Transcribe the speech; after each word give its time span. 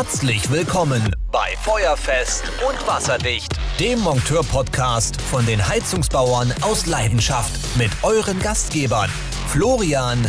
Herzlich 0.00 0.48
willkommen 0.52 1.02
bei 1.32 1.56
Feuerfest 1.64 2.44
und 2.68 2.86
Wasserdicht, 2.86 3.50
dem 3.80 3.98
Monteur-Podcast 3.98 5.20
von 5.20 5.44
den 5.44 5.68
Heizungsbauern 5.68 6.54
aus 6.60 6.86
Leidenschaft 6.86 7.50
mit 7.76 7.90
euren 8.04 8.38
Gastgebern 8.38 9.10
Florian 9.48 10.24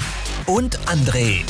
und 0.48 0.80
André. 0.88 1.44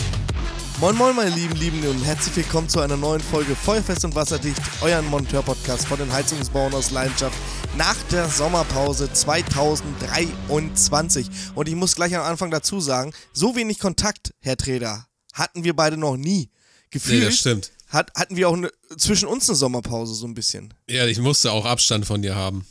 Moin 0.82 0.97
Moin 0.97 1.15
meine 1.15 1.29
lieben 1.29 1.55
Lieben 1.55 1.87
und 1.87 2.04
herzlich 2.04 2.36
willkommen 2.36 2.68
zu 2.68 2.82
einer 2.82 2.97
neuen 2.97 3.21
Folge 3.21 3.55
Feuerfest 3.55 4.04
und 4.04 4.15
Wasserdicht, 4.15 4.59
euren 4.81 5.05
Monteur-Podcast 5.05 5.88
von 5.88 5.99
den 5.99 6.11
Heizungsbauern 6.11 6.73
aus 6.73 6.91
Leidenschaft 6.91 7.38
nach 7.77 7.95
der 8.11 8.27
Sommerpause 8.27 9.13
2023. 9.13 11.29
Und 11.55 11.70
ich 11.70 11.75
muss 11.75 11.95
gleich 11.95 12.13
am 12.17 12.23
Anfang 12.23 12.51
dazu 12.51 12.81
sagen, 12.81 13.13
so 13.31 13.56
wenig 13.56 13.79
Kontakt, 13.79 14.33
Herr 14.42 14.57
Treder, 14.57 15.06
hatten 15.31 15.64
wir 15.64 15.73
beide 15.73 15.95
noch 15.95 16.17
nie. 16.17 16.51
Gefühlt 16.92 17.20
Nee, 17.20 17.25
das 17.25 17.37
stimmt. 17.37 17.71
Hat, 17.89 18.11
hatten 18.16 18.36
wir 18.36 18.48
auch 18.50 18.54
eine, 18.54 18.71
zwischen 18.98 19.28
uns 19.28 19.50
eine 19.50 19.56
Sommerpause 19.56 20.14
so 20.14 20.28
ein 20.28 20.34
bisschen. 20.34 20.74
Ja, 20.88 21.06
ich 21.06 21.20
musste 21.20 21.52
auch 21.52 21.66
Abstand 21.66 22.06
von 22.06 22.21
dir 22.21 22.36
haben. 22.36 22.65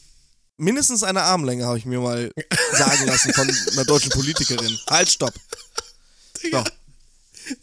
Mindestens 0.56 1.02
eine 1.02 1.22
Armlänge 1.22 1.66
habe 1.66 1.78
ich 1.78 1.84
mir 1.84 2.00
mal 2.00 2.32
sagen 2.72 3.06
lassen 3.06 3.32
von 3.32 3.48
einer 3.72 3.84
deutschen 3.84 4.10
Politikerin. 4.10 4.76
Halt, 4.88 5.08
stopp. 5.08 5.34
So. 6.42 6.64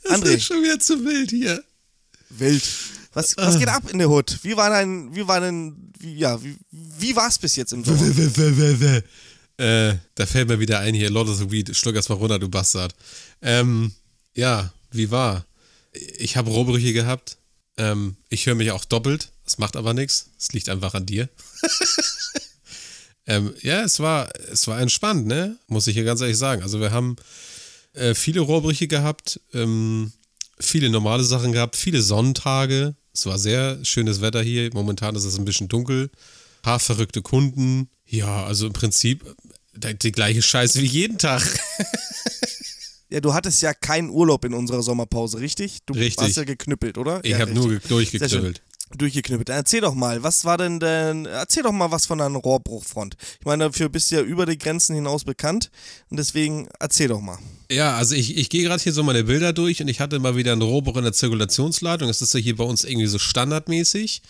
Das 0.04 0.12
André. 0.14 0.36
ist 0.36 0.45
schon 0.45 0.64
wieder 0.64 0.80
zu 0.80 1.04
wild 1.04 1.30
hier. 1.30 1.64
Wild. 2.30 2.64
Was, 3.14 3.38
was 3.38 3.58
geht 3.58 3.70
ab 3.70 3.90
in 3.92 4.00
der 4.00 4.09
Hood? 4.09 4.40
Wie 4.44 4.58
war 4.58 4.70
dein, 4.70 5.16
wie 5.16 5.26
war 5.26 5.40
denn, 5.40 5.94
wie, 6.00 6.16
ja, 6.16 6.42
wie, 6.44 6.58
wie 6.72 7.16
war 7.16 7.30
es 7.30 7.40
bis 7.40 7.56
jetzt 7.56 7.72
im 7.72 7.84
Sommer? 7.84 9.02
Äh, 9.58 9.95
da 10.16 10.26
fällt 10.26 10.50
mir 10.50 10.59
wieder 10.59 10.80
ein 10.80 10.94
hier, 10.94 11.09
Lord 11.09 11.30
of 11.30 11.38
the 11.38 11.50
Weed, 11.50 11.73
schluck 11.78 11.95
erst 11.95 12.09
mal 12.09 12.16
runter, 12.16 12.40
du 12.40 12.50
Bastard. 12.50 12.94
Ähm, 13.42 13.94
ja, 14.34 14.73
wie 14.92 15.12
war? 15.12 15.45
Ich 16.17 16.36
habe 16.36 16.50
Rohbrüche 16.50 16.92
gehabt. 16.92 17.38
Ähm, 17.78 18.16
ich 18.30 18.45
höre 18.45 18.56
mich 18.56 18.72
auch 18.72 18.86
doppelt. 18.86 19.31
Das 19.44 19.58
macht 19.58 19.76
aber 19.76 19.94
nichts. 19.94 20.30
Es 20.40 20.54
liegt 20.54 20.70
einfach 20.70 20.94
an 20.94 21.06
dir. 21.06 21.30
ähm, 23.28 23.54
ja, 23.62 23.84
es 23.84 24.00
war, 24.00 24.30
es 24.52 24.68
war 24.68 24.80
entspannt, 24.80 25.28
ne? 25.28 25.58
Muss 25.68 25.88
ich 25.88 25.94
hier 25.94 26.03
ganz 26.03 26.22
ehrlich 26.22 26.38
sagen. 26.38 26.64
Also 26.64 26.80
wir 26.80 26.92
haben 26.92 27.16
äh, 27.94 28.16
viele 28.16 28.42
Rohrbrüche 28.42 28.88
gehabt, 28.88 29.40
ähm, 29.53 30.12
viele 30.59 30.90
normale 30.90 31.23
Sachen 31.23 31.52
gehabt, 31.52 31.76
viele 31.76 32.02
Sonnentage. 32.02 32.96
Es 33.14 33.26
war 33.26 33.38
sehr 33.38 33.84
schönes 33.84 34.22
Wetter 34.22 34.42
hier. 34.42 34.70
Momentan 34.73 35.16
ist 35.16 35.26
es 35.26 35.38
ein 35.38 35.46
bisschen 35.46 35.68
dunkel. 35.68 36.06
Ein 36.06 36.62
paar 36.62 36.80
verrückte 36.80 37.22
Kunden. 37.22 37.90
Ja, 38.06 38.46
also 38.46 38.68
im 38.68 38.73
Prinzip 38.73 39.23
äh, 39.81 39.94
die 39.96 40.12
gleiche 40.12 40.42
Scheiße 40.42 40.81
wie 40.81 40.88
jeden 40.88 41.18
Tag. 41.18 41.44
Ja, 43.16 43.21
du 43.21 43.33
hattest 43.33 43.61
ja 43.61 43.73
keinen 43.73 44.09
Urlaub 44.09 44.44
in 44.44 44.53
unserer 44.53 44.83
Sommerpause, 44.83 45.39
richtig? 45.39 45.77
Du 45.85 45.94
Richtig. 45.94 46.17
warst 46.17 46.35
ja 46.35 46.44
geknüppelt, 46.44 46.97
oder? 46.97 47.22
Ich 47.23 47.31
ja, 47.31 47.39
habe 47.39 47.53
nur 47.53 47.80
durchgeknüppelt. 47.80 48.61
Durchgeknüppelt. 48.95 49.50
Erzähl 49.50 49.81
doch 49.81 49.95
mal, 49.95 50.22
was 50.23 50.45
war 50.45 50.58
denn 50.58 50.80
denn, 50.80 51.25
erzähl 51.25 51.64
doch 51.64 51.72
mal 51.72 51.91
was 51.91 52.05
von 52.05 52.19
deiner 52.19 52.38
Rohrbruchfront. 52.38 53.17
Ich 53.39 53.45
meine, 53.45 53.66
dafür 53.66 53.89
bist 53.89 54.11
du 54.11 54.16
ja 54.16 54.22
über 54.22 54.45
die 54.45 54.58
Grenzen 54.58 54.95
hinaus 54.95 55.23
bekannt 55.23 55.72
und 56.09 56.17
deswegen 56.17 56.67
erzähl 56.80 57.08
doch 57.08 57.19
mal. 57.19 57.39
Ja, 57.72 57.95
also 57.97 58.13
ich, 58.13 58.38
ich 58.38 58.50
gehe 58.50 58.63
gerade 58.63 58.81
hier 58.81 58.94
so 58.94 59.02
meine 59.02 59.23
Bilder 59.23 59.52
durch 59.53 59.81
und 59.81 59.88
ich 59.88 60.00
hatte 60.00 60.19
mal 60.19 60.36
wieder 60.36 60.52
einen 60.52 60.61
Rohrbruch 60.61 60.97
in 60.97 61.03
der 61.03 61.13
Zirkulationsleitung. 61.13 62.08
Das 62.08 62.22
ist 62.22 62.33
ja 62.36 62.39
hier 62.39 62.56
bei 62.56 62.63
uns 62.63 62.83
irgendwie 62.83 63.08
so 63.08 63.17
standardmäßig. 63.17 64.22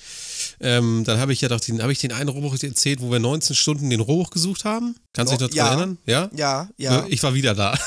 Ähm, 0.62 1.04
dann 1.06 1.20
habe 1.20 1.34
ich 1.34 1.42
ja 1.42 1.50
doch 1.50 1.60
den, 1.60 1.82
habe 1.82 1.92
ich 1.92 2.00
den 2.00 2.14
einen 2.14 2.30
Rohrbruch 2.30 2.56
erzählt, 2.64 3.02
wo 3.02 3.12
wir 3.12 3.20
19 3.20 3.56
Stunden 3.56 3.90
den 3.90 4.00
Rohrbruch 4.00 4.30
gesucht 4.32 4.64
haben. 4.64 4.96
Kannst 5.14 5.34
du 5.34 5.38
dich 5.38 5.50
noch 5.50 5.56
Ja. 5.56 5.68
erinnern? 5.68 5.98
Ja? 6.06 6.30
Ja, 6.34 6.70
ja. 6.78 7.06
Ich 7.10 7.22
war 7.24 7.34
wieder 7.34 7.54
da. 7.56 7.78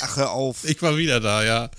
Ach, 0.00 0.16
hör 0.16 0.30
auf. 0.30 0.64
Ich 0.64 0.80
war 0.82 0.96
wieder 0.96 1.20
da, 1.20 1.44
ja. 1.44 1.70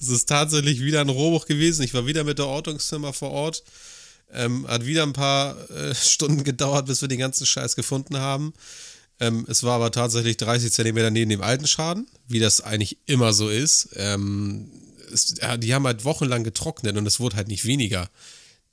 Es 0.00 0.08
ist 0.08 0.28
tatsächlich 0.28 0.80
wieder 0.80 1.00
ein 1.00 1.08
Rohrbruch 1.08 1.46
gewesen. 1.46 1.82
Ich 1.82 1.94
war 1.94 2.06
wieder 2.06 2.24
mit 2.24 2.38
der 2.38 2.46
Ortungszimmer 2.46 3.12
vor 3.12 3.30
Ort. 3.30 3.62
Ähm, 4.32 4.66
hat 4.68 4.84
wieder 4.84 5.02
ein 5.02 5.12
paar 5.12 5.56
äh, 5.70 5.94
Stunden 5.94 6.44
gedauert, 6.44 6.86
bis 6.86 7.00
wir 7.00 7.08
den 7.08 7.18
ganzen 7.18 7.46
Scheiß 7.46 7.76
gefunden 7.76 8.18
haben. 8.18 8.52
Ähm, 9.20 9.46
es 9.48 9.64
war 9.64 9.74
aber 9.76 9.90
tatsächlich 9.90 10.36
30 10.36 10.72
Zentimeter 10.72 11.10
neben 11.10 11.30
dem 11.30 11.42
alten 11.42 11.66
Schaden, 11.66 12.06
wie 12.28 12.38
das 12.38 12.60
eigentlich 12.60 12.98
immer 13.06 13.32
so 13.32 13.48
ist. 13.48 13.88
Ähm, 13.94 14.70
es, 15.12 15.34
die 15.58 15.74
haben 15.74 15.86
halt 15.86 16.04
wochenlang 16.04 16.44
getrocknet 16.44 16.96
und 16.96 17.06
es 17.06 17.18
wurde 17.18 17.36
halt 17.36 17.48
nicht 17.48 17.64
weniger. 17.64 18.08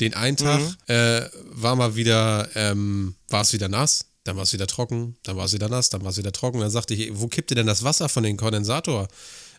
Den 0.02 0.14
einen 0.14 0.36
Tag 0.36 0.60
äh, 0.88 1.30
war 1.52 1.76
mal 1.78 1.96
wieder, 1.96 2.50
ähm, 2.56 3.16
war 3.30 3.42
es 3.42 3.54
wieder 3.54 3.70
nass, 3.70 4.06
dann 4.26 4.36
war 4.36 4.44
es 4.44 4.52
wieder 4.52 4.68
trocken, 4.68 5.16
dann 5.24 5.38
war 5.38 5.46
es 5.46 5.54
wieder 5.54 5.70
nass, 5.70 5.90
dann 5.90 6.04
war 6.04 6.10
es 6.10 6.18
wieder 6.18 6.34
trocken. 6.34 6.60
Dann 6.60 6.70
sagte 6.70 6.94
ich, 6.94 7.12
wo 7.14 7.28
kippt 7.28 7.52
ihr 7.52 7.56
denn 7.56 7.68
das 7.68 7.84
Wasser 7.84 8.10
von 8.10 8.24
dem 8.24 8.36
Kondensator, 8.36 9.08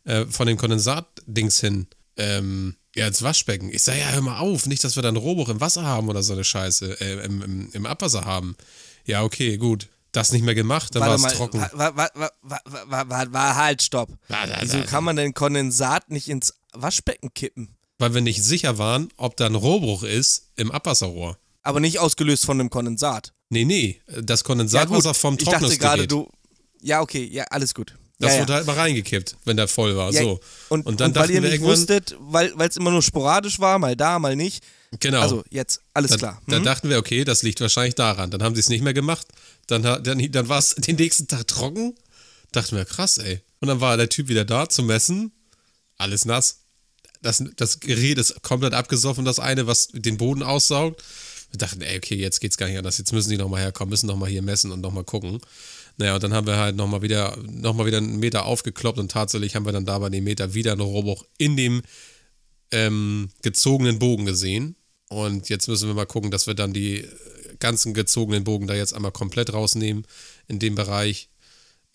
äh, 0.06 0.25
von 0.27 0.47
dem 0.47 0.56
Kondensatdings 0.56 1.61
hin? 1.61 1.87
Ähm, 2.17 2.77
ja, 2.94 3.06
ins 3.06 3.22
Waschbecken. 3.22 3.69
Ich 3.69 3.83
sage, 3.83 4.00
ja, 4.00 4.09
hör 4.09 4.22
mal 4.22 4.39
auf, 4.39 4.67
nicht, 4.67 4.83
dass 4.83 4.97
wir 4.97 5.03
dann 5.03 5.17
Rohrbruch 5.17 5.50
im 5.50 5.61
Wasser 5.61 5.84
haben 5.84 6.09
oder 6.09 6.22
so 6.22 6.33
eine 6.33 6.44
Scheiße, 6.44 6.99
äh, 7.00 7.25
im, 7.27 7.43
im, 7.43 7.69
im 7.72 7.87
Abwasser 7.87 8.25
haben. 8.25 8.56
Ja, 9.05 9.22
okay, 9.22 9.59
gut. 9.59 9.89
Das 10.12 10.33
nicht 10.33 10.47
mehr 10.47 10.55
gemacht, 10.55 10.94
dann 10.94 11.03
war 11.03 11.15
es 11.15 11.34
trocken. 11.34 11.61
War, 11.72 11.94
war, 11.94 12.11
war, 12.41 13.33
war, 13.33 13.56
halt, 13.56 13.83
stopp. 13.83 14.09
Wieso 14.62 14.81
kann 14.84 15.05
man 15.05 15.17
denn 15.17 15.34
Kondensat 15.34 16.11
nicht 16.11 16.28
ins 16.28 16.55
Waschbecken 16.73 17.34
kippen? 17.34 17.77
Weil 17.99 18.15
wir 18.15 18.23
nicht 18.23 18.43
sicher 18.43 18.78
waren, 18.78 19.11
ob 19.19 19.37
da 19.37 19.44
ein 19.44 19.55
Rohrbruch 19.55 20.05
ist 20.05 20.53
im 20.56 20.71
Abwasserrohr. 20.71 21.37
Aber 21.62 21.81
nicht 21.81 21.99
ausgelöst 21.99 22.47
von 22.47 22.56
dem 22.56 22.71
Kondensat. 22.71 23.34
Nee, 23.50 23.67
nee, 23.67 24.00
das 24.23 24.43
Kondensatwasser 24.43 25.12
vom 25.12 25.34
ich 25.34 25.41
dachte 25.41 25.59
Trocknungsgerät. 25.59 25.81
gerade, 25.81 26.06
du. 26.06 26.31
Ja, 26.81 27.03
okay, 27.03 27.25
ja, 27.25 27.44
alles 27.50 27.75
gut. 27.75 27.94
Das 28.19 28.32
ja, 28.34 28.41
wurde 28.41 28.53
ja. 28.53 28.56
halt 28.59 28.66
mal 28.66 28.77
reingekippt, 28.77 29.37
wenn 29.44 29.56
der 29.59 29.69
voll 29.69 29.94
war. 29.97 30.10
Ja, 30.12 30.22
so. 30.22 30.41
Und, 30.71 30.87
und 30.87 31.00
dann 31.00 31.10
und 31.10 31.16
weil 31.16 31.22
dachten 31.22 31.34
ihr 31.34 31.43
wir 31.43 31.50
nicht 31.50 31.62
wusstet, 31.62 32.16
weil 32.19 32.53
es 32.60 32.77
immer 32.77 32.91
nur 32.91 33.03
sporadisch 33.03 33.59
war, 33.60 33.78
mal 33.78 33.94
da, 33.94 34.19
mal 34.19 34.34
nicht. 34.37 34.65
genau. 35.00 35.21
Also 35.21 35.44
jetzt, 35.50 35.81
alles 35.93 36.12
da, 36.12 36.16
klar. 36.16 36.43
da 36.47 36.59
Mhm. 36.59 36.65
dachten 36.65 36.88
wir, 36.88 36.99
okay, 36.99 37.25
das 37.25 37.43
liegt 37.43 37.60
wahrscheinlich 37.60 37.94
daran. 37.94 38.31
Dann 38.31 38.43
haben 38.43 38.55
sie 38.55 38.60
es 38.60 38.71
nicht 38.71 38.82
mehr 38.82 38.94
gemacht. 38.94 39.26
Dann, 39.66 39.82
dann, 39.82 40.03
dann 40.03 40.49
war 40.49 40.59
es 40.59 40.75
den 40.78 40.97
nächsten 40.97 41.28
Tag 41.28 41.47
trocken. 41.47 41.94
Dachten 42.53 42.76
wir, 42.76 42.87
krass, 42.87 43.19
ey. 43.19 43.41
Und 43.60 43.69
dann 43.69 43.81
war 43.81 43.97
der 43.99 44.09
Typ 44.09 44.28
wieder 44.28 44.47
da 44.47 44.66
zum 44.69 44.87
Messen. 44.87 45.32
Alles 45.99 46.25
nass. 46.25 46.60
Das, 47.21 47.43
das 47.56 47.81
Gerät 47.81 48.19
ist 48.19 48.43
komplett 48.43 48.72
abgesoffen, 48.72 49.25
das 49.25 49.41
eine, 49.41 49.66
was 49.66 49.88
den 49.88 50.16
Boden 50.16 50.43
aussaugt. 50.43 51.03
Wir 51.50 51.59
dachten, 51.59 51.81
ey, 51.82 51.97
okay, 51.99 52.15
jetzt 52.16 52.41
geht's 52.41 52.56
gar 52.56 52.66
nicht 52.69 52.78
anders. 52.78 52.99
Jetzt 52.99 53.12
müssen 53.12 53.31
die 53.31 53.37
nochmal 53.37 53.62
herkommen, 53.62 53.91
müssen 53.91 54.06
nochmal 54.06 54.31
hier 54.31 54.43
messen 54.43 54.72
und 54.72 54.81
nochmal 54.81 55.05
gucken. 55.05 55.41
Naja, 55.98 56.14
und 56.14 56.22
dann 56.22 56.34
haben 56.34 56.46
wir 56.46 56.56
halt 56.56 56.76
nochmal 56.76 57.02
wieder, 57.02 57.38
noch 57.42 57.84
wieder 57.84 57.98
einen 57.98 58.18
Meter 58.18 58.44
aufgekloppt 58.44 58.98
und 58.98 59.10
tatsächlich 59.10 59.56
haben 59.56 59.64
wir 59.64 59.72
dann 59.72 59.86
da 59.86 59.98
bei 59.98 60.10
dem 60.10 60.24
Meter 60.24 60.54
wieder 60.54 60.72
einen 60.72 60.82
Rohrbruch 60.82 61.24
in 61.38 61.56
dem 61.56 61.82
ähm, 62.70 63.30
gezogenen 63.42 63.98
Bogen 63.98 64.26
gesehen. 64.26 64.76
Und 65.08 65.48
jetzt 65.48 65.68
müssen 65.68 65.88
wir 65.88 65.94
mal 65.94 66.06
gucken, 66.06 66.30
dass 66.30 66.46
wir 66.46 66.54
dann 66.54 66.72
die 66.72 67.06
ganzen 67.58 67.94
gezogenen 67.94 68.44
Bogen 68.44 68.66
da 68.66 68.74
jetzt 68.74 68.92
einmal 68.92 69.12
komplett 69.12 69.52
rausnehmen 69.52 70.06
in 70.48 70.58
dem 70.58 70.74
Bereich. 70.74 71.30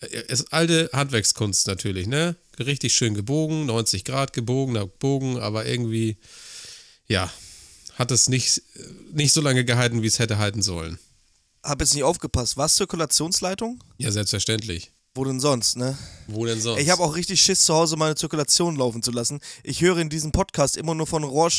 Äh, 0.00 0.22
Ist 0.28 0.52
alte 0.52 0.90
Handwerkskunst 0.92 1.66
natürlich, 1.66 2.06
ne? 2.06 2.36
Richtig 2.58 2.94
schön 2.94 3.14
gebogen, 3.14 3.66
90 3.66 4.04
Grad 4.04 4.32
gebogener 4.32 4.86
Bogen, 4.86 5.38
aber 5.38 5.66
irgendwie, 5.66 6.16
ja, 7.06 7.32
hat 7.94 8.10
es 8.10 8.28
nicht, 8.28 8.62
nicht 9.12 9.32
so 9.32 9.40
lange 9.40 9.64
gehalten, 9.64 10.02
wie 10.02 10.06
es 10.06 10.18
hätte 10.18 10.38
halten 10.38 10.62
sollen. 10.62 10.98
Hab 11.62 11.80
jetzt 11.80 11.94
nicht 11.94 12.04
aufgepasst. 12.04 12.56
Was 12.56 12.74
Zirkulationsleitung? 12.76 13.82
Ja, 13.98 14.10
selbstverständlich. 14.10 14.92
Wo 15.14 15.24
denn 15.24 15.40
sonst, 15.40 15.76
ne? 15.76 15.96
Wo 16.26 16.46
denn 16.46 16.60
sonst? 16.60 16.80
Ich 16.80 16.88
habe 16.88 17.02
auch 17.02 17.14
richtig 17.14 17.42
Schiss 17.42 17.64
zu 17.64 17.74
Hause 17.74 17.96
meine 17.96 18.14
Zirkulation 18.14 18.76
laufen 18.76 19.02
zu 19.02 19.10
lassen. 19.10 19.40
Ich 19.62 19.82
höre 19.82 19.98
in 19.98 20.08
diesem 20.08 20.32
Podcast 20.32 20.76
immer 20.76 20.94
nur 20.94 21.06
von 21.06 21.22
Rohr, 21.22 21.50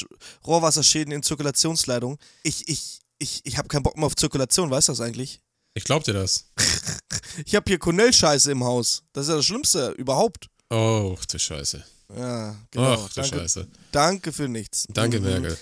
Rohrwasserschäden 0.46 1.14
in 1.14 1.22
Zirkulationsleitung. 1.22 2.18
Ich, 2.41 2.68
ich, 2.68 3.00
ich, 3.19 3.41
ich 3.44 3.58
habe 3.58 3.68
keinen 3.68 3.84
Bock 3.84 3.96
mehr 3.96 4.08
auf 4.08 4.16
Zirkulation, 4.16 4.72
weißt 4.72 4.88
du 4.88 4.91
das 4.94 5.02
eigentlich? 5.02 5.40
ich 5.75 5.84
glaub 5.84 6.03
dir 6.03 6.14
das. 6.14 6.46
Ich 7.46 7.56
habe 7.56 7.66
hier 7.68 7.80
Cornell-Scheiße 7.80 8.52
im 8.52 8.64
Haus. 8.64 9.02
Das 9.12 9.23
ist 9.23 9.29
ja 9.29 9.38
das 9.38 9.46
Schlimmste 9.46 9.90
überhaupt. 9.97 10.49
Oh, 10.70 11.16
du 11.32 11.40
Scheiße. 11.40 11.84
Ja, 12.16 12.56
genau. 12.70 12.94
Ach, 12.94 13.09
du 13.09 13.22
danke, 13.22 13.40
Scheiße. 13.40 13.67
danke 13.91 14.32
für 14.32 14.47
nichts. 14.47 14.85
Danke. 14.90 15.20
Merkel. 15.20 15.58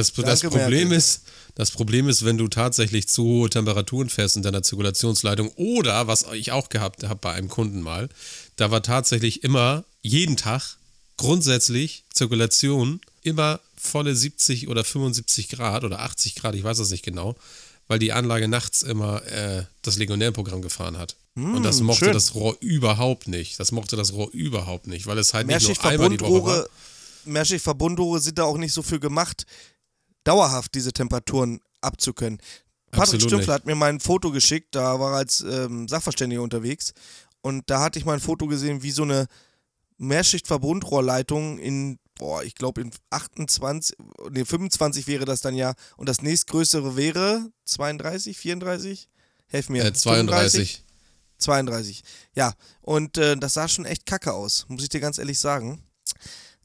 Das, 0.00 0.12
das, 0.12 0.40
Danke, 0.40 0.56
Problem 0.56 0.88
Merkel. 0.88 0.98
ist, 0.98 1.22
das 1.54 1.70
Problem 1.70 2.08
ist, 2.08 2.24
wenn 2.24 2.38
du 2.38 2.48
tatsächlich 2.48 3.08
zu 3.08 3.24
hohe 3.24 3.50
Temperaturen 3.50 4.08
fährst 4.08 4.36
in 4.36 4.42
deiner 4.42 4.62
Zirkulationsleitung 4.62 5.48
oder, 5.56 6.06
was 6.06 6.26
ich 6.32 6.52
auch 6.52 6.68
gehabt 6.68 7.04
habe 7.04 7.16
bei 7.20 7.32
einem 7.32 7.48
Kunden 7.48 7.80
mal, 7.80 8.08
da 8.56 8.70
war 8.70 8.82
tatsächlich 8.82 9.44
immer, 9.44 9.84
jeden 10.02 10.36
Tag, 10.36 10.76
grundsätzlich 11.16 12.04
Zirkulation, 12.12 13.00
immer 13.22 13.60
volle 13.76 14.14
70 14.14 14.68
oder 14.68 14.84
75 14.84 15.48
Grad 15.48 15.84
oder 15.84 16.00
80 16.00 16.34
Grad, 16.34 16.54
ich 16.54 16.64
weiß 16.64 16.78
das 16.78 16.90
nicht 16.90 17.04
genau, 17.04 17.36
weil 17.88 17.98
die 17.98 18.12
Anlage 18.12 18.48
nachts 18.48 18.82
immer 18.82 19.22
äh, 19.26 19.64
das 19.82 19.96
Legionärprogramm 19.98 20.62
gefahren 20.62 20.96
hat. 20.96 21.16
Und 21.36 21.62
das 21.62 21.80
mochte 21.80 22.06
schön. 22.06 22.12
das 22.12 22.34
Rohr 22.34 22.56
überhaupt 22.60 23.28
nicht. 23.28 23.58
Das 23.60 23.72
mochte 23.72 23.96
das 23.96 24.12
Rohr 24.12 24.30
überhaupt 24.32 24.86
nicht, 24.86 25.06
weil 25.06 25.18
es 25.18 25.32
halt 25.32 25.46
nicht 25.46 25.66
nur 25.66 25.84
einmal 25.84 26.10
die 26.10 26.20
Woche 26.20 26.44
war. 26.44 26.66
Mehrschichtverbundrohre 27.24 28.20
sind 28.20 28.38
da 28.38 28.44
auch 28.44 28.56
nicht 28.56 28.72
so 28.72 28.82
für 28.82 28.98
gemacht, 28.98 29.46
dauerhaft 30.30 30.76
diese 30.76 30.92
Temperaturen 30.92 31.60
abzukönnen. 31.80 32.40
Patrick 32.92 33.20
Stümpfler 33.22 33.54
hat 33.54 33.66
mir 33.66 33.74
mal 33.74 33.90
ein 33.90 33.98
Foto 33.98 34.30
geschickt, 34.30 34.74
da 34.76 35.00
war 35.00 35.12
er 35.12 35.18
als 35.18 35.40
ähm, 35.40 35.88
Sachverständiger 35.88 36.42
unterwegs 36.42 36.92
und 37.42 37.68
da 37.68 37.80
hatte 37.80 37.98
ich 37.98 38.04
mal 38.04 38.14
ein 38.14 38.20
Foto 38.20 38.46
gesehen, 38.46 38.84
wie 38.84 38.92
so 38.92 39.02
eine 39.02 39.26
Mehrschichtverbundrohrleitung 39.98 41.58
in 41.58 41.98
boah, 42.16 42.44
ich 42.44 42.54
glaube 42.54 42.82
in 42.82 42.92
28, 43.10 43.96
nee, 44.30 44.44
25 44.44 45.08
wäre 45.08 45.24
das 45.24 45.40
dann 45.40 45.56
ja. 45.56 45.74
Und 45.96 46.08
das 46.08 46.22
nächstgrößere 46.22 46.96
wäre 46.96 47.50
32, 47.64 48.36
34? 48.36 49.08
Helf 49.46 49.68
mir. 49.68 49.84
Äh, 49.84 49.92
32. 49.92 50.84
32. 51.38 52.02
Ja, 52.36 52.52
und 52.82 53.18
äh, 53.18 53.36
das 53.36 53.54
sah 53.54 53.66
schon 53.66 53.86
echt 53.86 54.06
kacke 54.06 54.32
aus, 54.32 54.66
muss 54.68 54.82
ich 54.82 54.90
dir 54.90 55.00
ganz 55.00 55.18
ehrlich 55.18 55.38
sagen. 55.38 55.82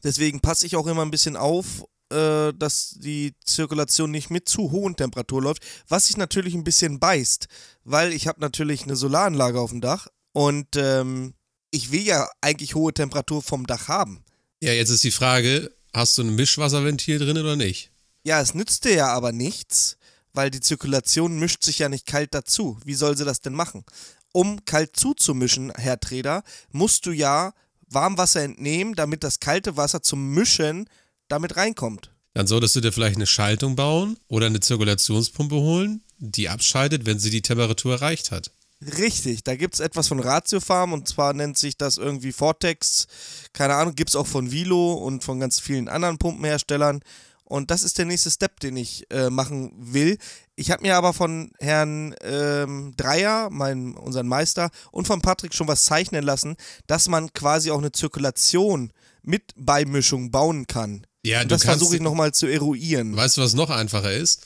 Deswegen 0.03 0.39
passe 0.41 0.65
ich 0.65 0.75
auch 0.75 0.85
immer 0.85 1.03
ein 1.03 1.11
bisschen 1.11 1.38
auf, 1.38 1.85
äh, 2.12 2.54
dass 2.54 2.96
die 3.00 3.34
Zirkulation 3.44 4.12
nicht 4.12 4.30
mit 4.30 4.48
zu 4.48 4.72
hohen 4.72 4.96
Temperaturen 4.96 5.44
läuft, 5.44 5.63
was 5.88 6.07
sich 6.07 6.18
natürlich 6.18 6.54
ein 6.54 6.63
bisschen 6.63 7.00
beißt, 7.00 7.48
weil 7.84 8.13
ich 8.13 8.28
habe 8.28 8.42
natürlich 8.42 8.84
eine 8.84 8.96
Solaranlage 8.96 9.60
auf 9.60 9.72
dem 9.72 9.81
Dach 9.81 10.07
und 10.31 10.75
ähm, 10.75 11.34
ich 11.72 11.92
will 11.92 12.04
ja 12.04 12.30
eigentlich 12.42 12.75
hohe 12.75 12.94
Temperatur 12.94 13.42
vom 13.42 13.66
Dach 13.68 13.88
haben. 13.88 14.24
Ja, 14.62 14.72
jetzt 14.74 14.90
ist 14.90 15.04
die 15.04 15.12
Frage, 15.12 15.72
hast 15.94 16.18
du 16.18 16.24
ein 16.24 16.36
Mischwasserventil 16.36 17.19
drin 17.19 17.38
oder 17.38 17.56
nicht? 17.56 17.92
Ja, 18.24 18.42
es 18.42 18.54
nützt 18.54 18.86
dir 18.86 18.96
ja 18.96 19.07
aber 19.07 19.31
nichts, 19.31 19.98
weil 20.34 20.50
die 20.50 20.60
Zirkulation 20.60 21.40
mischt 21.40 21.63
sich 21.63 21.80
ja 21.80 21.90
nicht 21.90 22.06
kalt 22.06 22.34
dazu. 22.34 22.78
Wie 22.84 22.94
soll 22.94 23.18
sie 23.18 23.25
das 23.25 23.42
denn 23.42 23.54
machen? 23.54 23.84
Um 24.31 24.63
kalt 24.66 24.96
zuzumischen, 24.96 25.72
Herr 25.75 26.00
Treder, 26.00 26.44
musst 26.72 27.06
du 27.06 27.12
ja 27.12 27.54
Warmwasser 27.88 28.42
entnehmen, 28.42 28.96
damit 28.96 29.24
das 29.24 29.40
kalte 29.40 29.78
Wasser 29.78 30.02
zum 30.02 30.34
Mischen 30.34 30.90
damit 31.27 31.57
reinkommt. 31.57 32.12
Dann 32.33 32.48
solltest 32.48 32.75
du 32.75 32.81
dir 32.81 32.92
vielleicht 32.92 33.16
eine 33.16 33.27
Schaltung 33.27 33.75
bauen 33.75 34.18
oder 34.27 34.48
eine 34.48 34.60
Zirkulationspumpe 34.60 35.56
holen, 35.56 36.04
die 36.18 36.50
abschaltet, 36.50 37.06
wenn 37.06 37.19
sie 37.19 37.30
die 37.30 37.42
Temperatur 37.42 37.94
erreicht 37.94 38.31
hat. 38.31 38.51
Richtig, 38.98 39.44
da 39.44 39.56
gibt 39.56 39.75
es 39.75 39.80
etwas 39.80 40.10
von 40.10 40.19
Ratiofarm 40.19 40.92
und 40.92 41.07
zwar 41.07 41.33
nennt 41.33 41.57
sich 41.57 41.77
das 41.77 41.98
irgendwie 41.98 42.33
Vortex. 42.33 43.07
Keine 43.54 43.75
Ahnung, 43.75 43.95
gibt 43.95 44.10
es 44.10 44.16
auch 44.16 44.27
von 44.27 44.51
Vilo 44.51 44.94
und 44.94 45.24
von 45.24 45.39
ganz 45.39 45.60
vielen 45.60 45.88
anderen 45.88 46.18
Pumpenherstellern. 46.18 47.00
Und 47.45 47.71
das 47.71 47.83
ist 47.83 48.00
der 48.00 48.06
nächste 48.06 48.31
Step, 48.31 48.60
den 48.60 48.75
ich 48.75 49.10
äh, 49.12 49.30
machen 49.30 49.71
will. 49.78 50.18
Ich 50.56 50.71
habe 50.71 50.81
mir 50.81 50.98
aber 50.98 51.13
von 51.13 51.51
Herrn 51.60 52.16
ähm, 52.21 52.94
Dreier, 52.98 53.50
mein, 53.51 53.95
unseren 53.95 54.28
Meister, 54.28 54.71
und 54.92 55.06
von 55.06 55.21
Patrick 55.21 55.54
schon 55.54 55.68
was 55.68 55.83
zeichnen 55.83 56.24
lassen, 56.24 56.56
dass 56.88 57.07
man 57.07 57.31
quasi 57.33 57.71
auch 57.71 57.78
eine 57.78 57.92
Zirkulation 57.92 58.92
mit 59.21 59.54
Beimischung 59.56 60.31
bauen 60.31 60.66
kann. 60.66 61.06
Ja, 61.25 61.42
und 61.42 61.51
das 61.51 61.63
versuche 61.63 61.95
ich 61.95 62.01
nochmal 62.01 62.33
zu 62.33 62.45
eruieren. 62.48 63.16
Weißt 63.16 63.38
du, 63.38 63.42
was 63.42 63.54
noch 63.54 63.69
einfacher 63.69 64.12
ist? 64.13 64.42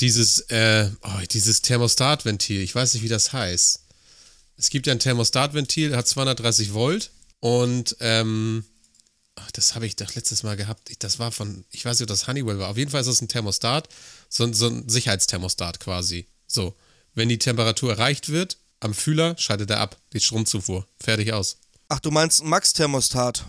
Dieses, 0.00 0.40
äh, 0.50 0.90
oh, 1.02 1.08
dieses 1.30 1.62
Thermostatventil, 1.62 2.60
ich 2.60 2.74
weiß 2.74 2.94
nicht, 2.94 3.02
wie 3.02 3.08
das 3.08 3.32
heißt. 3.32 3.80
Es 4.58 4.70
gibt 4.70 4.86
ja 4.86 4.92
ein 4.92 4.98
Thermostatventil, 4.98 5.96
hat 5.96 6.08
230 6.08 6.72
Volt 6.74 7.10
und 7.40 7.96
ähm, 8.00 8.64
ach, 9.34 9.50
das 9.52 9.74
habe 9.74 9.86
ich 9.86 9.96
doch 9.96 10.14
letztes 10.14 10.42
Mal 10.42 10.56
gehabt. 10.56 10.88
Ich- 10.90 10.98
Das 10.98 11.18
war 11.18 11.32
von, 11.32 11.64
ich 11.70 11.84
weiß 11.84 11.98
nicht, 11.98 12.02
ob 12.04 12.08
das 12.08 12.26
Honeywell 12.26 12.58
war. 12.58 12.68
Auf 12.70 12.76
jeden 12.78 12.90
Fall 12.90 13.00
ist 13.02 13.06
das 13.08 13.20
ein 13.20 13.28
Thermostat, 13.28 13.88
so, 14.30 14.44
ein- 14.44 14.54
so 14.54 14.68
ein 14.68 14.88
Sicherheitsthermostat 14.88 15.80
quasi. 15.80 16.26
So, 16.46 16.74
wenn 17.14 17.28
die 17.28 17.38
Temperatur 17.38 17.90
erreicht 17.92 18.30
wird, 18.30 18.56
am 18.80 18.94
Fühler 18.94 19.36
schaltet 19.38 19.70
er 19.70 19.80
ab, 19.80 19.98
die 20.14 20.20
Stromzufuhr. 20.20 20.86
Fertig 20.98 21.32
aus. 21.34 21.56
Ach, 21.88 22.00
du 22.00 22.10
meinst 22.10 22.42
ein 22.42 22.48
Max-Thermostat? 22.48 23.44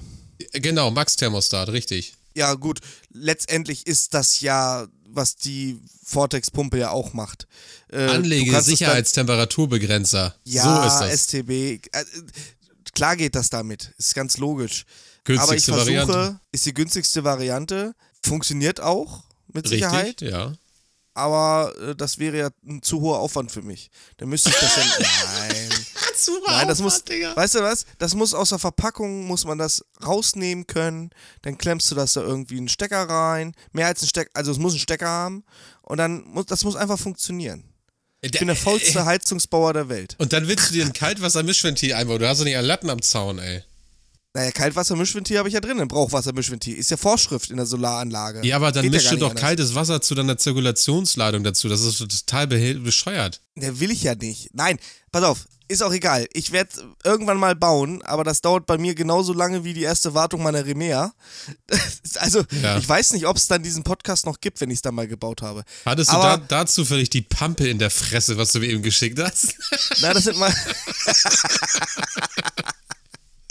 Äh, 0.52 0.60
Genau, 0.60 0.92
Max-Thermostat, 0.92 1.70
richtig. 1.70 2.14
Ja, 2.38 2.54
gut. 2.54 2.80
Letztendlich 3.12 3.88
ist 3.88 4.14
das 4.14 4.42
ja, 4.42 4.88
was 5.10 5.36
die 5.36 5.80
Vortex-Pumpe 6.06 6.78
ja 6.78 6.92
auch 6.92 7.14
macht. 7.14 7.48
Äh, 7.92 8.06
Anlege, 8.06 8.62
Sicherheitstemperaturbegrenzer. 8.62 10.36
Ja, 10.44 10.64
so 10.64 10.88
ist 10.88 11.00
das. 11.00 11.22
STB. 11.24 11.50
Äh, 11.50 11.80
klar 12.94 13.16
geht 13.16 13.34
das 13.34 13.50
damit. 13.50 13.92
Ist 13.98 14.14
ganz 14.14 14.38
logisch. 14.38 14.86
Günstigste 15.24 15.44
Aber 15.44 15.56
ich 15.58 15.66
versuche, 15.66 16.08
Variante. 16.14 16.40
ist 16.52 16.66
die 16.68 16.74
günstigste 16.76 17.24
Variante. 17.24 17.96
Funktioniert 18.24 18.80
auch 18.82 19.24
mit 19.52 19.68
Sicherheit. 19.68 20.08
Richtig, 20.22 20.30
ja. 20.30 20.54
Aber 21.18 21.74
äh, 21.82 21.96
das 21.96 22.20
wäre 22.20 22.38
ja 22.38 22.50
ein 22.68 22.84
zu 22.84 23.02
hoher 23.02 23.20
Aufwand 23.20 23.52
für 23.52 23.64
mich. 23.64 23.90
Dann 24.18 24.30
müsste 24.30 24.50
ich 24.50 24.56
das 24.56 24.76
ja. 24.76 24.84
Nein. 25.40 25.70
Nein, 26.48 26.68
das 26.68 26.80
muss, 26.80 27.04
weißt 27.36 27.56
du 27.56 27.60
was? 27.62 27.86
Das 27.98 28.14
muss 28.14 28.34
aus 28.34 28.50
der 28.50 28.60
Verpackung, 28.60 29.26
muss 29.26 29.46
man 29.46 29.58
das 29.58 29.84
rausnehmen 30.06 30.68
können. 30.68 31.12
Dann 31.42 31.58
klemmst 31.58 31.90
du 31.92 31.96
das 31.96 32.14
da 32.14 32.22
irgendwie 32.22 32.58
einen 32.58 32.70
Stecker 32.70 33.04
rein. 33.10 33.54
Mehr 33.72 33.88
als 33.88 34.02
ein 34.02 34.08
Stecker, 34.08 34.30
also 34.34 34.52
es 34.52 34.58
muss 34.58 34.74
einen 34.74 34.80
Stecker 34.80 35.08
haben. 35.08 35.44
Und 35.82 35.98
dann 35.98 36.24
muss, 36.24 36.46
das 36.46 36.64
muss 36.64 36.76
einfach 36.76 37.00
funktionieren. 37.00 37.64
Ich 38.22 38.32
bin 38.32 38.48
der 38.48 38.56
faulste 38.56 39.06
Heizungsbauer 39.06 39.74
der 39.74 39.90
Welt. 39.90 40.16
Und 40.20 40.34
dann 40.34 40.48
willst 40.48 40.70
du 40.70 40.74
dir 40.74 40.86
ein 40.86 40.94
Kaltwassermischventil 40.94 41.94
einbauen. 41.94 42.20
Du 42.20 42.28
hast 42.28 42.40
doch 42.40 42.46
nicht 42.46 42.58
einen 42.58 42.68
Latten 42.68 42.90
am 42.90 43.02
Zaun, 43.02 43.40
ey. 43.40 43.64
Naja, 44.34 44.52
Kaltwassermischventil 44.52 45.38
habe 45.40 45.48
ich 45.50 45.56
ja 45.56 45.62
drin, 45.62 45.80
ein 45.80 45.88
Brauchwassermischventil. 45.88 46.76
Ist 46.78 46.92
ja 46.92 46.98
Vorschrift 46.98 47.50
in 47.50 47.58
der 47.58 47.66
Solaranlage. 47.66 48.46
Ja, 48.46 48.58
aber 48.58 48.72
dann 48.72 48.84
Geht 48.84 48.94
ja 48.94 48.98
mischst 48.98 49.10
gar 49.10 49.16
du 49.16 49.20
doch 49.22 49.30
anders. 49.32 49.42
kaltes 49.44 49.76
Wasser 49.76 50.00
zu 50.02 50.14
deiner 50.14 50.38
Zirkulationsladung 50.38 51.44
dazu. 51.44 51.70
Das 51.70 51.82
ist 51.82 51.98
total 51.98 52.46
bescheuert. 52.48 53.42
Der 53.56 53.80
will 53.80 53.90
ich 53.90 54.04
ja 54.04 54.14
nicht. 54.14 54.50
Nein, 54.54 54.78
pass 55.12 55.24
auf, 55.24 55.48
ist 55.70 55.82
auch 55.82 55.92
egal. 55.92 56.28
Ich 56.34 56.52
werde 56.52 56.70
irgendwann 57.04 57.38
mal 57.40 57.56
bauen, 57.56 58.04
aber 58.04 58.24
das 58.24 58.42
dauert 58.42 58.68
bei 58.68 58.78
mir 58.78 58.94
genauso 58.94 59.34
lange 59.34 59.64
wie 59.64 59.74
die 59.74 59.82
erste 59.82 60.14
Wartung 60.14 60.44
meiner 60.44 60.66
Remea. 60.66 61.14
Also, 62.20 62.44
Ja. 62.64 62.78
ich 62.78 62.88
weiß 62.88 63.14
nicht, 63.14 63.28
ob 63.28 63.38
es 63.38 63.48
dann 63.48 63.62
diesen 63.64 63.84
Podcast 63.84 64.26
noch 64.26 64.40
gibt, 64.40 64.60
wenn 64.62 64.70
ich 64.72 64.78
es 64.78 64.82
dann 64.82 64.96
mal 64.96 65.08
gebaut 65.08 65.42
habe. 65.42 65.64
Hattest 65.86 66.10
du 66.12 66.16
Aber- 66.16 66.38
da, 66.38 66.46
dazu 66.64 66.86
vielleicht 66.86 67.14
die 67.14 67.22
Pampe 67.22 67.68
in 67.68 67.80
der 67.80 67.90
Fresse, 67.92 68.38
was 68.38 68.52
du 68.54 68.60
mir 68.60 68.68
eben 68.68 68.82
geschickt 68.82 69.20
hast? 69.20 69.56
Na, 70.02 70.14
das 70.14 70.24
sind 70.26 70.38
mal. 70.38 70.54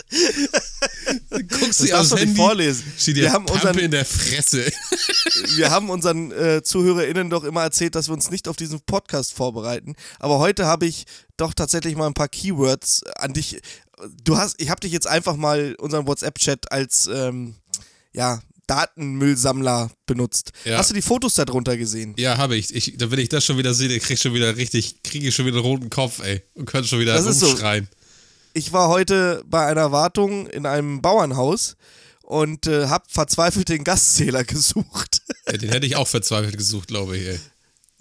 Guckst 0.09 1.81
Das 1.91 2.09
du 2.09 2.15
nicht 2.15 2.25
Handy? 2.25 2.35
vorlesen. 2.35 2.83
Wir 3.05 3.31
haben, 3.31 3.45
unseren, 3.45 3.77
in 3.79 3.91
der 3.91 4.05
Fresse. 4.05 4.71
wir 5.55 5.71
haben 5.71 5.89
unseren 5.89 6.31
äh, 6.31 6.61
ZuhörerInnen 6.63 7.29
doch 7.29 7.43
immer 7.43 7.63
erzählt, 7.63 7.95
dass 7.95 8.07
wir 8.07 8.13
uns 8.13 8.31
nicht 8.31 8.47
auf 8.47 8.55
diesen 8.55 8.79
Podcast 8.81 9.33
vorbereiten. 9.33 9.95
Aber 10.19 10.39
heute 10.39 10.65
habe 10.65 10.85
ich 10.85 11.05
doch 11.35 11.53
tatsächlich 11.53 11.95
mal 11.95 12.07
ein 12.07 12.13
paar 12.13 12.29
Keywords 12.29 13.03
an 13.17 13.33
dich. 13.33 13.59
Du 14.23 14.37
hast, 14.37 14.61
ich 14.61 14.69
habe 14.69 14.79
dich 14.79 14.91
jetzt 14.91 15.07
einfach 15.07 15.35
mal 15.35 15.75
unseren 15.79 16.07
WhatsApp-Chat 16.07 16.71
als 16.71 17.09
ähm, 17.11 17.55
ja, 18.13 18.41
Datenmüllsammler 18.67 19.89
benutzt. 20.05 20.51
Ja. 20.65 20.77
Hast 20.77 20.89
du 20.89 20.93
die 20.93 21.01
Fotos 21.01 21.35
darunter 21.35 21.77
gesehen? 21.77 22.13
Ja, 22.17 22.37
habe 22.37 22.57
ich. 22.57 22.75
ich. 22.75 22.95
Da 22.97 23.09
wenn 23.11 23.19
ich 23.19 23.29
das 23.29 23.45
schon 23.45 23.57
wieder 23.57 23.73
sehe, 23.73 23.87
krieg 23.99 24.15
ich 24.15 24.21
schon 24.21 24.33
wieder 24.33 24.55
richtig, 24.57 25.01
kriege 25.03 25.27
ich 25.27 25.35
schon 25.35 25.45
wieder 25.45 25.57
einen 25.57 25.65
roten 25.65 25.89
Kopf, 25.89 26.19
ey. 26.19 26.43
Und 26.53 26.65
könnte 26.65 26.87
schon 26.87 26.99
wieder 26.99 27.13
Das 27.13 27.41
rumschreien. 27.41 27.87
Ich 28.57 28.73
war 28.73 28.87
heute 28.89 29.43
bei 29.45 29.67
einer 29.67 29.91
Wartung 29.91 30.47
in 30.47 30.65
einem 30.65 30.99
Bauernhaus 30.99 31.75
und 32.23 32.65
äh, 32.65 32.87
habe 32.87 33.05
verzweifelt 33.07 33.69
den 33.69 33.83
Gaszähler 33.83 34.43
gesucht. 34.43 35.21
Ja, 35.45 35.57
den 35.57 35.69
hätte 35.69 35.85
ich 35.85 35.95
auch 35.95 36.07
verzweifelt 36.07 36.57
gesucht, 36.57 36.87
glaube 36.87 37.17
ich, 37.17 37.27
ey. 37.27 37.39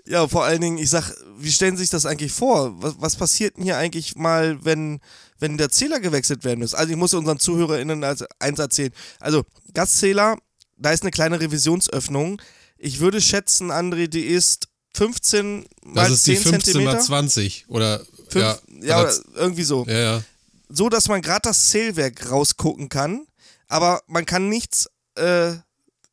Ja, 0.07 0.27
vor 0.27 0.45
allen 0.45 0.63
Dingen, 0.63 0.79
ich 0.79 0.89
sag, 0.89 1.13
wie 1.39 1.53
stellen 1.53 1.77
Sie 1.77 1.83
sich 1.83 1.91
das 1.91 2.07
eigentlich 2.07 2.33
vor? 2.33 2.73
Was, 2.81 2.95
was 2.99 3.17
passiert 3.17 3.59
denn 3.59 3.65
hier 3.65 3.77
eigentlich 3.77 4.17
mal, 4.17 4.65
wenn, 4.65 5.01
wenn 5.39 5.59
der 5.59 5.69
Zähler 5.69 6.01
gewechselt 6.01 6.43
werden 6.43 6.61
muss? 6.61 6.73
Also 6.73 6.91
ich 6.91 6.97
muss 6.97 7.13
unseren 7.13 7.39
ZuhörerInnen 7.39 8.03
als 8.03 8.25
eins 8.39 8.59
erzählen. 8.59 8.93
Also, 9.21 9.45
Gaszähler, 9.75 10.39
da 10.79 10.91
ist 10.91 11.03
eine 11.03 11.11
kleine 11.11 11.39
Revisionsöffnung. 11.39 12.41
Ich 12.79 13.01
würde 13.01 13.21
schätzen, 13.21 13.71
André, 13.71 14.07
die 14.07 14.25
ist 14.25 14.69
15 14.95 15.67
mal 15.85 16.05
Das 16.09 16.13
ist 16.13 16.27
die 16.27 16.37
10 16.37 16.43
15 16.45 16.61
Zentimeter. 16.63 16.93
mal 16.95 17.03
20. 17.03 17.67
Oder, 17.69 18.01
Fünf, 18.31 18.43
ja, 18.43 18.59
ja, 18.81 19.01
oder 19.03 19.15
irgendwie 19.35 19.65
so. 19.65 19.85
ja, 19.87 19.99
ja. 19.99 20.23
So, 20.69 20.89
dass 20.89 21.09
man 21.09 21.23
gerade 21.23 21.43
das 21.45 21.71
Zählwerk 21.71 22.31
rausgucken 22.31 22.89
kann, 22.89 23.27
aber 23.69 24.03
man 24.07 24.27
kann 24.27 24.49
nichts, 24.49 24.89
äh, 25.17 25.53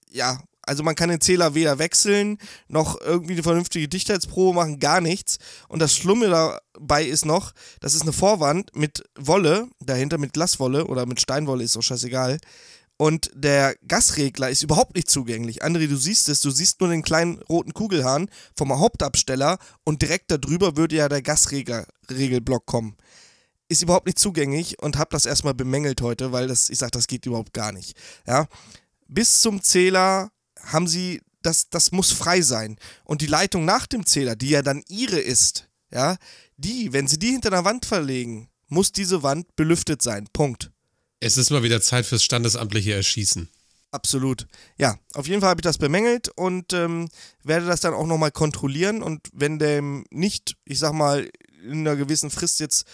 ja, 0.10 0.40
also 0.66 0.84
man 0.84 0.96
kann 0.96 1.10
den 1.10 1.20
Zähler 1.20 1.56
weder 1.56 1.78
wechseln, 1.78 2.38
noch 2.68 3.00
irgendwie 3.02 3.34
eine 3.34 3.44
vernünftige 3.44 3.90
Dichtheitsprobe 3.90 4.56
machen, 4.56 4.80
gar 4.80 5.02
nichts. 5.02 5.38
Und 5.68 5.80
das 5.80 5.94
Schlimme 5.94 6.30
dabei 6.30 7.04
ist 7.04 7.26
noch, 7.26 7.52
das 7.82 7.94
ist 7.94 8.04
eine 8.04 8.14
Vorwand 8.14 8.74
mit 8.74 9.04
Wolle, 9.20 9.68
dahinter 9.82 10.18
mit 10.18 10.34
Glaswolle 10.34 10.86
oder 10.88 11.06
mit 11.06 11.20
Steinwolle, 11.20 11.64
ist 11.64 11.76
auch 11.76 11.82
scheißegal. 11.82 12.40
Und 12.96 13.32
der 13.34 13.76
Gasregler 13.88 14.50
ist 14.50 14.64
überhaupt 14.64 14.96
nicht 14.96 15.10
zugänglich. 15.10 15.64
André, 15.64 15.88
du 15.88 15.98
siehst 15.98 16.30
es, 16.30 16.40
du 16.40 16.52
siehst 16.52 16.80
nur 16.80 16.90
den 16.90 17.02
kleinen 17.02 17.42
roten 17.50 17.74
Kugelhahn 17.74 18.30
vom 18.56 18.72
Hauptabsteller 18.80 19.58
und 19.84 20.02
direkt 20.02 20.32
darüber 20.32 20.78
würde 20.78 20.96
ja 20.96 21.10
der 21.10 21.22
Gasregelblock 21.22 22.66
kommen 22.66 22.96
ist 23.70 23.82
überhaupt 23.82 24.06
nicht 24.06 24.20
zugänglich 24.20 24.80
und 24.80 24.98
habe 24.98 25.10
das 25.12 25.26
erstmal 25.26 25.54
bemängelt 25.54 26.02
heute, 26.02 26.32
weil 26.32 26.48
das, 26.48 26.70
ich 26.70 26.78
sag, 26.78 26.92
das 26.92 27.08
geht 27.08 27.26
überhaupt 27.26 27.54
gar 27.54 27.72
nicht. 27.72 27.98
Ja, 28.28 28.48
bis 29.08 29.42
zum 29.42 29.62
Zähler 29.62 30.32
haben 30.62 30.88
sie, 30.88 31.22
das, 31.42 31.70
das 31.70 31.92
muss 31.92 32.12
frei 32.12 32.42
sein. 32.42 32.78
Und 33.04 33.22
die 33.22 33.28
Leitung 33.28 33.66
nach 33.66 33.88
dem 33.88 34.06
Zähler, 34.06 34.36
die 34.36 34.50
ja 34.50 34.62
dann 34.62 34.84
ihre 34.88 35.20
ist, 35.20 35.68
ja, 35.92 36.18
die, 36.58 36.94
wenn 36.94 37.08
sie 37.08 37.20
die 37.20 37.32
hinter 37.32 37.50
der 37.50 37.66
Wand 37.66 37.86
verlegen, 37.86 38.50
muss 38.68 38.92
diese 38.92 39.24
Wand 39.24 39.56
belüftet 39.56 40.02
sein. 40.02 40.28
Punkt. 40.34 40.72
Es 41.20 41.38
ist 41.38 41.52
mal 41.52 41.64
wieder 41.64 41.82
Zeit 41.82 42.06
fürs 42.06 42.24
standesamtliche 42.24 42.94
Erschießen. 42.94 43.50
Absolut. 43.92 44.48
Ja, 44.78 44.98
auf 45.14 45.28
jeden 45.28 45.40
Fall 45.40 45.52
habe 45.52 45.60
ich 45.60 45.64
das 45.64 45.78
bemängelt 45.78 46.30
und 46.30 46.74
ähm, 46.74 47.10
werde 47.44 47.68
das 47.68 47.82
dann 47.82 47.94
auch 47.94 48.08
nochmal 48.08 48.32
kontrollieren. 48.32 49.04
Und 49.04 49.30
wenn 49.34 49.60
dem 49.60 50.06
nicht, 50.10 50.58
ich 50.66 50.80
sag 50.80 50.94
mal, 50.94 51.30
in 51.64 51.82
einer 51.82 51.96
gewissen 51.96 52.32
Frist 52.32 52.60
jetzt 52.60 52.86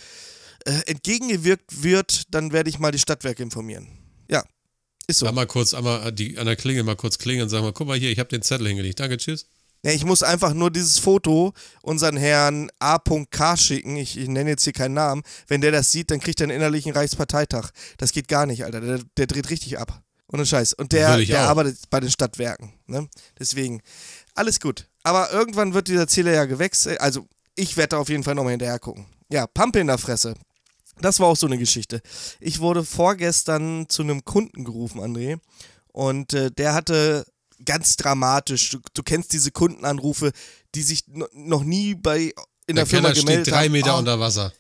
äh, 0.66 0.82
entgegengewirkt 0.88 1.84
wird, 1.84 2.34
dann 2.34 2.52
werde 2.52 2.70
ich 2.70 2.80
mal 2.80 2.92
die 2.92 3.00
Stadtwerke 3.00 3.44
informieren. 3.44 3.88
Ja. 4.30 4.44
Ist 5.08 5.20
so. 5.20 5.32
Mal 5.32 5.48
kurz, 5.48 5.74
einmal 5.74 6.12
die, 6.12 6.38
an 6.38 6.46
der 6.46 6.56
Klingel 6.56 6.84
mal 6.84 6.96
kurz 6.96 7.18
klingeln 7.18 7.44
und 7.44 7.50
sag 7.50 7.62
mal, 7.62 7.74
guck 7.74 7.88
mal 7.88 7.98
hier, 7.98 8.12
ich 8.12 8.20
habe 8.20 8.30
den 8.30 8.42
Zettel 8.42 8.68
hingelegt. 8.68 9.00
Danke, 9.00 9.18
tschüss. 9.18 9.48
Ja, 9.84 9.92
ich 9.92 10.04
muss 10.04 10.24
einfach 10.24 10.54
nur 10.54 10.72
dieses 10.72 11.00
Foto 11.00 11.54
unseren 11.82 12.18
Herrn 12.18 12.70
A.K. 12.80 13.56
schicken. 13.56 13.96
Ich, 13.96 14.18
ich 14.18 14.28
nenne 14.28 14.50
jetzt 14.50 14.66
hier 14.66 14.74
keinen 14.74 14.94
Namen. 14.94 15.24
Wenn 15.48 15.62
der 15.62 15.72
das 15.72 15.92
sieht, 15.92 16.12
dann 16.12 16.20
kriegt 16.20 16.42
er 16.42 16.46
einen 16.46 16.58
innerlichen 16.58 16.92
Reichsparteitag. 16.92 17.72
Das 17.98 18.12
geht 18.12 18.28
gar 18.28 18.46
nicht, 18.46 18.66
Alter. 18.66 18.82
Der, 18.82 19.00
der 19.16 19.28
dreht 19.28 19.50
richtig 19.50 19.80
ab. 19.80 20.04
Ohne 20.32 20.46
Scheiß. 20.46 20.74
Und 20.74 20.92
der, 20.92 21.18
der 21.18 21.46
auch. 21.46 21.50
arbeitet 21.50 21.90
bei 21.90 22.02
den 22.02 22.12
Stadtwerken. 22.12 22.74
Ne? 22.88 23.08
Deswegen, 23.40 23.82
alles 24.36 24.60
gut. 24.60 24.88
Aber 25.04 25.32
irgendwann 25.32 25.74
wird 25.74 25.88
dieser 25.88 26.08
Zähler 26.08 26.34
ja 26.34 26.46
gewechselt. 26.46 27.00
Also, 27.00 27.28
ich 27.56 27.78
werde 27.78 27.90
da 27.90 27.98
auf 27.98 28.10
jeden 28.10 28.24
Fall 28.24 28.36
nochmal 28.36 28.52
hinterher 28.52 28.80
gucken. 28.80 29.08
Ja, 29.32 29.48
Pampe 29.48 29.80
in 29.80 29.88
der 29.88 29.98
Fresse. 29.98 30.36
Das 31.02 31.20
war 31.20 31.28
auch 31.28 31.36
so 31.38 31.48
eine 31.48 31.58
Geschichte. 31.58 32.02
Ich 32.40 32.60
wurde 32.60 32.84
vorgestern 32.86 33.88
zu 33.90 34.02
einem 34.02 34.26
Kunden 34.26 34.64
gerufen, 34.64 35.00
André. 35.02 35.40
Und 35.92 36.34
äh, 36.34 36.52
der 36.52 36.74
hatte 36.74 37.26
ganz 37.66 37.98
dramatisch, 37.98 38.70
du, 38.70 38.80
du 38.94 39.04
kennst 39.04 39.34
diese 39.34 39.52
Kundenanrufe, 39.52 40.32
die 40.76 40.82
sich 40.82 41.04
no, 41.08 41.26
noch 41.34 41.64
nie 41.64 41.96
bei 41.96 42.34
in 42.68 42.76
der, 42.76 42.86
Der 42.86 42.86
Firma 42.86 43.08
Keller 43.10 43.16
steht 43.16 43.26
gemeldet 43.28 43.54
drei 43.54 43.66
haben. 43.66 43.72
Meter 43.72 43.96
Oh, 43.96 44.00
unter 44.00 44.20
Wasser. 44.20 44.54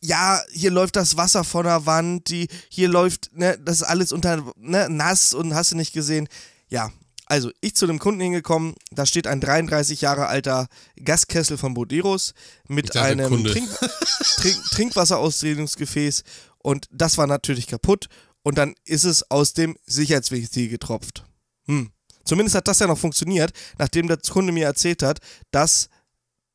ja, 0.00 0.40
hier 0.52 0.70
läuft 0.70 0.96
das 0.96 1.16
Wasser 1.16 1.44
von 1.44 1.64
der 1.64 1.84
Wand, 1.86 2.28
die, 2.28 2.48
hier 2.68 2.88
läuft, 2.88 3.30
ne, 3.34 3.58
das 3.64 3.76
ist 3.76 3.82
alles 3.82 4.12
unter, 4.12 4.42
ne, 4.56 4.88
nass 4.90 5.34
und 5.34 5.54
hast 5.54 5.72
du 5.72 5.76
nicht 5.76 5.92
gesehen. 5.92 6.28
Ja, 6.68 6.90
also 7.26 7.50
ich 7.60 7.74
zu 7.74 7.86
dem 7.86 7.98
Kunden 7.98 8.20
hingekommen, 8.20 8.74
da 8.90 9.06
steht 9.06 9.26
ein 9.26 9.40
33 9.40 10.00
Jahre 10.00 10.26
alter 10.26 10.68
Gaskessel 11.02 11.56
von 11.56 11.74
Boderos 11.74 12.34
mit 12.68 12.96
einem. 12.96 13.44
Trink, 13.44 13.70
Trink, 14.36 14.64
Trinkwasserausdrehungsgefäß 14.70 16.22
und 16.58 16.86
das 16.90 17.18
war 17.18 17.26
natürlich 17.26 17.66
kaputt 17.66 18.08
und 18.42 18.58
dann 18.58 18.74
ist 18.84 19.04
es 19.04 19.30
aus 19.30 19.54
dem 19.54 19.76
Sicherheitsventil 19.86 20.68
getropft. 20.68 21.24
Hm. 21.66 21.90
Zumindest 22.24 22.56
hat 22.56 22.68
das 22.68 22.78
ja 22.78 22.86
noch 22.86 22.98
funktioniert, 22.98 23.52
nachdem 23.78 24.08
der 24.08 24.18
Kunde 24.18 24.52
mir 24.52 24.66
erzählt 24.66 25.02
hat, 25.02 25.18
dass 25.50 25.88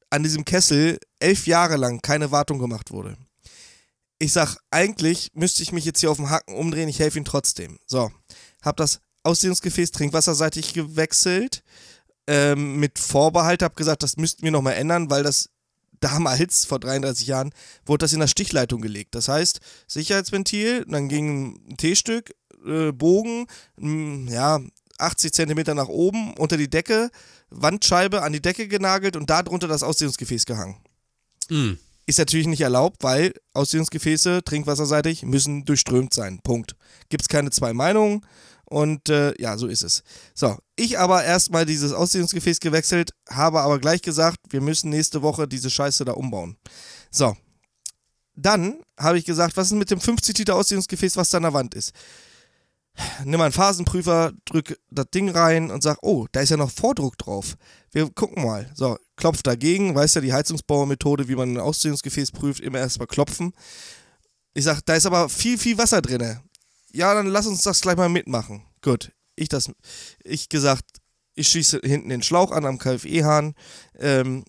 an 0.10 0.24
diesem 0.24 0.46
Kessel 0.46 1.00
elf 1.20 1.46
Jahre 1.48 1.78
lang 1.78 2.02
keine 2.02 2.32
Wartung 2.32 2.60
gemacht 2.60 2.92
wurde. 2.92 3.18
Ich 4.18 4.34
sag, 4.34 4.58
eigentlich 4.72 5.32
müsste 5.34 5.64
ich 5.64 5.72
mich 5.72 5.86
jetzt 5.86 6.00
hier 6.00 6.12
auf 6.12 6.18
dem 6.18 6.30
Haken 6.30 6.56
umdrehen, 6.56 6.90
ich 6.90 7.00
helfe 7.00 7.20
ihm 7.20 7.26
trotzdem. 7.26 7.80
So, 7.86 8.12
hab 8.62 8.78
das 8.78 9.00
Ausdehnungsgefäß 9.24 9.92
trinkwasserseitig 9.92 10.74
gewechselt, 10.74 11.64
ähm, 12.28 12.78
mit 12.78 13.00
Vorbehalt, 13.00 13.64
hab 13.64 13.76
gesagt, 13.76 14.04
das 14.04 14.18
müssten 14.18 14.44
wir 14.44 14.52
nochmal 14.52 14.76
ändern, 14.76 15.10
weil 15.10 15.24
das 15.24 15.50
damals, 16.00 16.66
vor 16.66 16.80
33 16.80 17.28
Jahren, 17.28 17.52
wurde 17.86 18.04
das 18.04 18.14
in 18.14 18.20
der 18.20 18.28
Stichleitung 18.28 18.82
gelegt. 18.82 19.16
Das 19.16 19.28
heißt, 19.28 19.60
Sicherheitsventil, 19.88 20.86
dann 20.88 21.10
ging 21.10 21.60
ein 21.70 21.78
T-Stück, 21.78 22.34
äh, 22.66 22.92
Bogen, 22.92 23.48
mh, 23.78 24.32
ja, 24.32 24.60
80 24.98 25.34
Zentimeter 25.34 25.76
nach 25.76 25.88
oben, 25.88 26.34
unter 26.36 26.58
die 26.58 26.70
Decke, 26.70 27.10
Wandscheibe 27.50 28.22
an 28.22 28.34
die 28.34 28.42
Decke 28.42 28.68
genagelt 28.68 29.16
und 29.16 29.30
darunter 29.30 29.68
das 29.68 29.84
Ausdehnungsgefäß 29.84 30.46
gehangen. 30.46 30.78
Hm. 31.48 31.80
Ist 32.06 32.20
natürlich 32.20 32.48
nicht 32.48 32.62
erlaubt, 32.62 32.98
weil 33.02 33.34
Ausdehnungsgefäße, 33.54 34.44
trinkwasserseitig, 34.44 35.24
müssen 35.24 35.66
durchströmt 35.66 36.14
sein. 36.14 36.40
Punkt. 36.44 36.76
Gibt 37.10 37.24
es 37.24 37.28
keine 37.28 37.52
zwei 37.52 37.74
Meinungen 37.74 38.26
und 38.70 39.10
äh, 39.10 39.34
ja, 39.42 39.58
so 39.58 39.68
ist 39.68 39.84
es. 39.84 40.04
So, 40.34 40.58
ich 40.76 41.00
aber 41.00 41.24
erstmal 41.24 41.66
dieses 41.66 41.92
Ausdehnungsgefäß 41.92 42.60
gewechselt, 42.60 43.12
habe 43.30 43.62
aber 43.62 43.80
gleich 43.80 44.02
gesagt, 44.02 44.38
wir 44.50 44.62
müssen 44.62 44.90
nächste 44.90 45.22
Woche 45.22 45.48
diese 45.48 45.70
Scheiße 45.70 46.06
da 46.06 46.14
umbauen. 46.14 46.58
So, 47.12 47.36
dann 48.36 48.82
habe 48.98 49.18
ich 49.18 49.26
gesagt, 49.26 49.58
was 49.58 49.68
ist 49.68 49.78
mit 49.78 49.92
dem 49.92 50.00
50 50.00 50.38
Liter 50.38 50.56
Ausdehnungsgefäß, 50.56 51.18
was 51.18 51.30
da 51.30 51.38
an 51.38 51.44
der 51.44 51.54
Wand 51.54 51.76
ist? 51.76 51.94
Nimm 53.24 53.38
mal 53.38 53.46
einen 53.46 53.54
Phasenprüfer, 53.54 54.34
drück 54.46 54.78
das 54.90 55.06
Ding 55.14 55.30
rein 55.30 55.72
und 55.72 55.84
sag, 55.84 55.98
oh, 56.02 56.28
da 56.32 56.42
ist 56.42 56.50
ja 56.50 56.58
noch 56.58 56.72
Vordruck 56.72 57.18
drauf. 57.18 57.56
Wir 57.92 58.10
gucken 58.10 58.44
mal. 58.44 58.70
So, 58.76 58.98
klopft 59.16 59.48
dagegen, 59.48 59.96
weißt 59.96 60.16
ja 60.16 60.22
die 60.22 60.34
Heizungsbauermethode, 60.34 61.28
wie 61.28 61.36
man 61.36 61.54
ein 61.54 61.60
Ausdehnungsgefäß 61.60 62.32
prüft, 62.32 62.60
immer 62.60 62.80
erstmal 62.80 63.08
klopfen. 63.08 63.54
Ich 64.54 64.66
sag, 64.66 64.82
da 64.82 64.96
ist 64.96 65.06
aber 65.06 65.30
viel, 65.30 65.58
viel 65.58 65.78
Wasser 65.78 66.02
drinne. 66.02 66.42
Ja, 66.92 67.14
dann 67.14 67.28
lass 67.28 67.48
uns 67.48 67.62
das 67.62 67.82
gleich 67.82 67.98
mal 67.98 68.10
mitmachen. 68.10 68.64
Gut, 68.82 69.12
ich 69.36 69.50
das, 69.50 69.70
ich 70.24 70.50
gesagt, 70.50 70.86
ich 71.36 71.48
schieße 71.48 71.82
hinten 71.84 72.10
den 72.10 72.24
Schlauch 72.24 72.52
an 72.52 72.66
am 72.66 72.78
KFE-Hahn, 72.78 73.54
ähm, 74.00 74.44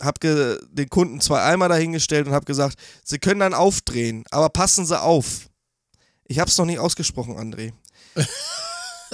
hab 0.00 0.20
ge 0.20 0.58
den 0.70 0.88
Kunden 0.88 1.20
zwei 1.20 1.42
Eimer 1.42 1.68
dahingestellt 1.68 2.26
und 2.26 2.32
hab 2.34 2.46
gesagt, 2.46 2.76
sie 3.04 3.18
können 3.18 3.40
dann 3.40 3.54
aufdrehen, 3.54 4.24
aber 4.30 4.48
passen 4.48 4.86
sie 4.86 5.00
auf. 5.00 5.48
Ich 6.24 6.38
hab's 6.38 6.58
noch 6.58 6.66
nicht 6.66 6.78
ausgesprochen, 6.78 7.36
André. 7.36 7.72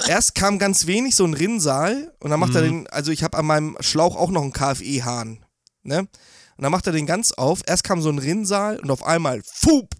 Erst 0.07 0.35
kam 0.35 0.59
ganz 0.59 0.85
wenig, 0.85 1.15
so 1.15 1.25
ein 1.25 1.33
Rinnsal, 1.33 2.13
und 2.19 2.29
dann 2.29 2.39
macht 2.39 2.55
er 2.55 2.61
den, 2.61 2.87
also 2.87 3.11
ich 3.11 3.23
habe 3.23 3.37
an 3.37 3.45
meinem 3.45 3.77
Schlauch 3.81 4.15
auch 4.15 4.31
noch 4.31 4.43
einen 4.43 4.53
KFE-Hahn, 4.53 5.45
ne? 5.83 5.99
Und 5.99 6.63
dann 6.63 6.71
macht 6.71 6.87
er 6.87 6.93
den 6.93 7.05
ganz 7.05 7.31
auf. 7.31 7.61
Erst 7.65 7.85
kam 7.85 8.01
so 8.01 8.09
ein 8.09 8.19
Rinnsal 8.19 8.79
und 8.79 8.91
auf 8.91 9.03
einmal, 9.03 9.41
fup, 9.45 9.95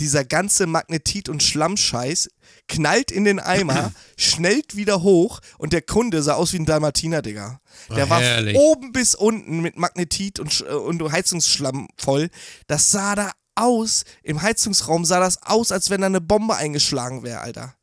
dieser 0.00 0.24
ganze 0.24 0.66
Magnetit- 0.66 1.28
und 1.28 1.42
Schlammscheiß 1.42 2.30
knallt 2.68 3.10
in 3.10 3.24
den 3.24 3.38
Eimer, 3.38 3.92
schnellt 4.16 4.74
wieder 4.76 5.02
hoch 5.02 5.40
und 5.58 5.72
der 5.72 5.82
Kunde 5.82 6.22
sah 6.22 6.34
aus 6.34 6.52
wie 6.52 6.58
ein 6.58 6.66
Dalmatiner, 6.66 7.22
Digga. 7.22 7.60
Der 7.94 8.06
Oh, 8.06 8.10
war 8.10 8.20
herrlich. 8.20 8.56
oben 8.56 8.92
bis 8.92 9.14
unten 9.14 9.60
mit 9.60 9.76
Magnetit 9.76 10.40
und, 10.40 10.64
äh, 10.68 10.72
und 10.72 11.00
Heizungsschlamm 11.12 11.88
voll. 11.96 12.30
Das 12.66 12.90
sah 12.90 13.14
da 13.14 13.30
aus, 13.54 14.04
im 14.22 14.40
Heizungsraum 14.42 15.04
sah 15.04 15.20
das 15.20 15.42
aus, 15.42 15.70
als 15.70 15.90
wenn 15.90 16.00
da 16.00 16.06
eine 16.06 16.20
Bombe 16.20 16.56
eingeschlagen 16.56 17.22
wäre, 17.22 17.40
Alter. 17.40 17.74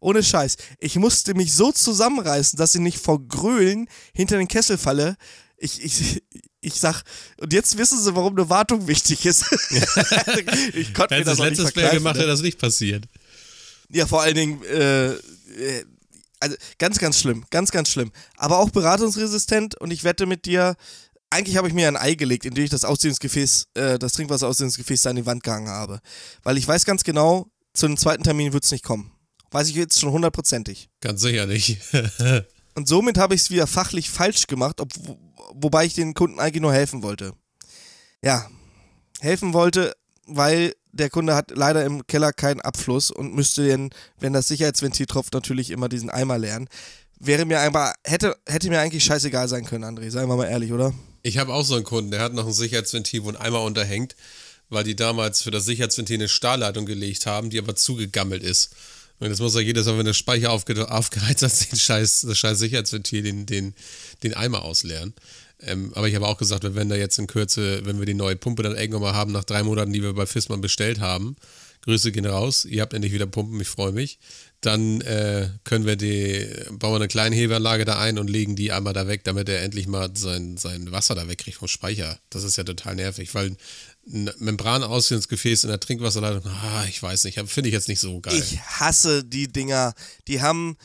Ohne 0.00 0.22
Scheiß. 0.22 0.56
Ich 0.78 0.96
musste 0.96 1.34
mich 1.34 1.54
so 1.54 1.70
zusammenreißen, 1.72 2.56
dass 2.58 2.74
ich 2.74 2.80
nicht 2.80 2.98
vor 2.98 3.26
Grölen 3.26 3.88
hinter 4.12 4.36
den 4.36 4.48
Kessel 4.48 4.76
falle. 4.76 5.16
Ich, 5.56 5.82
ich, 5.84 6.22
ich 6.62 6.74
sag, 6.74 7.02
und 7.38 7.52
jetzt 7.52 7.76
wissen 7.76 8.00
sie, 8.00 8.14
warum 8.14 8.36
eine 8.38 8.48
Wartung 8.48 8.86
wichtig 8.86 9.26
ist. 9.26 9.44
ich 10.74 10.94
konnte 10.94 11.18
mir 11.18 11.24
das 11.24 11.36
das 11.36 11.46
letztes 11.46 11.64
Mal 11.66 11.72
verkneifen, 11.72 11.98
gemacht, 11.98 12.14
ne? 12.14 12.20
wäre 12.20 12.30
das 12.30 12.40
nicht 12.40 12.58
passiert. 12.58 13.04
Ja, 13.90 14.06
vor 14.06 14.22
allen 14.22 14.34
Dingen, 14.36 14.62
äh, 14.64 15.12
äh, 15.12 15.84
also 16.40 16.56
ganz, 16.78 16.98
ganz 16.98 17.18
schlimm, 17.18 17.44
ganz, 17.50 17.72
ganz 17.72 17.90
schlimm. 17.90 18.12
Aber 18.36 18.58
auch 18.58 18.70
beratungsresistent 18.70 19.78
und 19.80 19.90
ich 19.90 20.04
wette 20.04 20.26
mit 20.26 20.46
dir, 20.46 20.76
eigentlich 21.30 21.56
habe 21.56 21.66
ich 21.66 21.74
mir 21.74 21.88
ein 21.88 21.96
Ei 21.96 22.14
gelegt, 22.14 22.46
indem 22.46 22.64
ich 22.64 22.70
das 22.70 22.84
Ausdehnungsgefäß, 22.84 23.66
äh, 23.74 23.98
das 23.98 24.12
Trinkwasserausdehnungsgefäß 24.12 25.02
da 25.02 25.10
an 25.10 25.16
die 25.16 25.26
Wand 25.26 25.42
gehangen 25.42 25.68
habe. 25.68 26.00
Weil 26.44 26.58
ich 26.58 26.66
weiß 26.66 26.84
ganz 26.84 27.02
genau, 27.02 27.48
zu 27.74 27.86
einem 27.86 27.96
zweiten 27.96 28.22
Termin 28.22 28.52
wird 28.52 28.64
es 28.64 28.70
nicht 28.70 28.84
kommen. 28.84 29.12
Weiß 29.50 29.68
ich 29.68 29.74
jetzt 29.74 30.00
schon 30.00 30.12
hundertprozentig. 30.12 30.88
Ganz 31.00 31.22
sicher 31.22 31.46
nicht. 31.46 31.78
Und 32.74 32.88
somit 32.88 33.18
habe 33.18 33.34
ich 33.34 33.42
es 33.42 33.50
wieder 33.50 33.66
fachlich 33.66 34.08
falsch 34.10 34.46
gemacht, 34.46 34.80
ob, 34.80 34.92
wo, 35.00 35.18
wobei 35.54 35.84
ich 35.84 35.94
den 35.94 36.14
Kunden 36.14 36.40
eigentlich 36.40 36.62
nur 36.62 36.72
helfen 36.72 37.02
wollte. 37.02 37.32
Ja, 38.22 38.48
helfen 39.20 39.52
wollte, 39.52 39.94
weil 40.26 40.74
der 40.92 41.10
Kunde 41.10 41.34
hat 41.34 41.50
leider 41.54 41.84
im 41.84 42.06
Keller 42.06 42.32
keinen 42.32 42.60
Abfluss 42.60 43.10
und 43.10 43.34
müsste 43.34 43.64
den, 43.64 43.90
wenn 44.18 44.32
das 44.32 44.48
Sicherheitsventil 44.48 45.06
tropft, 45.06 45.32
natürlich 45.32 45.70
immer 45.70 45.88
diesen 45.88 46.10
Eimer 46.10 46.38
leeren. 46.38 46.68
Wäre 47.18 47.44
mir 47.44 47.60
aber, 47.60 47.94
hätte, 48.04 48.36
hätte 48.46 48.68
mir 48.68 48.80
eigentlich 48.80 49.04
scheißegal 49.04 49.48
sein 49.48 49.64
können, 49.64 49.84
André. 49.84 50.10
Seien 50.10 50.28
wir 50.28 50.36
mal 50.36 50.46
ehrlich, 50.48 50.72
oder? 50.72 50.92
Ich 51.22 51.38
habe 51.38 51.54
auch 51.54 51.64
so 51.64 51.76
einen 51.76 51.84
Kunden, 51.84 52.10
der 52.10 52.20
hat 52.20 52.34
noch 52.34 52.46
ein 52.46 52.52
Sicherheitsventil, 52.52 53.24
wo 53.24 53.28
ein 53.28 53.36
Eimer 53.36 53.62
unterhängt, 53.62 54.16
weil 54.68 54.84
die 54.84 54.96
damals 54.96 55.42
für 55.42 55.52
das 55.52 55.64
Sicherheitsventil 55.64 56.16
eine 56.16 56.28
Stahlleitung 56.28 56.84
gelegt 56.84 57.26
haben, 57.26 57.48
die 57.48 57.58
aber 57.58 57.76
zugegammelt 57.76 58.42
ist. 58.42 58.74
Und 59.20 59.30
das 59.30 59.38
muss 59.38 59.54
er 59.54 59.60
jedes 59.60 59.86
Mal, 59.86 59.98
wenn 59.98 60.06
der 60.06 60.14
Speicher 60.14 60.50
aufge 60.50 60.90
aufgeheizt 60.90 61.42
hat, 61.42 61.52
den 61.72 61.78
scheiß, 61.78 62.22
das 62.22 62.38
scheiß 62.38 62.58
Sicherheitsventil, 62.58 63.22
den, 63.22 63.46
den, 63.46 63.74
den 64.24 64.34
Eimer 64.34 64.62
ausleeren. 64.62 65.14
Ähm, 65.64 65.92
aber 65.94 66.08
ich 66.08 66.14
habe 66.14 66.26
auch 66.26 66.38
gesagt, 66.38 66.64
wenn 66.74 66.88
da 66.88 66.96
jetzt 66.96 67.18
in 67.18 67.26
Kürze, 67.26 67.84
wenn 67.84 67.98
wir 67.98 68.06
die 68.06 68.14
neue 68.14 68.36
Pumpe 68.36 68.62
dann 68.62 68.76
irgendwann 68.76 69.02
mal 69.02 69.14
haben, 69.14 69.32
nach 69.32 69.44
drei 69.44 69.62
Monaten, 69.62 69.92
die 69.92 70.02
wir 70.02 70.12
bei 70.12 70.26
Fissmann 70.26 70.60
bestellt 70.60 71.00
haben, 71.00 71.36
Grüße 71.82 72.12
gehen 72.12 72.26
raus, 72.26 72.64
ihr 72.64 72.80
habt 72.80 72.94
endlich 72.94 73.12
wieder 73.12 73.26
Pumpen, 73.26 73.60
ich 73.60 73.68
freue 73.68 73.92
mich. 73.92 74.18
Dann 74.60 75.00
äh, 75.00 75.48
können 75.64 75.84
wir 75.84 75.96
die, 75.96 76.46
bauen 76.70 76.92
wir 76.92 76.96
eine 76.96 77.08
kleine 77.08 77.34
Hebeanlage 77.34 77.84
da 77.84 77.98
ein 77.98 78.18
und 78.18 78.30
legen 78.30 78.54
die 78.54 78.70
einmal 78.70 78.92
da 78.92 79.08
weg, 79.08 79.24
damit 79.24 79.48
er 79.48 79.62
endlich 79.62 79.88
mal 79.88 80.10
sein, 80.14 80.56
sein 80.56 80.92
Wasser 80.92 81.16
da 81.16 81.26
wegkriegt 81.26 81.58
vom 81.58 81.66
Speicher. 81.66 82.20
Das 82.30 82.44
ist 82.44 82.56
ja 82.56 82.62
total 82.62 82.94
nervig, 82.94 83.34
weil 83.34 83.56
ein 84.06 84.30
Membranausgangsgefäß 84.38 85.64
in 85.64 85.70
der 85.70 85.80
Trinkwasserleitung, 85.80 86.46
ah, 86.46 86.84
ich 86.88 87.02
weiß 87.02 87.24
nicht, 87.24 87.40
finde 87.46 87.68
ich 87.68 87.74
jetzt 87.74 87.88
nicht 87.88 88.00
so 88.00 88.20
geil. 88.20 88.34
Ich 88.36 88.60
hasse 88.60 89.24
die 89.24 89.52
Dinger. 89.52 89.94
Die 90.28 90.40
haben, 90.40 90.76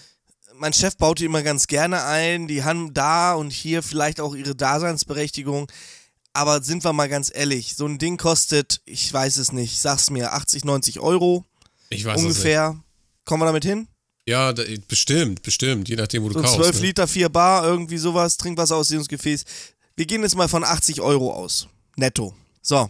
mein 0.57 0.73
Chef 0.73 0.97
baut 0.97 1.19
die 1.19 1.25
immer 1.25 1.43
ganz 1.43 1.67
gerne 1.67 2.03
ein. 2.03 2.47
Die 2.47 2.63
haben 2.63 2.93
da 2.93 3.33
und 3.33 3.51
hier 3.51 3.83
vielleicht 3.83 4.19
auch 4.19 4.35
ihre 4.35 4.55
Daseinsberechtigung. 4.55 5.71
Aber 6.33 6.61
sind 6.61 6.83
wir 6.83 6.93
mal 6.93 7.09
ganz 7.09 7.31
ehrlich, 7.33 7.75
so 7.75 7.87
ein 7.87 7.97
Ding 7.97 8.17
kostet, 8.17 8.81
ich 8.85 9.11
weiß 9.11 9.37
es 9.37 9.51
nicht, 9.51 9.79
sag's 9.79 10.09
mir, 10.09 10.33
80, 10.33 10.65
90 10.65 10.99
Euro 10.99 11.45
ich 11.89 12.05
weiß 12.05 12.19
es 12.19 12.23
ungefähr. 12.23 12.79
Kommen 13.25 13.41
wir 13.41 13.47
damit 13.47 13.65
hin? 13.65 13.79
nicht. 13.79 13.89
Ja, 14.27 14.51
da, 14.51 14.63
bestimmt, 14.87 15.41
bestimmt, 15.41 15.87
je 15.87 15.95
nachdem, 15.95 16.23
wo 16.23 16.27
du 16.27 16.33
So 16.33 16.39
ein 16.39 16.45
kaufst. 16.45 16.61
12 16.61 16.75
ne? 16.75 16.87
Liter, 16.87 17.07
4 17.07 17.29
Bar, 17.29 17.65
irgendwie 17.65 17.97
sowas, 17.97 18.35
Trinkwasserausdehnungsgefäß. 18.37 19.45
Wir 19.95 20.05
gehen 20.05 20.21
jetzt 20.21 20.35
mal 20.35 20.49
von 20.49 20.63
80 20.63 21.01
Euro 21.01 21.33
aus. 21.33 21.67
Netto. 21.95 22.35
So, 22.61 22.89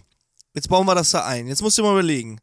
jetzt 0.56 0.68
bauen 0.68 0.88
wir 0.88 0.96
das 0.96 1.12
da 1.12 1.26
ein. 1.26 1.48
Jetzt 1.48 1.62
musst 1.62 1.78
du 1.78 1.84
mal 1.84 1.92
überlegen, 1.92 2.40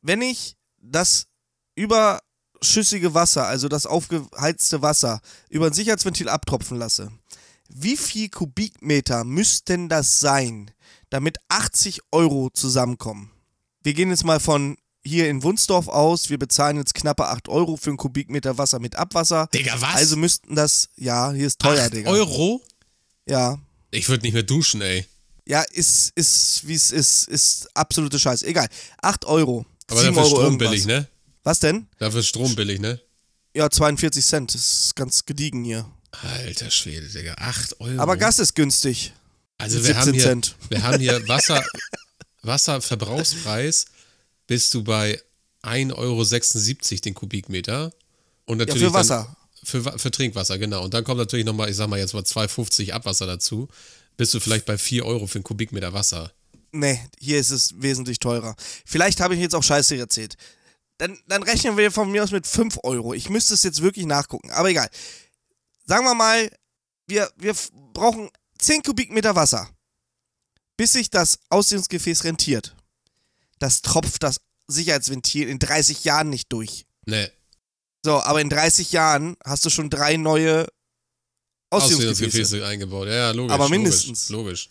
wenn 0.00 0.22
ich 0.22 0.56
das 0.80 1.26
über 1.74 2.20
überschüssige 2.56 3.14
Wasser, 3.14 3.46
also 3.46 3.68
das 3.68 3.86
aufgeheizte 3.86 4.82
Wasser, 4.82 5.20
über 5.48 5.66
ein 5.66 5.72
Sicherheitsventil 5.72 6.28
abtropfen 6.28 6.78
lasse, 6.78 7.10
wie 7.68 7.96
viel 7.96 8.28
Kubikmeter 8.28 9.24
müssten 9.24 9.88
das 9.88 10.20
sein, 10.20 10.70
damit 11.10 11.38
80 11.48 12.00
Euro 12.12 12.50
zusammenkommen? 12.50 13.30
Wir 13.82 13.94
gehen 13.94 14.10
jetzt 14.10 14.24
mal 14.24 14.40
von 14.40 14.76
hier 15.04 15.28
in 15.30 15.42
Wunsdorf 15.42 15.86
aus. 15.86 16.30
Wir 16.30 16.38
bezahlen 16.38 16.78
jetzt 16.78 16.94
knappe 16.94 17.26
8 17.28 17.48
Euro 17.48 17.76
für 17.76 17.90
einen 17.90 17.96
Kubikmeter 17.96 18.58
Wasser 18.58 18.80
mit 18.80 18.96
Abwasser. 18.96 19.48
Digga, 19.54 19.80
was? 19.80 19.94
Also 19.94 20.16
müssten 20.16 20.56
das, 20.56 20.88
ja, 20.96 21.32
hier 21.32 21.46
ist 21.46 21.60
teuer, 21.60 21.84
8 21.84 21.94
Digga. 21.94 22.10
Euro? 22.10 22.62
Ja. 23.28 23.58
Ich 23.92 24.08
würde 24.08 24.24
nicht 24.24 24.34
mehr 24.34 24.42
duschen, 24.42 24.80
ey. 24.80 25.06
Ja, 25.46 25.62
ist, 25.62 26.10
ist, 26.16 26.66
wie 26.66 26.74
es 26.74 26.90
ist, 26.90 27.28
ist 27.28 27.68
absolute 27.74 28.18
Scheiße. 28.18 28.46
Egal. 28.46 28.68
8 29.00 29.24
Euro. 29.26 29.64
Aber 29.88 30.00
7 30.00 30.14
dafür 30.14 30.22
Euro 30.22 30.28
Strom 30.28 30.44
irgendwas. 30.44 30.70
billig, 30.70 30.86
ne? 30.86 31.08
Was 31.46 31.60
denn? 31.60 31.86
Dafür 31.98 32.20
ist 32.20 32.26
Strom 32.26 32.56
billig, 32.56 32.80
ne? 32.80 33.00
Ja, 33.54 33.70
42 33.70 34.26
Cent. 34.26 34.52
Das 34.52 34.86
ist 34.86 34.96
ganz 34.96 35.24
gediegen 35.26 35.62
hier. 35.62 35.88
Alter 36.10 36.72
Schwede, 36.72 37.06
Digga. 37.06 37.34
8 37.38 37.80
Euro. 37.80 38.00
Aber 38.00 38.16
Gas 38.16 38.40
ist 38.40 38.56
günstig. 38.56 39.12
also 39.56 39.84
wir 39.84 39.94
haben 39.94 40.06
17 40.06 40.14
hier, 40.14 40.22
Cent. 40.24 40.56
Wir 40.70 40.82
haben 40.82 40.98
hier 40.98 41.28
Wasser, 41.28 41.64
Wasserverbrauchspreis 42.42 43.84
bist 44.48 44.74
du 44.74 44.82
bei 44.82 45.22
1,76 45.62 45.94
Euro 45.94 47.00
den 47.00 47.14
Kubikmeter. 47.14 47.92
Und 48.46 48.58
Ja, 48.58 48.66
natürlich 48.66 48.88
für 48.88 48.94
Wasser. 48.94 49.36
Dann, 49.62 49.82
für, 49.84 49.98
für 50.00 50.10
Trinkwasser, 50.10 50.58
genau. 50.58 50.82
Und 50.82 50.94
dann 50.94 51.04
kommt 51.04 51.18
natürlich 51.18 51.46
nochmal, 51.46 51.70
ich 51.70 51.76
sag 51.76 51.88
mal 51.88 52.00
jetzt 52.00 52.12
mal 52.12 52.24
2,50 52.24 52.90
Abwasser 52.90 53.26
dazu. 53.26 53.68
Bist 54.16 54.34
du 54.34 54.40
vielleicht 54.40 54.66
bei 54.66 54.78
4 54.78 55.06
Euro 55.06 55.28
für 55.28 55.36
einen 55.36 55.44
Kubikmeter 55.44 55.92
Wasser. 55.92 56.32
Nee, 56.72 57.00
hier 57.20 57.38
ist 57.38 57.50
es 57.50 57.72
wesentlich 57.80 58.18
teurer. 58.18 58.56
Vielleicht 58.84 59.20
habe 59.20 59.36
ich 59.36 59.40
jetzt 59.40 59.54
auch 59.54 59.62
Scheiße 59.62 59.96
erzählt. 59.96 60.36
Dann, 60.98 61.18
dann 61.26 61.42
rechnen 61.42 61.76
wir 61.76 61.90
von 61.92 62.10
mir 62.10 62.24
aus 62.24 62.30
mit 62.30 62.46
5 62.46 62.78
Euro. 62.82 63.12
Ich 63.12 63.28
müsste 63.28 63.54
es 63.54 63.62
jetzt 63.62 63.82
wirklich 63.82 64.06
nachgucken. 64.06 64.50
Aber 64.50 64.70
egal. 64.70 64.88
Sagen 65.84 66.04
wir 66.04 66.14
mal, 66.14 66.50
wir, 67.06 67.30
wir 67.36 67.54
brauchen 67.92 68.30
10 68.58 68.82
Kubikmeter 68.82 69.34
Wasser. 69.36 69.68
Bis 70.76 70.92
sich 70.92 71.10
das 71.10 71.38
Ausdehnungsgefäß 71.48 72.24
rentiert. 72.24 72.74
Das 73.58 73.82
tropft 73.82 74.22
das 74.22 74.40
Sicherheitsventil 74.68 75.48
in 75.48 75.58
30 75.58 76.04
Jahren 76.04 76.28
nicht 76.28 76.52
durch. 76.52 76.86
Ne, 77.06 77.30
So, 78.04 78.20
aber 78.20 78.40
in 78.40 78.50
30 78.50 78.92
Jahren 78.92 79.36
hast 79.44 79.64
du 79.64 79.70
schon 79.70 79.90
drei 79.90 80.16
neue 80.16 80.66
Ausdehnungsgefäße. 81.70 82.12
Ausdehnungsgefäße 82.12 82.66
eingebaut. 82.66 83.08
Ja, 83.08 83.14
ja, 83.14 83.30
logisch. 83.30 83.52
Aber 83.54 83.64
logisch, 83.64 83.78
mindestens. 83.78 84.28
Logisch. 84.28 84.68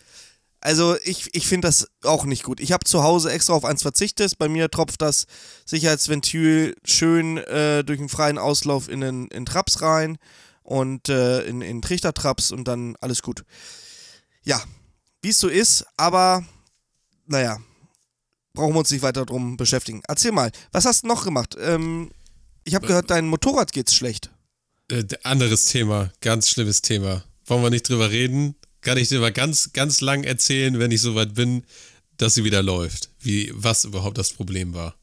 Also 0.65 0.97
ich, 1.03 1.29
ich 1.33 1.47
finde 1.47 1.67
das 1.67 1.91
auch 2.01 2.25
nicht 2.25 2.41
gut. 2.41 2.59
Ich 2.59 2.71
habe 2.71 2.85
zu 2.85 3.03
Hause 3.03 3.31
extra 3.31 3.53
auf 3.53 3.65
eins 3.65 3.83
verzichtet. 3.83 4.39
Bei 4.39 4.49
mir 4.49 4.71
tropft 4.71 4.99
das 4.99 5.27
Sicherheitsventil 5.63 6.75
schön 6.83 7.37
äh, 7.37 7.83
durch 7.83 7.99
einen 7.99 8.09
freien 8.09 8.39
Auslauf 8.39 8.89
in 8.89 9.01
den 9.01 9.27
in 9.27 9.45
Traps 9.45 9.83
rein 9.83 10.17
und 10.63 11.07
äh, 11.07 11.43
in, 11.43 11.61
in 11.61 11.83
Trichtertraps 11.83 12.51
und 12.51 12.67
dann 12.67 12.95
alles 12.99 13.21
gut. 13.21 13.43
Ja, 14.43 14.59
wie 15.21 15.29
es 15.29 15.37
so 15.37 15.49
ist, 15.49 15.85
aber 15.97 16.43
naja, 17.27 17.59
brauchen 18.55 18.73
wir 18.73 18.79
uns 18.79 18.89
nicht 18.89 19.03
weiter 19.03 19.23
drum 19.23 19.57
beschäftigen. 19.57 20.01
Erzähl 20.07 20.31
mal, 20.31 20.51
was 20.71 20.85
hast 20.85 21.03
du 21.03 21.07
noch 21.09 21.25
gemacht? 21.25 21.55
Ähm, 21.59 22.09
ich 22.63 22.73
habe 22.73 22.87
gehört, 22.87 23.11
dein 23.11 23.27
Motorrad 23.27 23.71
geht's 23.71 23.93
schlecht. 23.93 24.31
Äh, 24.89 25.03
anderes 25.21 25.67
Thema, 25.67 26.11
ganz 26.21 26.49
schlimmes 26.49 26.81
Thema. 26.81 27.23
Wollen 27.45 27.61
wir 27.61 27.69
nicht 27.69 27.87
drüber 27.87 28.09
reden? 28.09 28.55
Kann 28.85 28.99
ich 28.99 29.09
dir 29.09 29.19
mal 29.19 29.31
ganz, 29.31 29.73
ganz 29.73 29.99
lang 29.99 30.23
erzählen, 30.23 30.77
wenn 30.77 30.91
ich 30.91 31.01
soweit 31.01 31.33
bin, 31.33 31.63
dass 32.17 32.35
sie 32.35 32.43
wieder 32.43 32.61
läuft. 32.61 33.09
Wie, 33.19 33.51
was 33.55 33.83
überhaupt 33.83 34.19
das 34.19 34.31
Problem 34.31 34.75
war. 34.75 34.95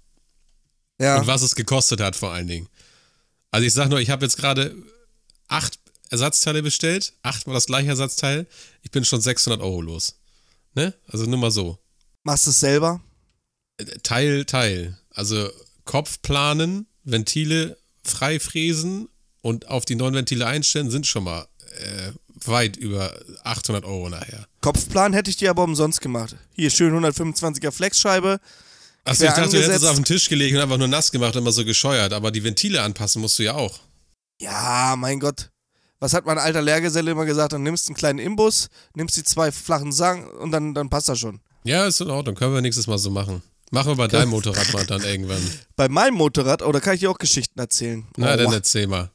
Ja. 1.01 1.19
Und 1.19 1.27
was 1.27 1.43
es 1.43 1.57
gekostet 1.57 2.01
hat, 2.01 2.15
vor 2.15 2.31
allen 2.31 2.47
Dingen. 2.47 2.69
Also 3.51 3.67
ich 3.67 3.73
sag 3.73 3.89
nur, 3.89 4.01
ich 4.01 4.09
habe 4.11 4.25
jetzt 4.25 4.37
gerade 4.37 4.77
acht 5.49 5.81
Ersatzteile 6.11 6.63
bestellt, 6.63 7.15
achtmal 7.23 7.55
das 7.55 7.67
gleiche 7.67 7.89
Ersatzteil. 7.89 8.47
Ich 8.83 8.93
bin 8.93 9.05
schon 9.05 9.21
600 9.21 9.61
Euro 9.61 9.83
los. 9.83 10.15
Ne? 10.75 10.95
Also 11.09 11.27
nur 11.27 11.41
mal 11.41 11.51
so. 11.51 11.77
Machst 12.23 12.47
du 12.47 12.51
es 12.51 12.61
selber? 12.61 13.01
Teil, 14.05 14.45
Teil. 14.45 14.97
Also 15.11 15.51
Kopf 15.85 16.23
planen, 16.23 16.87
Ventile 17.03 17.77
freifräsen 18.05 19.09
und 19.41 19.67
auf 19.67 19.85
die 19.85 19.97
neuen 19.97 20.15
Ventile 20.15 20.47
einstellen, 20.47 20.89
sind 20.89 21.09
schon 21.09 21.25
mal 21.25 21.49
äh, 21.79 22.13
weit 22.49 22.77
über 22.77 23.15
800 23.45 23.85
Euro 23.85 24.09
nachher. 24.09 24.47
Kopfplan 24.61 25.13
hätte 25.13 25.31
ich 25.31 25.37
dir 25.37 25.51
aber 25.51 25.65
umsonst 25.65 26.01
gemacht. 26.01 26.37
Hier 26.55 26.71
schön 26.71 26.95
125er 26.95 27.71
Flexscheibe. 27.71 28.41
Achso, 29.05 29.25
ich 29.25 29.31
dachte, 29.31 29.43
du 29.43 29.57
hättest 29.57 29.57
es 29.57 29.65
angesetzt. 29.69 29.91
auf 29.91 29.97
den 29.97 30.05
Tisch 30.05 30.29
gelegt 30.29 30.55
und 30.55 30.63
einfach 30.63 30.79
nur 30.79 30.89
nass 30.89 31.11
gemacht 31.11 31.35
und 31.35 31.43
immer 31.43 31.53
so 31.53 31.65
gescheuert. 31.65 32.13
Aber 32.13 32.31
die 32.31 32.45
Ventile 32.45 32.83
anpassen 32.83 33.21
musst 33.21 33.39
du 33.39 33.43
ja 33.43 33.55
auch. 33.55 33.81
Ja, 34.41 34.95
mein 34.97 35.19
Gott. 35.21 35.51
Was 35.99 36.15
hat 36.15 36.27
mein 36.27 36.39
alter 36.39 36.63
Lehrgeselle 36.63 37.11
immer 37.13 37.25
gesagt? 37.25 37.53
Dann 37.53 37.63
nimmst 37.63 37.87
du 37.87 37.91
einen 37.91 37.97
kleinen 37.97 38.19
Imbus, 38.19 38.69
nimmst 38.95 39.17
die 39.17 39.23
zwei 39.23 39.53
flachen 39.53 39.93
Sang 39.93 40.29
und 40.29 40.51
dann, 40.51 40.75
dann 40.75 40.91
passt 40.91 41.09
das 41.09 41.19
schon. 41.19 41.41
Ja, 41.65 41.87
ist 41.87 42.01
in 42.01 42.11
Ordnung. 42.11 42.35
Können 42.35 42.55
wir 42.55 42.61
nächstes 42.61 42.89
Mal 42.89 42.99
so 42.99 43.11
machen. 43.11 43.43
Machen 43.71 43.93
wir 43.93 43.97
bei 43.97 44.09
deinem 44.09 44.29
Motorrad 44.31 44.73
mal 44.73 44.85
dann 44.85 45.03
irgendwann. 45.03 45.41
Bei 45.77 45.89
meinem 45.89 46.15
Motorrad, 46.15 46.63
oh, 46.63 46.73
da 46.73 46.81
kann 46.81 46.95
ich 46.95 47.01
dir 47.01 47.11
auch 47.11 47.19
Geschichten 47.19 47.59
erzählen. 47.59 48.05
Na, 48.17 48.35
oh, 48.35 48.37
dann 48.37 48.53
erzähl 48.53 48.87
mal. 48.87 49.11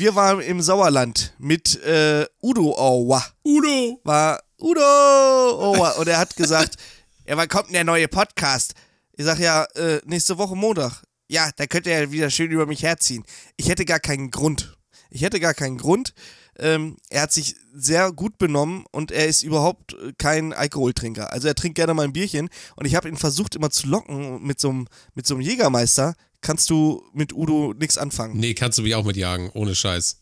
Wir 0.00 0.14
waren 0.14 0.40
im 0.40 0.62
Sauerland 0.62 1.34
mit 1.36 1.76
äh, 1.82 2.24
Udo 2.42 2.74
Aua. 2.74 3.22
Udo! 3.44 4.00
War 4.02 4.42
Udo 4.58 4.80
Aua. 4.80 5.90
Und 5.98 6.08
er 6.08 6.16
hat 6.16 6.36
gesagt, 6.36 6.76
ja, 7.26 7.36
wann 7.36 7.48
kommt 7.48 7.66
denn 7.66 7.74
der 7.74 7.84
neue 7.84 8.08
Podcast? 8.08 8.72
Ich 9.12 9.26
sag 9.26 9.38
ja, 9.40 9.64
äh, 9.74 10.00
nächste 10.06 10.38
Woche 10.38 10.56
Montag. 10.56 11.02
Ja, 11.28 11.50
da 11.54 11.66
könnt 11.66 11.86
ihr 11.86 12.00
ja 12.00 12.10
wieder 12.10 12.30
schön 12.30 12.50
über 12.50 12.64
mich 12.64 12.82
herziehen. 12.82 13.24
Ich 13.58 13.68
hätte 13.68 13.84
gar 13.84 14.00
keinen 14.00 14.30
Grund. 14.30 14.78
Ich 15.10 15.20
hätte 15.20 15.38
gar 15.38 15.52
keinen 15.52 15.76
Grund. 15.76 16.14
Ähm, 16.60 16.98
er 17.08 17.22
hat 17.22 17.32
sich 17.32 17.56
sehr 17.72 18.12
gut 18.12 18.36
benommen 18.36 18.84
und 18.92 19.10
er 19.10 19.26
ist 19.26 19.42
überhaupt 19.42 19.94
äh, 19.94 20.12
kein 20.18 20.52
Alkoholtrinker. 20.52 21.32
Also 21.32 21.48
er 21.48 21.54
trinkt 21.54 21.76
gerne 21.76 21.94
mal 21.94 22.04
ein 22.04 22.12
Bierchen 22.12 22.50
und 22.76 22.84
ich 22.84 22.94
habe 22.94 23.08
ihn 23.08 23.16
versucht 23.16 23.54
immer 23.54 23.70
zu 23.70 23.88
locken 23.88 24.42
mit 24.42 24.60
so 24.60 24.68
einem 24.68 24.86
mit 25.14 25.26
so 25.26 25.34
einem 25.34 25.40
Jägermeister. 25.40 26.14
Kannst 26.42 26.68
du 26.68 27.02
mit 27.14 27.32
Udo 27.32 27.74
nichts 27.78 27.96
anfangen. 27.96 28.38
Nee, 28.38 28.54
kannst 28.54 28.78
du 28.78 28.82
mich 28.82 28.94
auch 28.94 29.04
mitjagen, 29.04 29.50
ohne 29.54 29.74
Scheiß. 29.74 30.18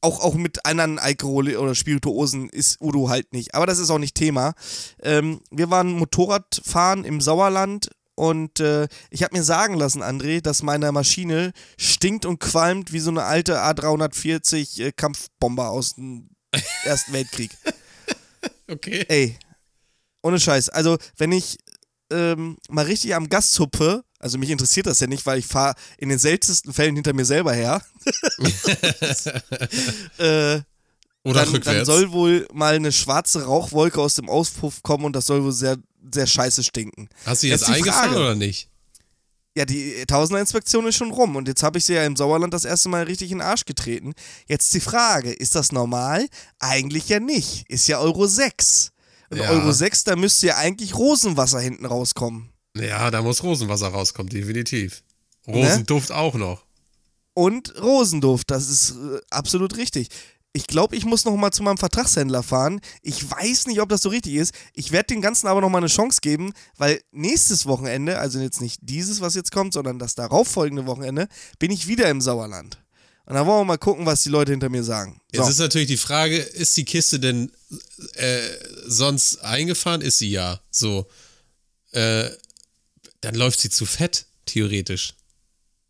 Auch, 0.00 0.20
auch 0.20 0.34
mit 0.34 0.66
anderen 0.66 0.98
Alkohol- 0.98 1.56
oder 1.56 1.76
Spirituosen 1.76 2.48
ist 2.48 2.80
Udo 2.80 3.08
halt 3.08 3.32
nicht. 3.32 3.54
Aber 3.54 3.66
das 3.66 3.78
ist 3.78 3.90
auch 3.90 3.98
nicht 3.98 4.16
Thema. 4.16 4.54
Ähm, 5.00 5.40
wir 5.52 5.70
waren 5.70 5.92
Motorradfahren 5.92 7.04
im 7.04 7.20
Sauerland 7.20 7.90
und 8.14 8.60
äh, 8.60 8.88
ich 9.10 9.22
habe 9.22 9.36
mir 9.36 9.42
sagen 9.42 9.74
lassen, 9.74 10.02
André, 10.02 10.40
dass 10.40 10.62
meine 10.62 10.92
Maschine 10.92 11.52
stinkt 11.78 12.26
und 12.26 12.38
qualmt 12.40 12.92
wie 12.92 13.00
so 13.00 13.10
eine 13.10 13.24
alte 13.24 13.60
A340 13.62 14.82
äh, 14.82 14.92
Kampfbomber 14.92 15.70
aus 15.70 15.94
dem 15.94 16.28
Ersten 16.84 17.12
Weltkrieg. 17.12 17.50
Okay. 18.68 19.04
Ey, 19.08 19.38
ohne 20.22 20.38
Scheiß. 20.38 20.68
Also, 20.68 20.98
wenn 21.16 21.32
ich 21.32 21.58
ähm, 22.10 22.58
mal 22.68 22.84
richtig 22.84 23.14
am 23.14 23.28
Gas 23.28 23.52
zupfe, 23.52 24.04
also 24.18 24.38
mich 24.38 24.50
interessiert 24.50 24.86
das 24.86 25.00
ja 25.00 25.06
nicht, 25.08 25.26
weil 25.26 25.38
ich 25.38 25.46
fahre 25.46 25.74
in 25.98 26.08
den 26.08 26.18
seltensten 26.18 26.72
Fällen 26.72 26.94
hinter 26.94 27.12
mir 27.12 27.24
selber 27.24 27.52
her. 27.52 27.82
äh, 30.18 30.60
Oder 31.24 31.44
dann, 31.44 31.48
rückwärts. 31.48 31.64
dann 31.64 31.84
soll 31.84 32.12
wohl 32.12 32.46
mal 32.52 32.74
eine 32.74 32.92
schwarze 32.92 33.44
Rauchwolke 33.44 34.00
aus 34.00 34.14
dem 34.14 34.28
Auspuff 34.28 34.82
kommen 34.82 35.04
und 35.04 35.16
das 35.16 35.26
soll 35.26 35.42
wohl 35.42 35.52
sehr, 35.52 35.76
sehr 36.12 36.26
scheiße 36.26 36.64
stinken. 36.64 37.08
Hast 37.26 37.42
du 37.42 37.46
Jetzt 37.48 37.62
jetzt 37.62 37.70
eingefahren 37.70 38.10
Frage. 38.10 38.20
oder 38.20 38.34
nicht? 38.34 38.68
Ja, 39.54 39.66
die 39.66 40.04
Tausender-Inspektion 40.06 40.86
ist 40.86 40.96
schon 40.96 41.10
rum 41.10 41.36
und 41.36 41.46
jetzt 41.46 41.62
habe 41.62 41.76
ich 41.76 41.84
sie 41.84 41.92
ja 41.92 42.06
im 42.06 42.16
Sauerland 42.16 42.54
das 42.54 42.64
erste 42.64 42.88
Mal 42.88 43.04
richtig 43.04 43.30
in 43.32 43.38
den 43.38 43.46
Arsch 43.46 43.66
getreten. 43.66 44.14
Jetzt 44.48 44.72
die 44.72 44.80
Frage, 44.80 45.30
ist 45.30 45.54
das 45.54 45.72
normal? 45.72 46.26
Eigentlich 46.58 47.08
ja 47.10 47.20
nicht. 47.20 47.68
Ist 47.68 47.86
ja 47.86 47.98
Euro 47.98 48.26
6. 48.26 48.92
Und 49.30 49.36
Ja. 49.38 49.50
Euro 49.50 49.70
6, 49.72 50.04
da 50.04 50.16
müsste 50.16 50.46
ja 50.46 50.56
eigentlich 50.56 50.94
Rosenwasser 50.94 51.60
hinten 51.60 51.84
rauskommen. 51.84 52.48
Ja, 52.78 53.10
da 53.10 53.20
muss 53.20 53.42
Rosenwasser 53.42 53.88
rauskommen, 53.88 54.30
definitiv. 54.30 55.02
Ne? 55.46 55.54
Rosenduft 55.56 56.12
auch 56.12 56.34
noch. 56.34 56.64
Und 57.34 57.74
Rosenduft, 57.80 58.50
das 58.50 58.68
ist 58.70 58.92
äh, 58.92 59.20
absolut 59.30 59.76
richtig. 59.76 60.08
Ich 60.54 60.66
glaube, 60.66 60.96
ich 60.96 61.06
muss 61.06 61.24
noch 61.24 61.34
mal 61.34 61.50
zu 61.50 61.62
meinem 61.62 61.78
Vertragshändler 61.78 62.42
fahren. 62.42 62.80
Ich 63.00 63.30
weiß 63.30 63.66
nicht, 63.68 63.80
ob 63.80 63.88
das 63.88 64.02
so 64.02 64.10
richtig 64.10 64.34
ist. 64.34 64.52
Ich 64.74 64.92
werde 64.92 65.06
den 65.06 65.22
Ganzen 65.22 65.46
aber 65.46 65.62
noch 65.62 65.70
mal 65.70 65.78
eine 65.78 65.86
Chance 65.86 66.20
geben, 66.20 66.52
weil 66.76 67.00
nächstes 67.10 67.64
Wochenende, 67.64 68.18
also 68.18 68.38
jetzt 68.38 68.60
nicht 68.60 68.80
dieses, 68.82 69.22
was 69.22 69.34
jetzt 69.34 69.50
kommt, 69.50 69.72
sondern 69.72 69.98
das 69.98 70.14
darauffolgende 70.14 70.84
Wochenende, 70.86 71.28
bin 71.58 71.70
ich 71.70 71.88
wieder 71.88 72.10
im 72.10 72.20
Sauerland. 72.20 72.78
Und 73.24 73.34
da 73.34 73.46
wollen 73.46 73.60
wir 73.60 73.64
mal 73.64 73.78
gucken, 73.78 74.04
was 74.04 74.24
die 74.24 74.28
Leute 74.28 74.52
hinter 74.52 74.68
mir 74.68 74.84
sagen. 74.84 75.22
So. 75.32 75.40
Jetzt 75.40 75.52
ist 75.52 75.58
natürlich 75.58 75.88
die 75.88 75.96
Frage, 75.96 76.36
ist 76.36 76.76
die 76.76 76.84
Kiste 76.84 77.18
denn 77.18 77.50
äh, 78.14 78.42
sonst 78.84 79.38
eingefahren? 79.38 80.02
Ist 80.02 80.18
sie 80.18 80.30
ja. 80.30 80.60
So. 80.70 81.06
Äh, 81.92 82.28
dann 83.22 83.34
läuft 83.36 83.60
sie 83.60 83.70
zu 83.70 83.86
fett, 83.86 84.26
theoretisch. 84.44 85.14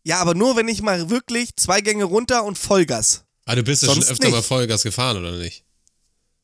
Ja, 0.03 0.19
aber 0.19 0.35
nur, 0.35 0.55
wenn 0.55 0.67
ich 0.67 0.81
mal 0.81 1.09
wirklich 1.09 1.55
zwei 1.55 1.81
Gänge 1.81 2.03
runter 2.03 2.43
und 2.43 2.57
Vollgas. 2.57 3.23
Ah, 3.45 3.55
du 3.55 3.63
bist 3.63 3.83
ja 3.83 3.93
schon 3.93 4.03
öfter 4.03 4.29
mal 4.29 4.37
nicht. 4.37 4.47
Vollgas 4.47 4.83
gefahren, 4.83 5.17
oder 5.17 5.37
nicht? 5.37 5.63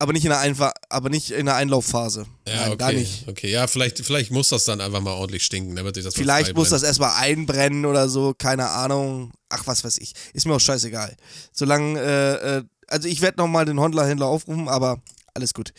aber 0.02 0.14
nicht 0.14 0.24
in 0.24 0.30
der, 0.30 0.40
Einfa 0.40 0.72
aber 0.88 1.10
nicht 1.10 1.30
in 1.32 1.46
der 1.46 1.56
Einlaufphase. 1.56 2.26
Ja, 2.48 2.56
Nein, 2.56 2.68
okay. 2.70 2.78
da 2.78 2.92
nicht. 2.94 3.28
Okay, 3.28 3.52
ja, 3.52 3.68
vielleicht, 3.68 4.00
vielleicht 4.00 4.32
muss 4.32 4.48
das 4.48 4.64
dann 4.64 4.80
einfach 4.80 5.02
mal 5.02 5.12
ordentlich 5.12 5.44
stinken, 5.44 5.76
damit 5.76 5.96
sich 5.96 6.06
das 6.06 6.16
mal 6.16 6.22
Vielleicht 6.22 6.56
muss 6.56 6.70
das 6.70 6.84
erstmal 6.84 7.16
einbrennen 7.22 7.86
oder 7.86 8.08
so, 8.08 8.34
keine 8.38 8.70
Ahnung. 8.70 9.34
Ach, 9.50 9.68
was 9.68 9.84
weiß 9.84 9.98
ich. 9.98 10.14
Ist 10.32 10.46
mir 10.48 10.54
auch 10.56 10.60
scheißegal. 10.62 11.18
Solange, 11.52 12.00
äh, 12.00 12.58
äh, 12.60 12.64
also 12.88 13.10
ich 13.10 13.20
werde 13.20 13.40
nochmal 13.40 13.66
den 13.66 13.78
Honda-Händler 13.78 14.28
aufrufen, 14.28 14.70
aber 14.70 15.02
alles 15.34 15.54
gut. 15.54 15.74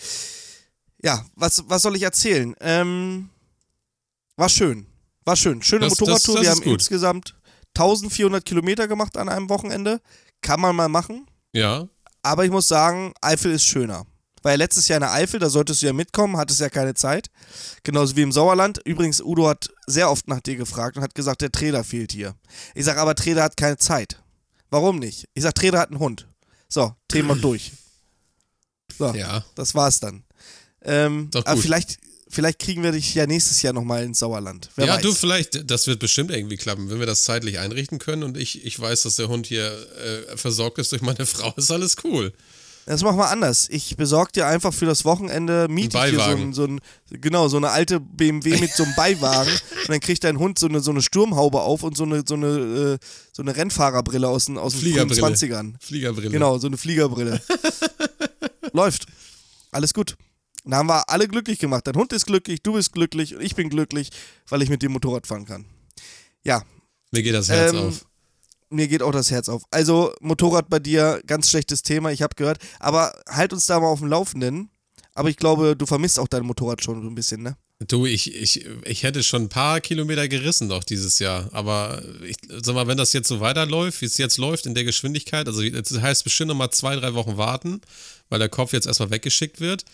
Ja, 1.02 1.24
was, 1.34 1.64
was 1.68 1.80
soll 1.80 1.96
ich 1.96 2.02
erzählen? 2.02 2.54
Ähm, 2.60 3.30
war 4.36 4.50
schön. 4.50 4.86
War 5.24 5.36
schön. 5.36 5.62
Schöne 5.62 5.86
Das- 5.88 5.92
das- 5.92 6.00
Motorradtour. 6.00 6.34
das 6.36 6.44
Wir 6.44 6.50
ist 6.50 6.56
haben 6.58 6.64
gut. 6.64 6.80
insgesamt 6.80 7.34
1400 7.74 8.44
Kilometer 8.44 8.86
gemacht 8.86 9.16
an 9.16 9.30
einem 9.30 9.48
Wochenende. 9.48 10.02
Kann 10.42 10.60
man 10.60 10.74
mal 10.76 10.88
machen. 10.88 11.26
Ja, 11.52 11.88
Aber 12.22 12.44
ich 12.44 12.50
muss 12.50 12.68
sagen, 12.68 13.12
Eifel 13.20 13.52
ist 13.52 13.64
schöner. 13.64 14.06
Weil 14.42 14.58
letztes 14.58 14.88
Jahr 14.88 14.96
in 14.96 15.02
der 15.02 15.12
Eifel, 15.12 15.38
da 15.38 15.50
solltest 15.50 15.82
du 15.82 15.86
ja 15.86 15.92
mitkommen, 15.92 16.36
hattest 16.36 16.60
ja 16.60 16.70
keine 16.70 16.94
Zeit. 16.94 17.30
Genauso 17.82 18.16
wie 18.16 18.22
im 18.22 18.32
Sauerland. 18.32 18.80
Übrigens, 18.84 19.20
Udo 19.20 19.48
hat 19.48 19.68
sehr 19.86 20.10
oft 20.10 20.28
nach 20.28 20.40
dir 20.40 20.56
gefragt 20.56 20.96
und 20.96 21.02
hat 21.02 21.14
gesagt, 21.14 21.42
der 21.42 21.52
Trainer 21.52 21.84
fehlt 21.84 22.12
hier. 22.12 22.34
Ich 22.74 22.86
sag 22.86 22.96
aber, 22.96 23.14
Trainer 23.14 23.42
hat 23.42 23.56
keine 23.56 23.76
Zeit. 23.76 24.22
Warum 24.70 24.98
nicht? 24.98 25.28
Ich 25.34 25.42
sag, 25.42 25.54
Trainer 25.54 25.80
hat 25.80 25.90
einen 25.90 25.98
Hund. 25.98 26.26
So, 26.68 26.94
Thema 27.08 27.34
durch. 27.34 27.72
So, 28.96 29.12
ja. 29.14 29.44
das 29.56 29.74
war's 29.74 30.00
dann. 30.00 30.24
Ähm, 30.82 31.28
Doch 31.30 31.44
aber 31.44 31.60
vielleicht, 31.60 31.98
vielleicht 32.30 32.58
kriegen 32.58 32.82
wir 32.82 32.92
dich 32.92 33.14
ja 33.14 33.26
nächstes 33.26 33.60
Jahr 33.62 33.72
nochmal 33.72 34.04
ins 34.04 34.20
Sauerland. 34.20 34.70
Wer 34.76 34.86
ja, 34.86 34.94
weiß. 34.94 35.02
du, 35.02 35.12
vielleicht, 35.12 35.70
das 35.70 35.86
wird 35.86 35.98
bestimmt 35.98 36.30
irgendwie 36.30 36.56
klappen, 36.56 36.90
wenn 36.90 36.98
wir 36.98 37.06
das 37.06 37.24
zeitlich 37.24 37.58
einrichten 37.58 37.98
können 37.98 38.22
und 38.22 38.36
ich, 38.36 38.64
ich 38.64 38.78
weiß, 38.78 39.02
dass 39.02 39.16
der 39.16 39.28
Hund 39.28 39.46
hier 39.46 39.72
äh, 39.98 40.36
versorgt 40.36 40.78
ist 40.78 40.92
durch 40.92 41.02
meine 41.02 41.26
Frau, 41.26 41.52
ist 41.56 41.70
alles 41.70 41.96
cool. 42.04 42.32
Das 42.86 43.02
machen 43.02 43.18
wir 43.18 43.28
anders. 43.28 43.68
Ich 43.70 43.96
besorge 43.96 44.32
dir 44.32 44.46
einfach 44.46 44.72
für 44.72 44.86
das 44.86 45.04
Wochenende, 45.04 45.68
miete 45.68 45.98
ich 45.98 46.10
dir 46.10 46.18
so 46.18 46.30
ein, 46.30 46.52
so 46.52 46.64
ein, 46.64 46.80
genau, 47.10 47.46
so 47.48 47.58
eine 47.58 47.70
alte 47.70 48.00
BMW 48.00 48.58
mit 48.58 48.72
so 48.72 48.84
einem 48.84 48.94
Beiwagen 48.96 49.52
und 49.82 49.88
dann 49.88 50.00
kriegt 50.00 50.24
dein 50.24 50.38
Hund 50.38 50.58
so 50.58 50.66
eine, 50.66 50.80
so 50.80 50.90
eine 50.90 51.02
Sturmhaube 51.02 51.60
auf 51.60 51.82
und 51.82 51.96
so 51.96 52.04
eine, 52.04 52.24
so 52.26 52.34
eine, 52.34 52.46
äh, 52.46 52.98
so 53.32 53.42
eine 53.42 53.54
Rennfahrerbrille 53.54 54.26
aus 54.26 54.46
den, 54.46 54.56
aus 54.56 54.72
den 54.72 54.80
frühen 54.80 55.08
Fliegerbrille. 55.08 55.36
20ern. 55.36 55.74
Fliegerbrille. 55.78 56.30
Genau, 56.30 56.58
so 56.58 56.66
eine 56.66 56.78
Fliegerbrille. 56.78 57.40
Läuft. 58.72 59.06
Alles 59.70 59.94
gut. 59.94 60.16
Dann 60.64 60.74
haben 60.74 60.88
wir 60.88 61.08
alle 61.08 61.26
glücklich 61.28 61.58
gemacht. 61.58 61.86
Dein 61.86 61.94
Hund 61.96 62.12
ist 62.12 62.26
glücklich, 62.26 62.62
du 62.62 62.74
bist 62.74 62.92
glücklich 62.92 63.34
und 63.34 63.40
ich 63.40 63.54
bin 63.54 63.70
glücklich, 63.70 64.10
weil 64.48 64.62
ich 64.62 64.68
mit 64.68 64.82
dem 64.82 64.92
Motorrad 64.92 65.26
fahren 65.26 65.46
kann. 65.46 65.64
Ja, 66.44 66.62
Mir 67.12 67.22
geht 67.22 67.34
das 67.34 67.48
Herz 67.48 67.72
Ähm, 67.72 67.78
auf. 67.88 68.06
mir 68.68 68.86
geht 68.88 69.02
auch 69.02 69.12
das 69.12 69.30
Herz 69.30 69.48
auf. 69.48 69.62
Also 69.70 70.14
Motorrad 70.20 70.68
bei 70.68 70.78
dir, 70.78 71.22
ganz 71.26 71.50
schlechtes 71.50 71.82
Thema, 71.82 72.12
ich 72.12 72.22
habe 72.22 72.34
gehört. 72.34 72.58
Aber 72.78 73.12
halt 73.28 73.52
uns 73.52 73.66
da 73.66 73.80
mal 73.80 73.88
auf 73.88 73.98
dem 74.00 74.08
Laufenden. 74.08 74.70
Aber 75.14 75.28
ich 75.28 75.36
glaube, 75.36 75.76
du 75.76 75.86
vermisst 75.86 76.18
auch 76.20 76.28
dein 76.28 76.44
Motorrad 76.44 76.82
schon 76.84 77.02
so 77.02 77.08
ein 77.08 77.14
bisschen, 77.14 77.42
ne? 77.42 77.56
Du, 77.88 78.04
ich, 78.06 78.34
ich, 78.34 78.66
ich 78.84 79.02
hätte 79.02 79.22
schon 79.22 79.44
ein 79.44 79.48
paar 79.48 79.80
Kilometer 79.80 80.28
gerissen 80.28 80.68
noch 80.68 80.84
dieses 80.84 81.18
Jahr. 81.18 81.48
Aber 81.52 82.02
ich 82.22 82.36
sag 82.62 82.74
mal, 82.74 82.86
wenn 82.86 82.98
das 82.98 83.12
jetzt 83.14 83.26
so 83.28 83.40
weiterläuft, 83.40 84.02
wie 84.02 84.06
es 84.06 84.18
jetzt 84.18 84.36
läuft, 84.36 84.66
in 84.66 84.74
der 84.74 84.84
Geschwindigkeit, 84.84 85.46
also 85.48 85.62
das 85.68 86.00
heißt 86.00 86.22
bestimmt 86.24 86.48
noch 86.48 86.54
mal 86.54 86.70
zwei, 86.70 86.94
drei 86.96 87.14
Wochen 87.14 87.38
warten, 87.38 87.80
weil 88.28 88.38
der 88.38 88.50
Kopf 88.50 88.72
jetzt 88.74 88.86
erstmal 88.86 89.10
weggeschickt 89.10 89.60
wird. 89.60 89.84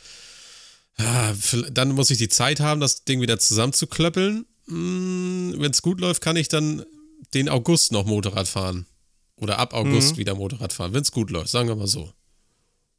Ja, 0.99 1.35
dann 1.71 1.93
muss 1.93 2.11
ich 2.11 2.19
die 2.19 2.29
Zeit 2.29 2.61
haben, 2.61 2.81
das 2.81 3.05
Ding 3.05 3.21
wieder 3.21 3.39
zusammenzuklöppeln. 3.39 4.47
Wenn 4.67 5.71
es 5.71 5.83
gut 5.83 6.01
läuft, 6.01 6.23
kann 6.23 6.37
ich 6.37 6.49
dann 6.49 6.85
den 7.35 7.49
August 7.49 7.93
noch 7.93 8.07
Motorrad 8.07 8.49
fahren. 8.49 8.87
Oder 9.37 9.59
ab 9.59 9.75
August 9.75 10.17
wieder 10.17 10.35
Motorrad 10.35 10.73
fahren, 10.73 10.95
wenn 10.95 11.03
es 11.03 11.13
gut 11.13 11.31
läuft, 11.31 11.51
sagen 11.51 11.69
wir 11.69 11.77
mal 11.77 11.87
so. 11.87 12.11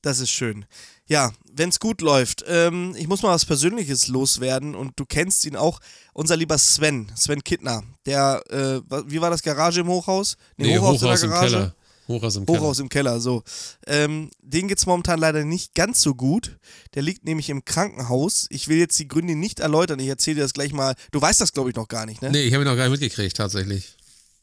Das 0.03 0.19
ist 0.19 0.29
schön. 0.29 0.65
Ja, 1.07 1.31
wenn 1.51 1.69
es 1.69 1.79
gut 1.79 2.01
läuft. 2.01 2.45
Ähm, 2.47 2.93
ich 2.95 3.07
muss 3.07 3.23
mal 3.23 3.33
was 3.33 3.45
Persönliches 3.45 4.07
loswerden 4.07 4.75
und 4.75 4.93
du 4.99 5.05
kennst 5.05 5.43
ihn 5.45 5.55
auch. 5.55 5.79
Unser 6.13 6.38
lieber 6.38 6.57
Sven, 6.57 7.12
Sven 7.15 7.43
Kittner. 7.43 7.83
Der, 8.05 8.43
äh, 8.49 8.81
wie 9.07 9.19
war 9.19 9.31
das 9.31 9.41
Garage 9.41 9.81
im 9.81 9.88
Hochhaus? 9.88 10.38
Nee, 10.57 10.77
Hochhaus, 10.77 11.01
Hochhaus 11.01 11.23
in 11.23 11.25
im 11.25 11.31
der 11.31 11.39
Garage? 11.39 11.55
Keller. 11.55 11.75
Hochhaus 12.07 12.35
im 12.35 12.45
Keller. 12.45 12.59
Hochhaus 12.59 12.79
im 12.79 12.89
Keller, 12.89 13.19
so. 13.19 13.43
Ähm, 13.85 14.29
den 14.41 14.67
geht's 14.67 14.85
momentan 14.85 15.19
leider 15.19 15.43
nicht 15.43 15.75
ganz 15.75 16.01
so 16.01 16.15
gut. 16.15 16.57
Der 16.95 17.01
liegt 17.01 17.25
nämlich 17.25 17.49
im 17.49 17.65
Krankenhaus. 17.65 18.47
Ich 18.49 18.67
will 18.67 18.77
jetzt 18.77 18.97
die 18.99 19.07
Gründe 19.07 19.35
nicht 19.35 19.59
erläutern. 19.59 19.99
Ich 19.99 20.07
erzähle 20.07 20.35
dir 20.35 20.41
das 20.43 20.53
gleich 20.53 20.73
mal. 20.73 20.95
Du 21.11 21.21
weißt 21.21 21.41
das, 21.41 21.51
glaube 21.51 21.69
ich, 21.69 21.75
noch 21.75 21.87
gar 21.87 22.05
nicht, 22.05 22.21
ne? 22.21 22.31
Nee, 22.31 22.43
ich 22.43 22.53
habe 22.53 22.63
ihn 22.63 22.67
noch 22.67 22.77
gar 22.77 22.87
nicht 22.89 23.01
mitgekriegt, 23.01 23.35
tatsächlich. 23.35 23.97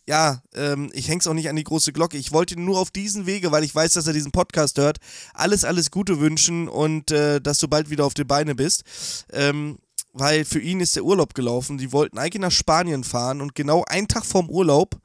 Ja, 0.07 0.43
ähm, 0.55 0.91
ich 0.93 1.09
häng's 1.09 1.27
auch 1.27 1.33
nicht 1.33 1.49
an 1.49 1.57
die 1.57 1.65
große 1.65 1.93
Glocke. 1.93 2.19
Ich 2.19 2.33
wollte 2.33 2.61
nur 2.61 2.79
auf 2.79 2.91
diesen 2.91 3.25
Wege, 3.25 3.53
weil 3.53 3.65
ich 3.65 3.75
weiß, 3.75 3.93
dass 3.95 4.07
er 4.07 4.13
diesen 4.13 4.33
Podcast 4.33 4.77
hört, 4.77 4.99
alles, 5.33 5.65
alles 5.65 5.91
Gute 5.91 6.21
wünschen 6.21 6.69
und 6.69 7.11
äh, 7.11 7.41
dass 7.41 7.59
du 7.59 7.69
bald 7.69 7.89
wieder 7.89 8.05
auf 8.05 8.13
die 8.13 8.25
Beine 8.25 8.55
bist. 8.55 8.85
Ähm, 9.33 9.79
weil 10.13 10.45
für 10.45 10.61
ihn 10.61 10.81
ist 10.81 10.95
der 10.97 11.05
Urlaub 11.05 11.35
gelaufen. 11.35 11.79
Die 11.79 11.91
wollten 11.91 12.19
eigentlich 12.19 12.41
nach 12.41 12.53
Spanien 12.53 13.03
fahren 13.03 13.41
und 13.41 13.55
genau 13.55 13.85
einen 13.89 14.07
Tag 14.07 14.27
vorm 14.27 14.51
Urlaub 14.51 15.01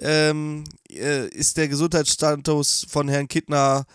ähm, 0.00 0.64
äh, 0.90 1.28
ist 1.28 1.56
der 1.56 1.68
Gesundheitsstatus 1.68 2.86
von 2.88 3.08
Herrn 3.08 3.28
Kittner 3.28 3.86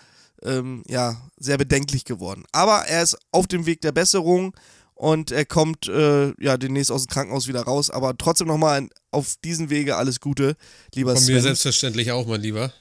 ähm, 0.43 0.83
ja, 0.87 1.21
sehr 1.37 1.57
bedenklich 1.57 2.05
geworden. 2.05 2.45
Aber 2.51 2.85
er 2.87 3.03
ist 3.03 3.17
auf 3.31 3.47
dem 3.47 3.65
Weg 3.65 3.81
der 3.81 3.91
Besserung 3.91 4.55
und 4.95 5.31
er 5.31 5.45
kommt 5.45 5.87
äh, 5.87 6.33
ja 6.41 6.57
demnächst 6.57 6.91
aus 6.91 7.05
dem 7.05 7.11
Krankenhaus 7.11 7.47
wieder 7.47 7.61
raus. 7.61 7.89
Aber 7.89 8.17
trotzdem 8.17 8.47
nochmal 8.47 8.87
auf 9.11 9.35
diesen 9.43 9.69
Wege 9.69 9.95
alles 9.95 10.19
Gute, 10.19 10.55
lieber 10.93 11.13
Von 11.13 11.23
Sven. 11.23 11.35
mir 11.35 11.41
selbstverständlich 11.41 12.11
auch, 12.11 12.27
mein 12.27 12.41
Lieber. 12.41 12.73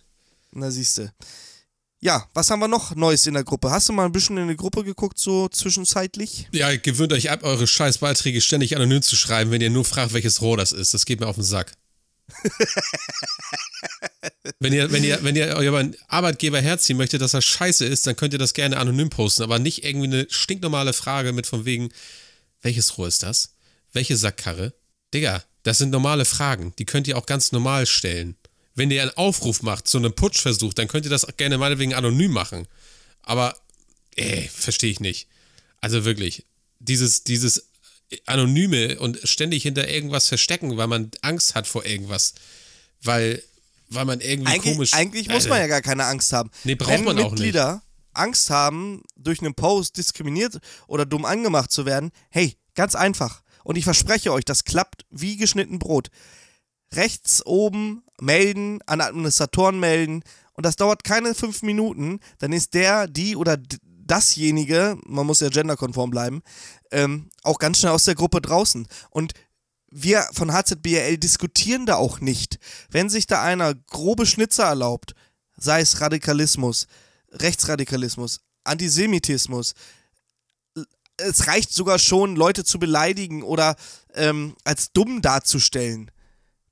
Na 0.52 0.70
siehste. 0.70 1.12
Ja, 2.00 2.28
was 2.32 2.50
haben 2.50 2.60
wir 2.60 2.68
noch 2.68 2.94
Neues 2.94 3.26
in 3.26 3.34
der 3.34 3.42
Gruppe? 3.42 3.70
Hast 3.72 3.88
du 3.88 3.92
mal 3.92 4.04
ein 4.06 4.12
bisschen 4.12 4.36
in 4.36 4.46
die 4.46 4.56
Gruppe 4.56 4.84
geguckt, 4.84 5.18
so 5.18 5.48
zwischenzeitlich? 5.48 6.48
Ja, 6.52 6.74
gewöhnt 6.76 7.12
euch 7.12 7.30
ab, 7.30 7.42
eure 7.42 7.66
scheiß 7.66 7.98
Beiträge 7.98 8.40
ständig 8.40 8.76
anonym 8.76 9.02
zu 9.02 9.16
schreiben, 9.16 9.50
wenn 9.50 9.60
ihr 9.60 9.70
nur 9.70 9.84
fragt, 9.84 10.12
welches 10.12 10.40
Rohr 10.40 10.56
das 10.56 10.70
ist. 10.70 10.94
Das 10.94 11.06
geht 11.06 11.18
mir 11.18 11.26
auf 11.26 11.34
den 11.34 11.44
Sack. 11.44 11.72
wenn 14.60 14.72
ihr, 14.72 14.90
wenn 14.92 15.04
ihr, 15.04 15.22
wenn 15.22 15.36
ihr 15.36 15.46
euren 15.56 15.96
Arbeitgeber 16.08 16.60
herziehen 16.60 16.96
möchtet, 16.96 17.22
dass 17.22 17.34
er 17.34 17.42
scheiße 17.42 17.84
ist, 17.84 18.06
dann 18.06 18.16
könnt 18.16 18.32
ihr 18.32 18.38
das 18.38 18.54
gerne 18.54 18.76
anonym 18.76 19.10
posten, 19.10 19.42
aber 19.42 19.58
nicht 19.58 19.84
irgendwie 19.84 20.06
eine 20.06 20.26
stinknormale 20.30 20.92
Frage 20.92 21.32
mit 21.32 21.46
von 21.46 21.64
wegen, 21.64 21.90
welches 22.62 22.98
Rohr 22.98 23.08
ist 23.08 23.22
das? 23.22 23.54
Welche 23.92 24.16
Sackkarre? 24.16 24.74
Digga, 25.14 25.42
das 25.62 25.78
sind 25.78 25.90
normale 25.90 26.24
Fragen, 26.24 26.74
die 26.78 26.84
könnt 26.84 27.08
ihr 27.08 27.16
auch 27.16 27.26
ganz 27.26 27.52
normal 27.52 27.86
stellen. 27.86 28.36
Wenn 28.74 28.90
ihr 28.90 29.02
einen 29.02 29.16
Aufruf 29.16 29.62
macht 29.62 29.88
zu 29.88 29.98
einem 29.98 30.14
Putschversuch, 30.14 30.72
dann 30.72 30.88
könnt 30.88 31.04
ihr 31.04 31.10
das 31.10 31.26
gerne 31.36 31.58
meinetwegen 31.58 31.94
anonym 31.94 32.30
machen. 32.30 32.68
Aber, 33.22 33.58
ey, 34.14 34.48
verstehe 34.48 34.90
ich 34.90 35.00
nicht. 35.00 35.26
Also 35.80 36.04
wirklich, 36.04 36.44
dieses, 36.78 37.24
dieses 37.24 37.67
Anonyme 38.26 38.98
und 38.98 39.18
ständig 39.24 39.62
hinter 39.62 39.88
irgendwas 39.88 40.28
verstecken, 40.28 40.76
weil 40.76 40.86
man 40.86 41.10
Angst 41.22 41.54
hat 41.54 41.66
vor 41.66 41.84
irgendwas. 41.84 42.34
Weil, 43.02 43.42
weil 43.88 44.04
man 44.04 44.20
irgendwie 44.20 44.52
Eigentlich, 44.52 44.74
komisch. 44.74 44.94
eigentlich 44.94 45.28
muss 45.28 45.44
Alter. 45.44 45.48
man 45.50 45.60
ja 45.60 45.66
gar 45.66 45.82
keine 45.82 46.04
Angst 46.06 46.32
haben. 46.32 46.50
Nee, 46.64 46.74
braucht 46.74 46.90
Wenn 46.90 47.04
man 47.04 47.18
auch 47.18 47.30
Mitglieder 47.30 47.82
Angst 48.14 48.50
haben, 48.50 49.02
durch 49.16 49.40
einen 49.40 49.54
Post 49.54 49.96
diskriminiert 49.96 50.58
oder 50.86 51.06
dumm 51.06 51.24
angemacht 51.24 51.70
zu 51.70 51.86
werden, 51.86 52.10
hey, 52.30 52.56
ganz 52.74 52.94
einfach. 52.94 53.42
Und 53.62 53.76
ich 53.76 53.84
verspreche 53.84 54.32
euch, 54.32 54.44
das 54.44 54.64
klappt 54.64 55.04
wie 55.10 55.36
geschnitten 55.36 55.78
Brot. 55.78 56.08
Rechts 56.92 57.44
oben 57.44 58.02
melden, 58.20 58.80
an 58.86 59.00
Administratoren 59.00 59.78
melden 59.78 60.22
und 60.54 60.64
das 60.64 60.76
dauert 60.76 61.04
keine 61.04 61.34
fünf 61.34 61.62
Minuten, 61.62 62.18
dann 62.38 62.52
ist 62.52 62.74
der, 62.74 63.06
die 63.06 63.36
oder 63.36 63.56
dasjenige, 64.10 64.98
man 65.06 65.26
muss 65.26 65.40
ja 65.40 65.48
genderkonform 65.48 66.10
bleiben, 66.10 66.42
ähm, 66.90 67.30
auch 67.42 67.58
ganz 67.58 67.78
schnell 67.78 67.92
aus 67.92 68.04
der 68.04 68.14
Gruppe 68.14 68.40
draußen. 68.40 68.86
Und 69.10 69.34
wir 69.90 70.26
von 70.32 70.52
HZBL 70.52 71.16
diskutieren 71.16 71.86
da 71.86 71.96
auch 71.96 72.20
nicht. 72.20 72.58
Wenn 72.90 73.08
sich 73.08 73.26
da 73.26 73.42
einer 73.42 73.74
grobe 73.74 74.26
Schnitzer 74.26 74.64
erlaubt, 74.64 75.14
sei 75.56 75.80
es 75.80 76.00
Radikalismus, 76.00 76.86
Rechtsradikalismus, 77.30 78.40
Antisemitismus, 78.64 79.74
es 81.16 81.46
reicht 81.46 81.72
sogar 81.72 81.98
schon, 81.98 82.36
Leute 82.36 82.64
zu 82.64 82.78
beleidigen 82.78 83.42
oder 83.42 83.76
ähm, 84.14 84.56
als 84.64 84.92
dumm 84.92 85.20
darzustellen, 85.20 86.10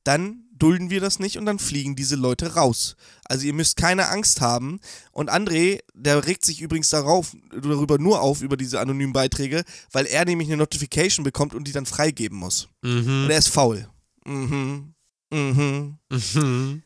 dann 0.05 0.46
dulden 0.59 0.91
wir 0.91 1.01
das 1.01 1.19
nicht 1.19 1.39
und 1.39 1.47
dann 1.47 1.59
fliegen 1.59 1.97
diese 1.97 2.17
Leute 2.17 2.55
raus. 2.55 2.97
Also 3.25 3.47
ihr 3.47 3.53
müsst 3.53 3.77
keine 3.77 4.09
Angst 4.09 4.41
haben. 4.41 4.81
Und 5.13 5.31
André, 5.31 5.81
der 5.95 6.27
regt 6.27 6.45
sich 6.45 6.61
übrigens 6.61 6.91
darauf, 6.91 7.37
darüber 7.51 7.99
nur 7.99 8.21
auf, 8.21 8.43
über 8.43 8.57
diese 8.57 8.81
anonymen 8.81 9.13
Beiträge, 9.13 9.65
weil 9.93 10.07
er 10.07 10.25
nämlich 10.25 10.49
eine 10.49 10.59
Notification 10.59 11.25
bekommt 11.25 11.55
und 11.55 11.67
die 11.69 11.73
dann 11.73 11.87
freigeben 11.87 12.39
muss. 12.39 12.69
Mhm. 12.83 13.25
Und 13.25 13.31
er 13.31 13.39
ist 13.39 13.49
faul. 13.49 13.89
Mhm. 14.25 14.95
Mhm. 15.31 15.99
Mhm. 16.11 16.83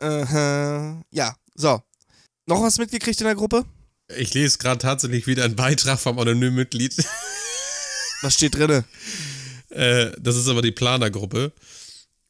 Aha. 0.00 1.02
Ja, 1.10 1.36
so. 1.54 1.80
Noch 2.46 2.62
was 2.62 2.78
mitgekriegt 2.78 3.20
in 3.20 3.26
der 3.26 3.34
Gruppe? 3.34 3.64
Ich 4.16 4.34
lese 4.34 4.58
gerade 4.58 4.78
tatsächlich 4.78 5.26
wieder 5.26 5.44
einen 5.44 5.56
Beitrag 5.56 5.98
vom 5.98 6.18
anonymen 6.18 6.54
Mitglied. 6.54 6.94
Was 8.22 8.34
steht 8.34 8.54
drinne? 8.54 8.84
Äh, 9.70 10.12
das 10.20 10.36
ist 10.36 10.48
aber 10.48 10.62
die 10.62 10.72
Planergruppe. 10.72 11.52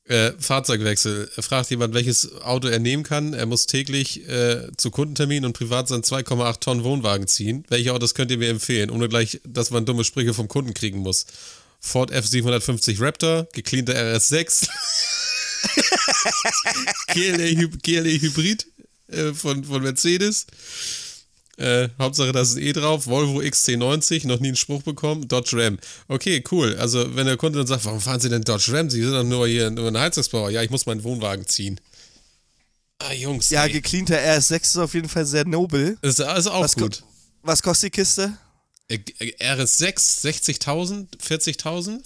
Äh, 0.08 0.32
Fahrzeugwechsel. 0.38 1.28
Fragt 1.40 1.70
jemand, 1.70 1.92
welches 1.92 2.40
Auto 2.42 2.68
er 2.68 2.78
nehmen 2.78 3.02
kann. 3.02 3.34
Er 3.34 3.46
muss 3.46 3.66
täglich 3.66 4.28
äh, 4.28 4.68
zu 4.76 4.92
Kundentermin 4.92 5.44
und 5.44 5.52
privat 5.52 5.88
sein 5.88 6.02
2,8 6.02 6.60
Tonnen 6.60 6.84
Wohnwagen 6.84 7.26
ziehen. 7.26 7.64
Welche 7.68 7.92
Autos 7.92 8.14
könnt 8.14 8.30
ihr 8.30 8.38
mir 8.38 8.48
empfehlen, 8.50 8.90
ohne 8.90 9.08
gleich, 9.08 9.40
dass 9.44 9.72
man 9.72 9.84
dumme 9.84 10.04
Sprüche 10.04 10.32
vom 10.32 10.46
Kunden 10.46 10.74
kriegen 10.74 11.00
muss? 11.00 11.26
Ford 11.80 12.12
F750 12.12 13.00
Raptor, 13.00 13.48
gecleanter 13.52 13.94
RS6, 13.94 14.68
GLE, 17.12 17.68
GLE 17.82 18.20
Hybrid 18.20 18.66
äh, 19.08 19.32
von, 19.32 19.64
von 19.64 19.82
Mercedes. 19.82 20.46
Äh, 21.58 21.88
Hauptsache, 21.98 22.32
da 22.32 22.42
ist 22.42 22.56
ein 22.56 22.62
E 22.62 22.72
drauf. 22.72 23.06
Volvo 23.06 23.40
XC90, 23.40 24.26
noch 24.26 24.40
nie 24.40 24.48
einen 24.48 24.56
Spruch 24.56 24.82
bekommen. 24.82 25.26
Dodge 25.26 25.56
Ram. 25.56 25.78
Okay, 26.08 26.44
cool. 26.50 26.76
Also, 26.78 27.16
wenn 27.16 27.26
der 27.26 27.36
Kunde 27.38 27.58
dann 27.60 27.66
sagt, 27.66 27.84
warum 27.86 28.00
fahren 28.00 28.20
Sie 28.20 28.28
denn 28.28 28.42
Dodge 28.42 28.72
Ram? 28.72 28.90
Sie 28.90 29.02
sind 29.02 29.12
doch 29.12 29.24
nur 29.24 29.48
hier 29.48 29.70
nur 29.70 29.88
ein 29.88 29.96
Heizungsbauer. 29.98 30.50
Ja, 30.50 30.62
ich 30.62 30.70
muss 30.70 30.84
meinen 30.86 31.02
Wohnwagen 31.02 31.46
ziehen. 31.46 31.80
Ah, 32.98 33.12
Jungs. 33.12 33.50
Ja, 33.50 33.64
ey. 33.64 33.72
gecleanter 33.72 34.18
RS6 34.18 34.62
ist 34.62 34.76
auf 34.76 34.94
jeden 34.94 35.08
Fall 35.08 35.24
sehr 35.26 35.46
nobel. 35.46 35.96
Das 36.02 36.18
ist 36.18 36.20
also 36.20 36.50
auch 36.50 36.62
Was, 36.64 36.74
ko 36.74 36.80
gut. 36.82 37.02
was 37.42 37.62
kostet 37.62 37.94
die 37.94 38.00
Kiste? 38.00 38.36
Äh, 38.88 38.98
äh, 39.18 39.52
RS6, 39.54 40.22
60.000, 40.24 41.06
40.000? 41.18 42.00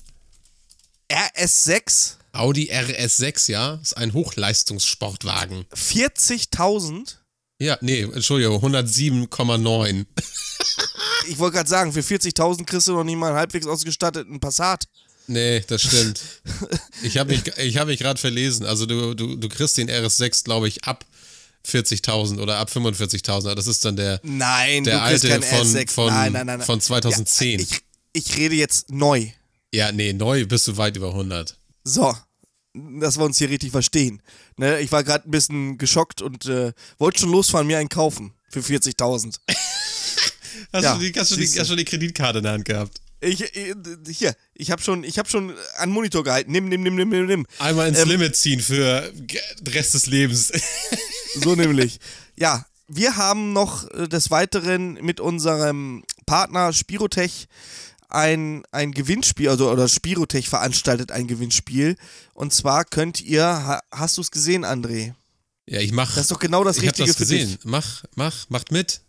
RS6? 1.11 2.15
Audi 2.33 2.71
RS6, 2.73 3.51
ja, 3.51 3.75
ist 3.83 3.97
ein 3.97 4.13
Hochleistungssportwagen. 4.13 5.65
40.000? 5.75 7.17
Ja, 7.61 7.77
nee, 7.83 8.01
Entschuldigung, 8.03 8.57
107,9. 8.65 10.07
Ich 11.29 11.39
wollte 11.39 11.57
gerade 11.59 11.69
sagen, 11.69 11.93
für 11.93 12.01
40.000 12.01 12.65
kriegst 12.65 12.89
du 12.89 12.93
noch 12.93 13.05
nie 13.05 13.17
mal 13.17 13.29
einen 13.29 13.37
halbwegs 13.37 13.67
ausgestatteten 13.67 14.41
Passat. 14.41 14.85
Nee, 15.27 15.61
das 15.67 15.83
stimmt. 15.83 16.21
Ich 17.03 17.17
habe 17.17 17.31
mich, 17.31 17.43
ich 17.57 17.79
hab 17.79 17.87
mich 17.87 17.99
gerade 17.99 18.21
verlesen. 18.21 18.67
Also 18.67 18.85
du, 18.85 19.15
du, 19.15 19.37
du 19.37 19.49
kriegst 19.49 19.79
den 19.79 19.89
RS6, 19.89 20.45
glaube 20.45 20.69
ich, 20.69 20.85
ab 20.85 21.05
40.000 21.67 22.41
oder 22.41 22.59
ab 22.59 22.71
45.000. 22.71 23.55
Das 23.55 23.67
ist 23.67 23.85
dann 23.85 23.97
der, 23.97 24.21
Nein, 24.23 24.85
der 24.85 25.03
alte 25.03 25.29
von, 25.29 25.43
RS6. 25.43 25.91
von, 25.91 26.07
nein, 26.09 26.33
nein, 26.33 26.47
nein. 26.47 26.61
von 26.61 26.81
2010. 26.81 27.61
Ja, 27.61 27.67
ich, 27.67 27.81
ich 28.13 28.37
rede 28.37 28.55
jetzt 28.55 28.91
neu. 28.91 29.29
Ja, 29.73 29.93
nee, 29.93 30.13
neu 30.13 30.45
bist 30.47 30.67
du 30.69 30.77
weit 30.77 30.97
über 30.97 31.09
100. 31.09 31.57
So, 31.85 32.15
dass 32.75 33.19
wir 33.19 33.25
uns 33.25 33.39
hier 33.39 33.49
richtig 33.51 33.71
verstehen. 33.73 34.23
Ne, 34.57 34.81
ich 34.81 34.93
war 34.93 35.03
gerade 35.05 35.29
ein 35.29 35.31
bisschen 35.31 35.79
geschockt 35.79 36.23
und 36.23 36.47
äh, 36.47 36.73
wollte 36.99 37.21
schon 37.21 37.31
losfahren, 37.33 37.67
mir 37.67 37.79
einen 37.79 37.89
kaufen 37.89 38.33
für 38.49 38.61
40.000. 38.61 39.37
Hast, 40.73 40.83
Ja, 40.85 40.95
du 40.95 41.01
die, 41.01 41.13
hast, 41.19 41.31
du 41.31 41.37
die, 41.37 41.43
siehste. 41.43 41.61
hast 41.61 41.71
du 41.71 41.77
die 41.77 41.85
Kreditkarte 41.85 42.39
in 42.39 42.45
der 42.45 42.53
Hand 42.53 42.65
gehabt? 42.65 43.01
Ich, 43.21 43.41
ich, 43.43 43.75
hier, 44.19 44.35
ich 44.55 44.71
habe 44.71 44.81
schon, 44.83 45.05
ich 45.05 45.19
hab 45.19 45.29
schon 45.29 45.55
an 45.79 45.91
Monitor 45.91 46.23
gehalten. 46.25 46.53
Nimm, 46.53 46.69
nimm, 46.69 46.83
nimm, 46.83 46.95
nimm, 46.97 47.09
nimm, 47.09 47.27
nimm. 47.27 47.47
Einmal 47.59 47.89
ins 47.89 47.99
Ähm, 47.99 48.09
Limit 48.09 48.35
ziehen 48.37 48.61
für 48.61 49.11
den 49.13 49.73
Rest 49.73 49.95
des 49.95 50.07
Lebens. 50.07 50.53
So 51.37 51.55
nämlich. 51.55 51.99
Ja, 52.37 52.65
wir 52.89 53.17
haben 53.17 53.53
noch 53.53 53.89
äh, 53.91 54.09
des 54.09 54.31
Weiteren 54.31 54.95
mit 54.95 55.21
unserem 55.21 56.03
Partner 56.27 56.73
Spirotech 56.73 57.47
ein, 58.13 58.63
ein 58.73 58.93
Gewinnspiel, 58.93 59.49
also 59.49 59.71
oder 59.71 59.89
Spirotech 59.89 60.49
veranstaltet 60.49 61.13
ein 61.13 61.27
Gewinnspiel. 61.27 61.97
Und 62.35 62.53
zwar 62.53 62.85
könnt 62.85 63.21
ihr, 63.21 63.45
ha, 63.45 63.81
hast 63.91 64.17
du 64.17 64.21
es 64.23 64.31
gesehen, 64.31 64.65
André? 64.65 65.15
Ja, 65.67 65.81
ich 65.81 65.93
mach. 65.93 66.15
Das 66.15 66.23
ist 66.23 66.31
doch 66.31 66.39
genau 66.39 66.65
das 66.65 66.79
ich 66.79 66.85
Richtige 66.85 67.09
das 67.09 67.17
für 67.17 67.23
gesehen. 67.23 67.49
dich. 67.49 67.59
Mach, 67.65 68.05
mach, 68.17 68.49
macht 68.51 68.73
mit. 68.73 69.03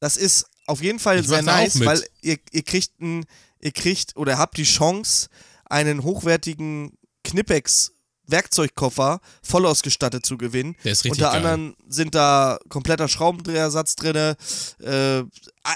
Das 0.00 0.16
ist 0.16 0.46
auf 0.66 0.82
jeden 0.82 0.98
Fall 0.98 1.20
Ich 1.20 1.28
sehr 1.28 1.42
nice, 1.42 1.80
weil 1.84 2.04
ihr, 2.20 2.38
ihr 2.52 2.62
kriegt 2.62 3.00
ein, 3.00 3.24
ihr 3.60 3.72
kriegt 3.72 4.16
oder 4.16 4.38
habt 4.38 4.56
die 4.56 4.64
Chance, 4.64 5.28
einen 5.64 6.02
hochwertigen 6.02 6.92
Knipex 7.24 7.92
Werkzeugkoffer 8.28 9.20
voll 9.42 9.66
ausgestattet 9.66 10.24
zu 10.24 10.38
gewinnen. 10.38 10.76
Der 10.84 10.92
ist 10.92 11.04
richtig 11.04 11.22
Unter 11.22 11.32
geil. 11.32 11.46
anderem 11.46 11.76
sind 11.88 12.14
da 12.14 12.58
kompletter 12.68 13.08
Schraubendrehersatz 13.08 13.96
drin, 13.96 14.16
äh, 14.16 15.24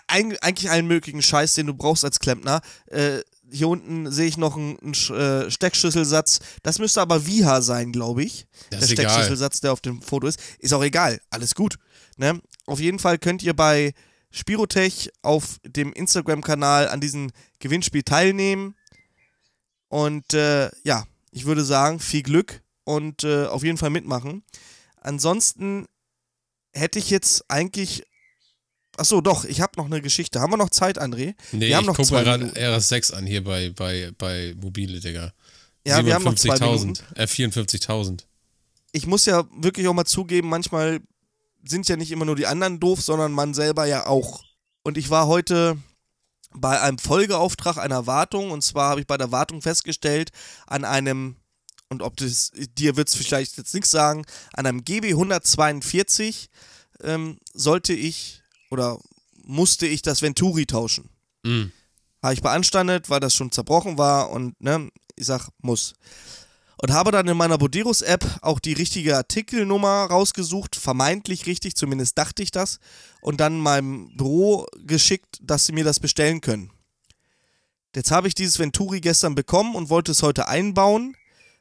eigentlich 0.06 0.70
allen 0.70 0.86
möglichen 0.86 1.22
Scheiß, 1.22 1.54
den 1.54 1.66
du 1.66 1.74
brauchst 1.74 2.04
als 2.04 2.20
Klempner. 2.20 2.60
Äh, 2.86 3.20
hier 3.50 3.68
unten 3.68 4.10
sehe 4.10 4.26
ich 4.26 4.36
noch 4.36 4.56
einen, 4.56 4.78
einen 4.78 4.94
äh, 5.18 5.50
Steckschlüsselsatz. 5.50 6.40
Das 6.62 6.78
müsste 6.78 7.00
aber 7.02 7.26
Viha 7.26 7.60
sein, 7.60 7.92
glaube 7.92 8.24
ich. 8.24 8.46
Das 8.70 8.80
der. 8.80 8.88
Steckschlüsselsatz, 8.88 9.60
der 9.60 9.72
auf 9.72 9.80
dem 9.80 10.00
Foto 10.00 10.26
ist. 10.26 10.40
Ist 10.58 10.72
auch 10.72 10.82
egal. 10.82 11.20
Alles 11.30 11.54
gut. 11.54 11.76
Ne? 12.16 12.40
Auf 12.66 12.80
jeden 12.80 12.98
Fall 12.98 13.18
könnt 13.18 13.42
ihr 13.42 13.54
bei 13.54 13.92
Spirotech 14.30 15.10
auf 15.20 15.58
dem 15.64 15.92
Instagram-Kanal 15.92 16.88
an 16.88 17.00
diesem 17.00 17.30
Gewinnspiel 17.58 18.02
teilnehmen. 18.02 18.74
Und 19.88 20.32
äh, 20.32 20.70
ja, 20.84 21.04
ich 21.32 21.46
würde 21.46 21.64
sagen, 21.64 21.98
viel 21.98 22.22
Glück 22.22 22.62
und 22.84 23.24
äh, 23.24 23.46
auf 23.46 23.64
jeden 23.64 23.78
Fall 23.78 23.90
mitmachen. 23.90 24.44
Ansonsten 25.00 25.86
hätte 26.72 26.98
ich 26.98 27.10
jetzt 27.10 27.50
eigentlich. 27.50 28.04
Achso, 28.98 29.22
doch, 29.22 29.46
ich 29.46 29.62
habe 29.62 29.72
noch 29.78 29.86
eine 29.86 30.02
Geschichte. 30.02 30.40
Haben 30.40 30.52
wir 30.52 30.58
noch 30.58 30.68
Zeit, 30.68 31.00
André? 31.00 31.34
Nee, 31.52 31.68
wir 31.68 31.76
haben 31.76 31.84
ich 31.84 31.88
noch 31.88 31.96
guck 31.96 32.06
zwei 32.06 32.16
mal 32.16 32.24
gerade 32.24 32.44
Minuten. 32.44 32.58
RS6 32.60 33.14
an 33.14 33.26
hier 33.26 33.42
bei, 33.42 33.70
bei, 33.70 34.12
bei 34.18 34.54
Mobile, 34.60 35.00
Digga. 35.00 35.32
Ja, 35.86 36.04
wir 36.04 36.14
haben 36.14 36.24
noch 36.24 36.34
zwei 36.34 36.56
57.000. 36.56 36.78
Minuten. 36.80 37.04
Äh, 37.14 37.24
54.000. 37.24 38.24
Ich 38.92 39.06
muss 39.06 39.24
ja 39.24 39.44
wirklich 39.56 39.88
auch 39.88 39.94
mal 39.94 40.04
zugeben, 40.04 40.50
manchmal 40.50 41.00
sind 41.64 41.88
ja 41.88 41.96
nicht 41.96 42.10
immer 42.12 42.26
nur 42.26 42.36
die 42.36 42.46
anderen 42.46 42.80
doof, 42.80 43.00
sondern 43.00 43.32
man 43.32 43.54
selber 43.54 43.86
ja 43.86 44.06
auch. 44.06 44.44
Und 44.82 44.98
ich 44.98 45.08
war 45.08 45.26
heute 45.26 45.78
bei 46.54 46.80
einem 46.80 46.98
Folgeauftrag 46.98 47.78
einer 47.78 48.06
Wartung 48.06 48.50
und 48.50 48.62
zwar 48.62 48.90
habe 48.90 49.00
ich 49.00 49.06
bei 49.06 49.16
der 49.16 49.32
Wartung 49.32 49.62
festgestellt, 49.62 50.30
an 50.66 50.84
einem, 50.84 51.36
und 51.88 52.02
ob 52.02 52.16
das, 52.16 52.52
dir 52.76 52.96
wird 52.96 53.08
es 53.08 53.14
vielleicht 53.14 53.56
jetzt 53.56 53.74
nichts 53.74 53.90
sagen, 53.90 54.24
an 54.52 54.66
einem 54.66 54.84
GB 54.84 55.10
142 55.10 56.50
ähm, 57.02 57.38
sollte 57.52 57.92
ich 57.92 58.42
oder 58.70 58.98
musste 59.44 59.86
ich 59.86 60.02
das 60.02 60.22
Venturi 60.22 60.66
tauschen. 60.66 61.10
Mhm. 61.42 61.72
Habe 62.22 62.34
ich 62.34 62.42
beanstandet, 62.42 63.10
weil 63.10 63.20
das 63.20 63.34
schon 63.34 63.50
zerbrochen 63.50 63.98
war 63.98 64.30
und 64.30 64.60
ne, 64.60 64.90
ich 65.16 65.26
sag, 65.26 65.48
muss. 65.60 65.94
Und 66.82 66.92
habe 66.92 67.12
dann 67.12 67.28
in 67.28 67.36
meiner 67.36 67.58
Boderos-App 67.58 68.40
auch 68.42 68.58
die 68.58 68.72
richtige 68.72 69.16
Artikelnummer 69.16 70.06
rausgesucht, 70.06 70.74
vermeintlich 70.74 71.46
richtig, 71.46 71.76
zumindest 71.76 72.18
dachte 72.18 72.42
ich 72.42 72.50
das, 72.50 72.80
und 73.20 73.40
dann 73.40 73.60
meinem 73.60 74.16
Büro 74.16 74.66
geschickt, 74.84 75.38
dass 75.40 75.64
sie 75.64 75.72
mir 75.72 75.84
das 75.84 76.00
bestellen 76.00 76.40
können. 76.40 76.72
Jetzt 77.94 78.10
habe 78.10 78.26
ich 78.26 78.34
dieses 78.34 78.58
Venturi 78.58 79.00
gestern 79.00 79.36
bekommen 79.36 79.76
und 79.76 79.90
wollte 79.90 80.10
es 80.10 80.24
heute 80.24 80.48
einbauen 80.48 81.16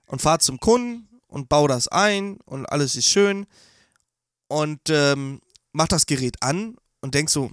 und 0.08 0.24
fahre 0.24 0.40
zum 0.40 0.60
Kunden 0.60 1.08
und 1.28 1.50
baue 1.50 1.68
das 1.68 1.88
ein 1.88 2.38
und 2.46 2.66
alles 2.66 2.96
ist 2.96 3.06
schön 3.06 3.46
und 4.48 4.82
ähm, 4.90 5.40
mach 5.72 5.88
das 5.88 6.08
Gerät 6.08 6.42
an 6.42 6.78
und 7.00 7.14
denk 7.14 7.30
so, 7.30 7.52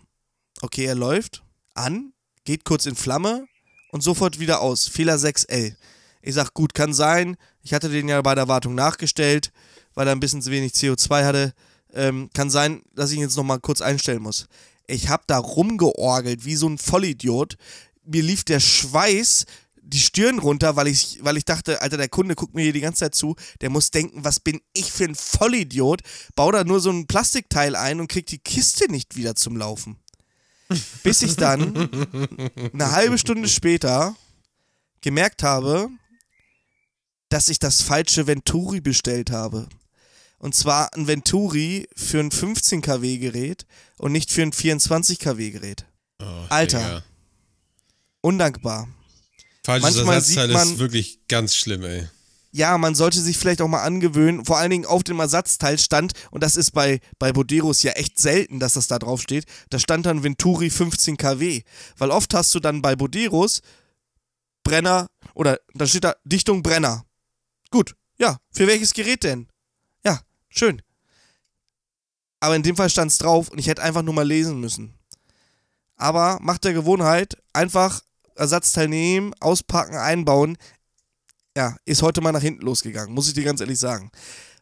okay, 0.62 0.86
er 0.86 0.94
läuft 0.94 1.42
an, 1.74 2.14
geht 2.44 2.64
kurz 2.64 2.86
in 2.86 2.96
Flamme 2.96 3.46
und 3.90 4.02
sofort 4.02 4.38
wieder 4.38 4.62
aus. 4.62 4.88
Fehler 4.88 5.16
6L. 5.16 5.76
Ich 6.22 6.34
sag, 6.34 6.54
gut, 6.54 6.74
kann 6.74 6.92
sein. 6.92 7.36
Ich 7.62 7.74
hatte 7.74 7.88
den 7.88 8.08
ja 8.08 8.20
bei 8.22 8.34
der 8.34 8.48
Wartung 8.48 8.74
nachgestellt, 8.74 9.52
weil 9.94 10.06
er 10.06 10.12
ein 10.12 10.20
bisschen 10.20 10.42
zu 10.42 10.50
wenig 10.50 10.72
CO2 10.72 11.24
hatte. 11.24 11.54
Ähm, 11.94 12.30
kann 12.34 12.50
sein, 12.50 12.82
dass 12.94 13.10
ich 13.10 13.16
ihn 13.16 13.22
jetzt 13.22 13.36
nochmal 13.36 13.60
kurz 13.60 13.80
einstellen 13.80 14.22
muss. 14.22 14.46
Ich 14.86 15.08
hab 15.08 15.26
da 15.26 15.38
rumgeorgelt 15.38 16.44
wie 16.44 16.56
so 16.56 16.68
ein 16.68 16.78
Vollidiot. 16.78 17.56
Mir 18.04 18.22
lief 18.22 18.44
der 18.44 18.60
Schweiß 18.60 19.44
die 19.88 19.98
Stirn 20.00 20.38
runter, 20.38 20.76
weil 20.76 20.86
ich, 20.86 21.18
weil 21.22 21.38
ich 21.38 21.46
dachte, 21.46 21.80
Alter, 21.80 21.96
der 21.96 22.08
Kunde 22.08 22.34
guckt 22.34 22.54
mir 22.54 22.62
hier 22.62 22.74
die 22.74 22.80
ganze 22.80 23.00
Zeit 23.00 23.14
zu. 23.14 23.36
Der 23.62 23.70
muss 23.70 23.90
denken, 23.90 24.22
was 24.22 24.38
bin 24.38 24.60
ich 24.74 24.92
für 24.92 25.04
ein 25.04 25.14
Vollidiot? 25.14 26.02
Bau 26.34 26.52
da 26.52 26.62
nur 26.62 26.80
so 26.80 26.90
ein 26.90 27.06
Plastikteil 27.06 27.74
ein 27.74 28.00
und 28.00 28.08
krieg 28.08 28.26
die 28.26 28.38
Kiste 28.38 28.90
nicht 28.90 29.16
wieder 29.16 29.34
zum 29.34 29.56
Laufen. 29.56 29.96
Bis 31.02 31.22
ich 31.22 31.36
dann 31.36 31.88
eine 32.74 32.92
halbe 32.92 33.16
Stunde 33.16 33.48
später 33.48 34.14
gemerkt 35.00 35.42
habe, 35.42 35.88
dass 37.28 37.48
ich 37.48 37.58
das 37.58 37.82
falsche 37.82 38.26
Venturi 38.26 38.80
bestellt 38.80 39.30
habe. 39.30 39.68
Und 40.38 40.54
zwar 40.54 40.94
ein 40.94 41.06
Venturi 41.08 41.88
für 41.96 42.20
ein 42.20 42.30
15 42.30 42.80
kW 42.80 43.18
Gerät 43.18 43.66
und 43.98 44.12
nicht 44.12 44.30
für 44.30 44.42
ein 44.42 44.52
24 44.52 45.18
kW 45.18 45.50
Gerät. 45.50 45.84
Oh, 46.20 46.24
Alter. 46.48 46.78
Digga. 46.78 47.02
Undankbar. 48.20 48.88
Falsches 49.64 49.96
Manchmal 49.96 50.14
Ersatzteil 50.16 50.46
sieht 50.48 50.54
man- 50.56 50.72
ist 50.72 50.78
wirklich 50.78 51.20
ganz 51.28 51.54
schlimm, 51.54 51.82
ey. 51.84 52.08
Ja, 52.50 52.78
man 52.78 52.94
sollte 52.94 53.20
sich 53.20 53.36
vielleicht 53.36 53.60
auch 53.60 53.68
mal 53.68 53.82
angewöhnen, 53.82 54.44
vor 54.46 54.56
allen 54.56 54.70
Dingen 54.70 54.86
auf 54.86 55.04
dem 55.04 55.20
Ersatzteil 55.20 55.78
stand, 55.78 56.12
und 56.30 56.42
das 56.42 56.56
ist 56.56 56.70
bei, 56.70 57.00
bei 57.18 57.30
Boderos 57.32 57.82
ja 57.82 57.92
echt 57.92 58.18
selten, 58.18 58.58
dass 58.58 58.72
das 58.72 58.86
da 58.86 58.98
drauf 58.98 59.20
steht, 59.20 59.44
da 59.68 59.78
stand 59.78 60.06
dann 60.06 60.22
Venturi 60.22 60.70
15 60.70 61.18
kW. 61.18 61.62
Weil 61.98 62.10
oft 62.10 62.32
hast 62.32 62.54
du 62.54 62.60
dann 62.60 62.80
bei 62.80 62.96
Boderos 62.96 63.60
Brenner, 64.64 65.08
oder 65.34 65.58
da 65.74 65.86
steht 65.86 66.04
da 66.04 66.14
Dichtung 66.24 66.62
Brenner. 66.62 67.04
Gut, 67.70 67.94
ja, 68.18 68.38
für 68.50 68.66
welches 68.66 68.94
Gerät 68.94 69.24
denn? 69.24 69.48
Ja, 70.04 70.20
schön. 70.48 70.82
Aber 72.40 72.56
in 72.56 72.62
dem 72.62 72.76
Fall 72.76 72.88
stand 72.88 73.10
es 73.10 73.18
drauf 73.18 73.48
und 73.48 73.58
ich 73.58 73.66
hätte 73.66 73.82
einfach 73.82 74.02
nur 74.02 74.14
mal 74.14 74.26
lesen 74.26 74.60
müssen. 74.60 74.94
Aber 75.96 76.38
macht 76.40 76.64
der 76.64 76.72
Gewohnheit, 76.72 77.36
einfach 77.52 78.00
Ersatzteil 78.36 78.88
nehmen, 78.88 79.34
auspacken, 79.40 79.96
einbauen. 79.96 80.56
ja, 81.56 81.76
ist 81.84 82.02
heute 82.02 82.20
mal 82.20 82.30
nach 82.32 82.40
hinten 82.40 82.64
losgegangen, 82.64 83.12
muss 83.12 83.26
ich 83.28 83.34
dir 83.34 83.44
ganz 83.44 83.60
ehrlich 83.60 83.78
sagen. 83.78 84.10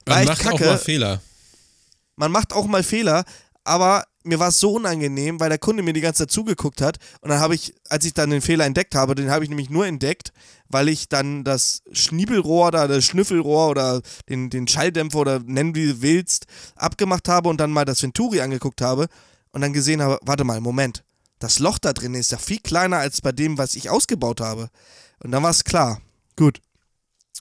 Man 0.06 0.18
echt 0.20 0.28
macht 0.28 0.40
kacke. 0.40 0.54
auch 0.54 0.60
mal 0.60 0.78
Fehler. 0.78 1.20
man 2.16 2.32
macht 2.32 2.52
auch 2.54 2.66
mal 2.66 2.82
Fehler, 2.82 3.24
aber 3.66 4.04
mir 4.22 4.38
war 4.38 4.48
es 4.48 4.58
so 4.58 4.72
unangenehm, 4.72 5.38
weil 5.40 5.48
der 5.48 5.58
Kunde 5.58 5.82
mir 5.82 5.92
die 5.92 6.00
ganze 6.00 6.24
Zeit 6.24 6.30
zugeguckt 6.30 6.80
hat 6.80 6.98
und 7.20 7.30
dann 7.30 7.40
habe 7.40 7.54
ich, 7.54 7.74
als 7.88 8.04
ich 8.04 8.14
dann 8.14 8.30
den 8.30 8.40
Fehler 8.40 8.64
entdeckt 8.64 8.94
habe, 8.94 9.14
den 9.14 9.30
habe 9.30 9.44
ich 9.44 9.50
nämlich 9.50 9.70
nur 9.70 9.86
entdeckt, 9.86 10.32
weil 10.68 10.88
ich 10.88 11.08
dann 11.08 11.44
das 11.44 11.82
Schniebelrohr 11.92 12.68
oder 12.68 12.88
das 12.88 13.04
Schnüffelrohr 13.04 13.68
oder 13.68 14.02
den, 14.28 14.50
den 14.50 14.66
Schalldämpfer 14.66 15.18
oder 15.18 15.38
nennen 15.40 15.74
wie 15.74 15.86
du 15.86 16.02
willst, 16.02 16.46
abgemacht 16.74 17.28
habe 17.28 17.48
und 17.48 17.58
dann 17.58 17.70
mal 17.70 17.84
das 17.84 18.02
Venturi 18.02 18.40
angeguckt 18.40 18.80
habe 18.80 19.06
und 19.52 19.60
dann 19.60 19.72
gesehen 19.72 20.02
habe, 20.02 20.18
warte 20.22 20.44
mal, 20.44 20.60
Moment, 20.60 21.04
das 21.38 21.58
Loch 21.58 21.78
da 21.78 21.92
drin 21.92 22.14
ist 22.14 22.32
ja 22.32 22.38
viel 22.38 22.60
kleiner 22.60 22.98
als 22.98 23.20
bei 23.20 23.32
dem, 23.32 23.58
was 23.58 23.74
ich 23.74 23.90
ausgebaut 23.90 24.40
habe. 24.40 24.70
Und 25.22 25.30
dann 25.32 25.42
war 25.42 25.50
es 25.50 25.64
klar. 25.64 26.00
Gut. 26.36 26.60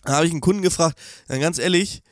Dann 0.03 0.15
habe 0.15 0.25
ich 0.25 0.31
einen 0.31 0.41
Kunden 0.41 0.61
gefragt, 0.61 0.97
dann 1.27 1.39
ganz 1.39 1.57
ehrlich, 1.57 2.03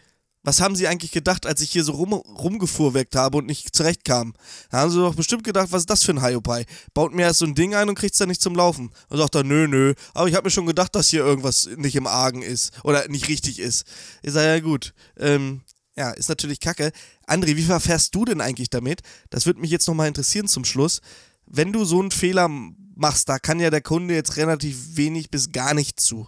was 0.43 0.60
haben 0.60 0.75
Sie 0.75 0.88
eigentlich 0.88 1.12
gedacht, 1.12 1.45
als 1.45 1.62
ich 1.62 1.71
hier 1.71 1.84
so 1.84 1.93
rum, 1.93 2.13
rumgefuhrwerkt 2.13 3.15
habe 3.15 3.38
und 3.38 3.47
nicht 3.47 3.73
zurechtkam? 3.75 4.34
Da 4.69 4.79
haben 4.79 4.91
Sie 4.91 4.97
doch 4.97 5.15
bestimmt 5.15 5.43
gedacht, 5.45 5.71
was 5.71 5.84
ist 5.84 5.89
das 5.89 6.03
für 6.03 6.12
ein 6.12 6.21
Hiopai? 6.21 6.65
Baut 6.93 7.13
mir 7.13 7.23
erst 7.23 7.39
so 7.39 7.45
ein 7.45 7.56
Ding 7.56 7.73
ein 7.75 7.88
und 7.88 7.95
kriegt's 7.95 8.17
dann 8.17 8.27
nicht 8.27 8.41
zum 8.41 8.56
Laufen. 8.56 8.91
Und 9.08 9.17
sagt 9.17 9.36
er, 9.36 9.43
nö, 9.43 9.67
nö. 9.67 9.93
Aber 10.13 10.27
ich 10.27 10.36
habe 10.36 10.45
mir 10.45 10.51
schon 10.51 10.65
gedacht, 10.65 10.93
dass 10.95 11.08
hier 11.08 11.21
irgendwas 11.21 11.69
nicht 11.77 11.95
im 11.95 12.08
Argen 12.08 12.41
ist 12.41 12.73
oder 12.84 13.08
nicht 13.08 13.29
richtig 13.29 13.60
ist. 13.60 13.86
Ich 14.21 14.34
sage, 14.34 14.47
ja 14.47 14.60
gut. 14.60 14.93
Ähm, 15.17 15.62
ja, 15.95 16.12
ist 16.12 16.29
natürlich 16.29 16.60
kacke. 16.60 16.91
André, 17.27 17.56
wie 17.56 17.63
verfährst 17.63 18.13
du 18.13 18.25
denn 18.25 18.41
eigentlich 18.41 18.69
damit? 18.69 19.01
Das 19.29 19.45
würde 19.45 19.62
mich 19.62 19.71
jetzt 19.71 19.88
nochmal 19.88 20.08
interessieren 20.08 20.47
zum 20.47 20.65
Schluss. 20.65 20.99
Wenn 21.45 21.71
du 21.71 21.86
so 21.86 22.01
einen 22.01 22.12
Fehler 22.12 22.49
machst, 22.95 23.29
da 23.29 23.39
kann 23.39 23.60
ja 23.60 23.69
der 23.69 23.82
Kunde 23.82 24.13
jetzt 24.13 24.36
relativ 24.36 24.97
wenig 24.97 25.29
bis 25.29 25.51
gar 25.51 25.73
nicht 25.73 25.99
zu. 25.99 26.27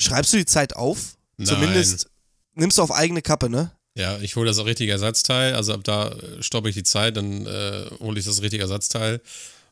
Schreibst 0.00 0.32
du 0.32 0.38
die 0.38 0.46
Zeit 0.46 0.74
auf? 0.74 1.16
Nein. 1.36 1.46
Zumindest 1.46 2.08
nimmst 2.54 2.78
du 2.78 2.82
auf 2.82 2.92
eigene 2.92 3.22
Kappe, 3.22 3.48
ne? 3.48 3.72
Ja, 3.96 4.18
ich 4.18 4.34
hole 4.36 4.46
das 4.46 4.58
auch 4.58 4.66
richtige 4.66 4.92
Ersatzteil. 4.92 5.54
Also 5.54 5.72
ab 5.72 5.84
da 5.84 6.08
äh, 6.08 6.42
stoppe 6.42 6.68
ich 6.68 6.74
die 6.74 6.82
Zeit, 6.82 7.16
dann 7.16 7.46
äh, 7.46 7.86
hole 8.00 8.18
ich 8.18 8.26
das 8.26 8.42
richtige 8.42 8.62
Ersatzteil, 8.62 9.20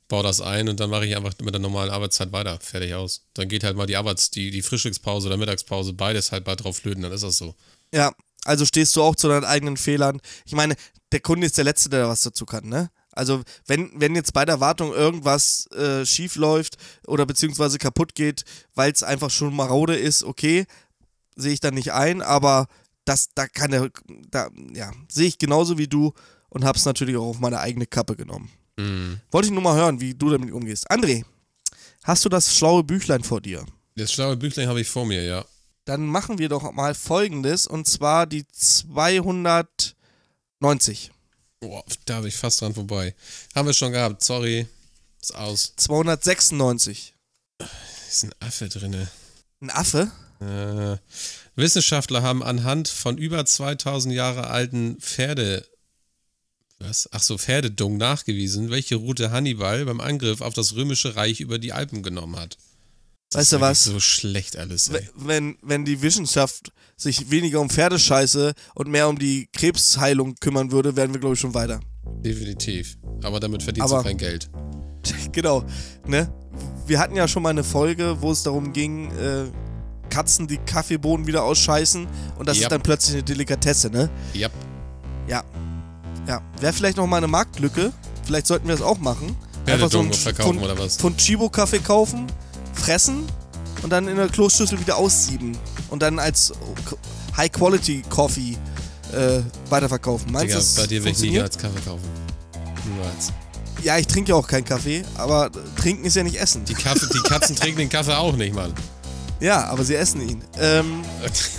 baue 0.08 0.22
das 0.22 0.40
ein 0.40 0.68
und 0.68 0.78
dann 0.78 0.90
mache 0.90 1.06
ich 1.06 1.16
einfach 1.16 1.32
mit 1.42 1.54
der 1.54 1.60
normalen 1.60 1.90
Arbeitszeit 1.90 2.32
weiter. 2.32 2.58
Fertig 2.60 2.94
aus. 2.94 3.26
Dann 3.34 3.48
geht 3.48 3.64
halt 3.64 3.76
mal 3.76 3.86
die 3.86 3.96
Arbeits-, 3.96 4.30
die, 4.30 4.50
die 4.50 4.62
Frühstückspause 4.62 5.26
oder 5.26 5.36
Mittagspause, 5.36 5.92
beides 5.92 6.30
halt 6.30 6.44
bald 6.44 6.62
drauf 6.62 6.76
flöten, 6.76 7.02
dann 7.02 7.12
ist 7.12 7.24
das 7.24 7.36
so. 7.36 7.54
Ja, 7.92 8.12
also 8.44 8.64
stehst 8.64 8.94
du 8.94 9.02
auch 9.02 9.16
zu 9.16 9.28
deinen 9.28 9.44
eigenen 9.44 9.76
Fehlern. 9.76 10.20
Ich 10.44 10.52
meine, 10.52 10.76
der 11.10 11.20
Kunde 11.20 11.46
ist 11.46 11.58
der 11.58 11.64
Letzte, 11.64 11.90
der 11.90 12.08
was 12.08 12.22
dazu 12.22 12.46
kann, 12.46 12.68
ne? 12.68 12.90
Also, 13.14 13.42
wenn, 13.66 13.90
wenn 13.94 14.16
jetzt 14.16 14.32
bei 14.32 14.46
der 14.46 14.60
Wartung 14.60 14.94
irgendwas 14.94 15.66
äh, 15.72 16.06
schief 16.06 16.36
läuft 16.36 16.76
oder 17.06 17.26
beziehungsweise 17.26 17.76
kaputt 17.76 18.14
geht, 18.14 18.44
weil 18.74 18.90
es 18.90 19.02
einfach 19.02 19.30
schon 19.30 19.54
marode 19.54 19.96
ist, 19.96 20.24
okay, 20.24 20.64
sehe 21.36 21.52
ich 21.52 21.60
dann 21.60 21.74
nicht 21.74 21.92
ein, 21.92 22.22
aber 22.22 22.66
das, 23.04 23.28
da 23.34 23.46
kann 23.46 23.70
der, 23.70 23.90
da, 24.30 24.48
ja, 24.74 24.90
sehe 25.10 25.28
ich 25.28 25.38
genauso 25.38 25.78
wie 25.78 25.88
du 25.88 26.12
und 26.48 26.64
hab's 26.64 26.84
natürlich 26.84 27.16
auch 27.16 27.28
auf 27.28 27.40
meine 27.40 27.60
eigene 27.60 27.86
Kappe 27.86 28.16
genommen. 28.16 28.50
Mhm. 28.76 29.20
Wollte 29.30 29.46
ich 29.48 29.52
nur 29.52 29.62
mal 29.62 29.76
hören, 29.76 30.00
wie 30.00 30.14
du 30.14 30.30
damit 30.30 30.52
umgehst. 30.52 30.90
André, 30.90 31.24
hast 32.04 32.24
du 32.24 32.28
das 32.28 32.56
schlaue 32.56 32.84
Büchlein 32.84 33.24
vor 33.24 33.40
dir? 33.40 33.64
Das 33.96 34.12
schlaue 34.12 34.36
Büchlein 34.36 34.68
habe 34.68 34.80
ich 34.80 34.88
vor 34.88 35.06
mir, 35.06 35.22
ja. 35.22 35.44
Dann 35.84 36.06
machen 36.06 36.38
wir 36.38 36.48
doch 36.48 36.70
mal 36.72 36.94
folgendes 36.94 37.66
und 37.66 37.88
zwar 37.88 38.26
die 38.26 38.46
290. 38.48 41.10
Boah, 41.60 41.84
da 42.04 42.16
habe 42.16 42.28
ich 42.28 42.36
fast 42.36 42.60
dran 42.60 42.74
vorbei. 42.74 43.14
Haben 43.54 43.66
wir 43.66 43.72
schon 43.72 43.92
gehabt, 43.92 44.22
sorry. 44.22 44.66
Ist 45.20 45.34
aus. 45.34 45.72
296. 45.76 47.14
Ist 48.08 48.24
ein 48.24 48.34
Affe 48.40 48.68
drinne. 48.68 49.08
Ein 49.60 49.70
Affe? 49.70 50.10
Äh, 50.48 50.96
Wissenschaftler 51.56 52.22
haben 52.22 52.42
anhand 52.42 52.88
von 52.88 53.18
über 53.18 53.44
2000 53.44 54.14
Jahre 54.14 54.48
alten 54.48 54.96
Pferde, 55.00 55.66
was? 56.78 57.08
Ach 57.12 57.22
so, 57.22 57.38
Pferdedung 57.38 57.96
nachgewiesen, 57.96 58.70
welche 58.70 58.96
Route 58.96 59.30
Hannibal 59.30 59.84
beim 59.84 60.00
Angriff 60.00 60.40
auf 60.40 60.54
das 60.54 60.74
römische 60.74 61.14
Reich 61.16 61.40
über 61.40 61.58
die 61.58 61.72
Alpen 61.72 62.02
genommen 62.02 62.36
hat. 62.36 62.56
Das 63.30 63.40
Weißt 63.42 63.52
du 63.52 63.60
was? 63.60 63.84
So 63.84 64.00
schlecht 64.00 64.56
alles, 64.56 64.88
ey. 64.88 65.08
Wenn, 65.14 65.56
wenn 65.62 65.84
die 65.84 66.02
Wissenschaft 66.02 66.72
sich 66.96 67.30
weniger 67.30 67.60
um 67.60 67.70
Pferdescheiße 67.70 68.52
und 68.74 68.88
mehr 68.88 69.08
um 69.08 69.18
die 69.18 69.48
Krebsheilung 69.52 70.34
kümmern 70.36 70.70
würde, 70.70 70.96
wären 70.96 71.12
wir, 71.14 71.20
glaube 71.20 71.34
ich, 71.34 71.40
schon 71.40 71.54
weiter. 71.54 71.80
Definitiv. 72.22 72.98
Aber 73.22 73.40
damit 73.40 73.62
verdienst 73.62 73.90
Aber- 73.92 74.02
du 74.02 74.08
kein 74.08 74.18
Geld. 74.18 74.50
genau, 75.32 75.64
ne? 76.06 76.32
Wir 76.86 76.98
hatten 76.98 77.16
ja 77.16 77.26
schon 77.26 77.42
mal 77.42 77.50
eine 77.50 77.64
Folge, 77.64 78.20
wo 78.20 78.32
es 78.32 78.42
darum 78.42 78.72
ging, 78.72 79.10
äh, 79.12 79.50
Katzen 80.12 80.46
die 80.46 80.58
Kaffeebohnen 80.58 81.26
wieder 81.26 81.42
ausscheißen 81.42 82.06
und 82.38 82.48
das 82.48 82.58
Ja. 82.58 82.64
ist 82.64 82.72
dann 82.72 82.82
plötzlich 82.82 83.14
eine 83.14 83.22
Delikatesse, 83.22 83.88
ne? 83.90 84.10
Ja, 84.34 84.48
Ja. 85.26 85.42
Ja. 86.28 86.40
Wäre 86.60 86.72
vielleicht 86.72 86.96
noch 86.98 87.06
mal 87.06 87.16
eine 87.16 87.28
Marktlücke. 87.28 87.92
Vielleicht 88.24 88.46
sollten 88.46 88.68
wir 88.68 88.74
das 88.76 88.84
auch 88.84 88.98
machen. 88.98 89.34
Pferdedung 89.64 90.10
Sch- 90.10 90.16
verkaufen 90.16 90.58
Pfund- 90.58 90.62
oder 90.64 90.78
was? 90.78 90.96
Pfund 90.96 91.18
Chibo-Kaffee 91.18 91.78
kaufen, 91.80 92.26
fressen 92.74 93.24
und 93.82 93.90
dann 93.90 94.06
in 94.08 94.16
der 94.16 94.28
Kloschüssel 94.28 94.78
wieder 94.80 94.96
aussieben. 94.96 95.56
Und 95.90 96.02
dann 96.02 96.18
als 96.18 96.52
High-Quality-Coffee 97.36 98.56
äh, 99.12 99.42
weiterverkaufen. 99.68 100.30
Meinst 100.32 100.54
du, 100.54 100.58
das 100.58 100.74
bei 100.74 100.86
dir 100.86 101.02
will 101.04 101.12
ich 101.12 101.18
nie 101.18 101.36
funktioniert? 101.36 101.42
als 101.44 101.58
Kaffee 101.58 101.80
kaufen. 101.84 102.04
Niemals. 102.88 103.32
Ja, 103.82 103.98
ich 103.98 104.06
trinke 104.06 104.30
ja 104.30 104.36
auch 104.36 104.46
keinen 104.46 104.64
Kaffee, 104.64 105.02
aber 105.16 105.50
trinken 105.76 106.04
ist 106.04 106.14
ja 106.16 106.22
nicht 106.22 106.36
essen. 106.40 106.64
Die, 106.64 106.74
Kaffee, 106.74 107.06
die 107.12 107.18
Katzen 107.28 107.56
trinken 107.56 107.78
den 107.78 107.88
Kaffee 107.88 108.16
auch 108.16 108.34
nicht, 108.36 108.54
Mann. 108.54 108.72
Ja, 109.42 109.64
aber 109.64 109.82
sie 109.82 109.96
essen 109.96 110.20
ihn. 110.26 110.40
Ähm, 110.60 111.02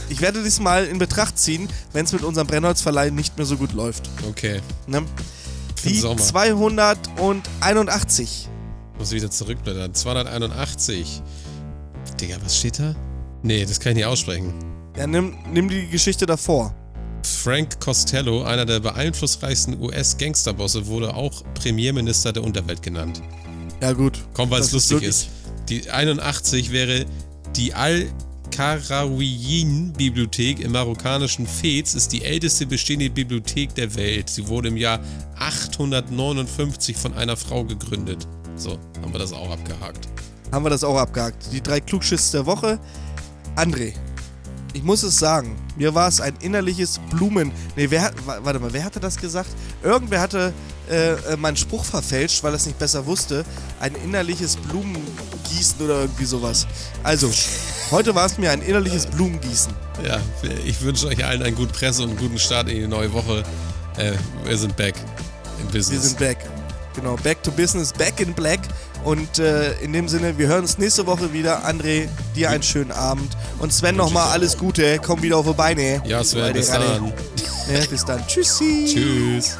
ich 0.07 0.21
werde 0.21 0.41
dies 0.41 0.61
mal 0.61 0.85
in 0.85 0.99
Betracht 0.99 1.37
ziehen, 1.37 1.67
wenn 1.91 2.05
es 2.05 2.13
mit 2.13 2.23
unserem 2.23 2.47
Brennholzverleih 2.47 3.09
nicht 3.09 3.35
mehr 3.35 3.45
so 3.45 3.57
gut 3.57 3.73
läuft. 3.73 4.09
Okay, 4.29 4.61
Ne? 4.87 5.01
Die 5.83 5.99
Sommer. 5.99 6.21
281. 6.21 8.47
muss 8.97 9.11
wieder 9.11 9.29
zurückblättern. 9.29 9.93
281. 9.93 11.21
Digga, 12.21 12.37
was 12.41 12.57
steht 12.57 12.79
da? 12.79 12.95
Nee, 13.41 13.65
das 13.65 13.81
kann 13.81 13.91
ich 13.91 13.97
nicht 13.97 14.05
aussprechen. 14.05 14.53
Ja, 14.95 15.05
nimm, 15.05 15.35
nimm 15.51 15.67
die 15.67 15.89
Geschichte 15.89 16.25
davor. 16.25 16.73
Frank 17.23 17.81
Costello, 17.81 18.43
einer 18.43 18.65
der 18.65 18.79
beeinflussreichsten 18.79 19.81
US-Gangsterbosse, 19.81 20.87
wurde 20.87 21.13
auch 21.13 21.43
Premierminister 21.53 22.31
der 22.31 22.45
Unterwelt 22.45 22.81
genannt. 22.81 23.21
Ja, 23.81 23.91
gut. 23.91 24.23
Komm, 24.33 24.49
weil 24.51 24.61
es 24.61 24.71
lustig 24.71 25.03
ist. 25.03 25.27
Die 25.67 25.91
81 25.91 26.71
wäre 26.71 27.05
die 27.55 27.73
Al-Karawiyin-Bibliothek 27.73 30.59
im 30.59 30.71
marokkanischen 30.73 31.47
Fez, 31.47 31.93
ist 31.95 32.11
die 32.11 32.23
älteste 32.23 32.65
bestehende 32.65 33.09
Bibliothek 33.09 33.73
der 33.75 33.95
Welt. 33.95 34.29
Sie 34.29 34.47
wurde 34.47 34.67
im 34.69 34.77
Jahr 34.77 34.99
859 35.39 36.97
von 36.97 37.13
einer 37.13 37.37
Frau 37.37 37.63
gegründet. 37.63 38.27
So, 38.55 38.77
haben 39.01 39.11
wir 39.13 39.19
das 39.19 39.33
auch 39.33 39.51
abgehakt. 39.51 40.07
Haben 40.51 40.65
wir 40.65 40.69
das 40.69 40.83
auch 40.83 40.97
abgehakt. 40.97 41.47
Die 41.51 41.61
drei 41.61 41.79
Klugschiss 41.79 42.31
der 42.31 42.45
Woche. 42.45 42.79
André, 43.55 43.93
ich 44.73 44.83
muss 44.83 45.03
es 45.03 45.17
sagen, 45.17 45.55
mir 45.77 45.93
war 45.95 46.07
es 46.07 46.21
ein 46.21 46.33
innerliches 46.41 46.99
Blumen. 47.11 47.51
Nee, 47.75 47.87
wer 47.89 48.03
hat. 48.03 48.27
wa- 48.27 48.39
Warte 48.43 48.59
mal, 48.59 48.71
wer 48.73 48.83
hatte 48.83 48.99
das 48.99 49.17
gesagt? 49.17 49.49
Irgendwer 49.83 50.21
hatte 50.21 50.53
äh, 50.89 51.13
äh, 51.13 51.37
meinen 51.37 51.55
Spruch 51.57 51.85
verfälscht, 51.85 52.43
weil 52.43 52.53
er 52.53 52.57
es 52.57 52.65
nicht 52.65 52.77
besser 52.77 53.05
wusste. 53.05 53.45
Ein 53.79 53.95
innerliches 54.03 54.57
Blumengießen 55.53 55.81
oder 55.85 56.01
irgendwie 56.01 56.25
sowas. 56.25 56.67
Also, 57.03 57.29
heute 57.91 58.15
war 58.15 58.25
es 58.25 58.37
mir 58.37 58.51
ein 58.51 58.61
innerliches 58.61 59.05
Blumengießen. 59.07 59.73
Ja, 60.05 60.19
ich 60.65 60.81
wünsche 60.81 61.07
euch 61.07 61.23
allen 61.23 61.43
einen 61.43 61.55
guten 61.55 61.71
Presse 61.71 62.03
und 62.03 62.09
einen 62.09 62.17
guten 62.19 62.39
Start 62.39 62.69
in 62.69 62.75
die 62.81 62.87
neue 62.87 63.11
Woche. 63.13 63.43
Äh, 63.97 64.13
wir 64.43 64.57
sind 64.57 64.75
back 64.75 64.95
in 65.59 65.67
Wir 65.73 65.79
Business. 65.79 66.03
sind 66.03 66.19
back. 66.19 66.37
Genau, 66.95 67.15
back 67.23 67.41
to 67.41 67.51
business, 67.51 67.91
back 67.91 68.19
in 68.19 68.33
black. 68.33 68.59
Und 69.03 69.39
äh, 69.39 69.73
in 69.81 69.93
dem 69.93 70.07
Sinne, 70.07 70.37
wir 70.37 70.47
hören 70.47 70.61
uns 70.61 70.77
nächste 70.77 71.05
Woche 71.05 71.33
wieder. 71.33 71.67
André, 71.67 72.07
dir 72.35 72.49
einen 72.51 72.63
schönen 72.63 72.91
Abend. 72.91 73.35
Und 73.59 73.73
Sven 73.73 73.95
nochmal 73.95 74.29
alles 74.29 74.57
Gute. 74.57 74.99
Komm 75.03 75.21
wieder 75.21 75.37
auf 75.37 75.47
die 75.47 75.53
Beine. 75.53 76.01
ja, 76.05 76.23
Sven, 76.23 76.53
bis 76.53 76.69
dann. 76.69 77.11
Ja, 77.71 77.85
bis 77.89 78.05
dann. 78.05 78.25
Tschüssi. 78.27 78.85
Tschüss. 78.87 79.57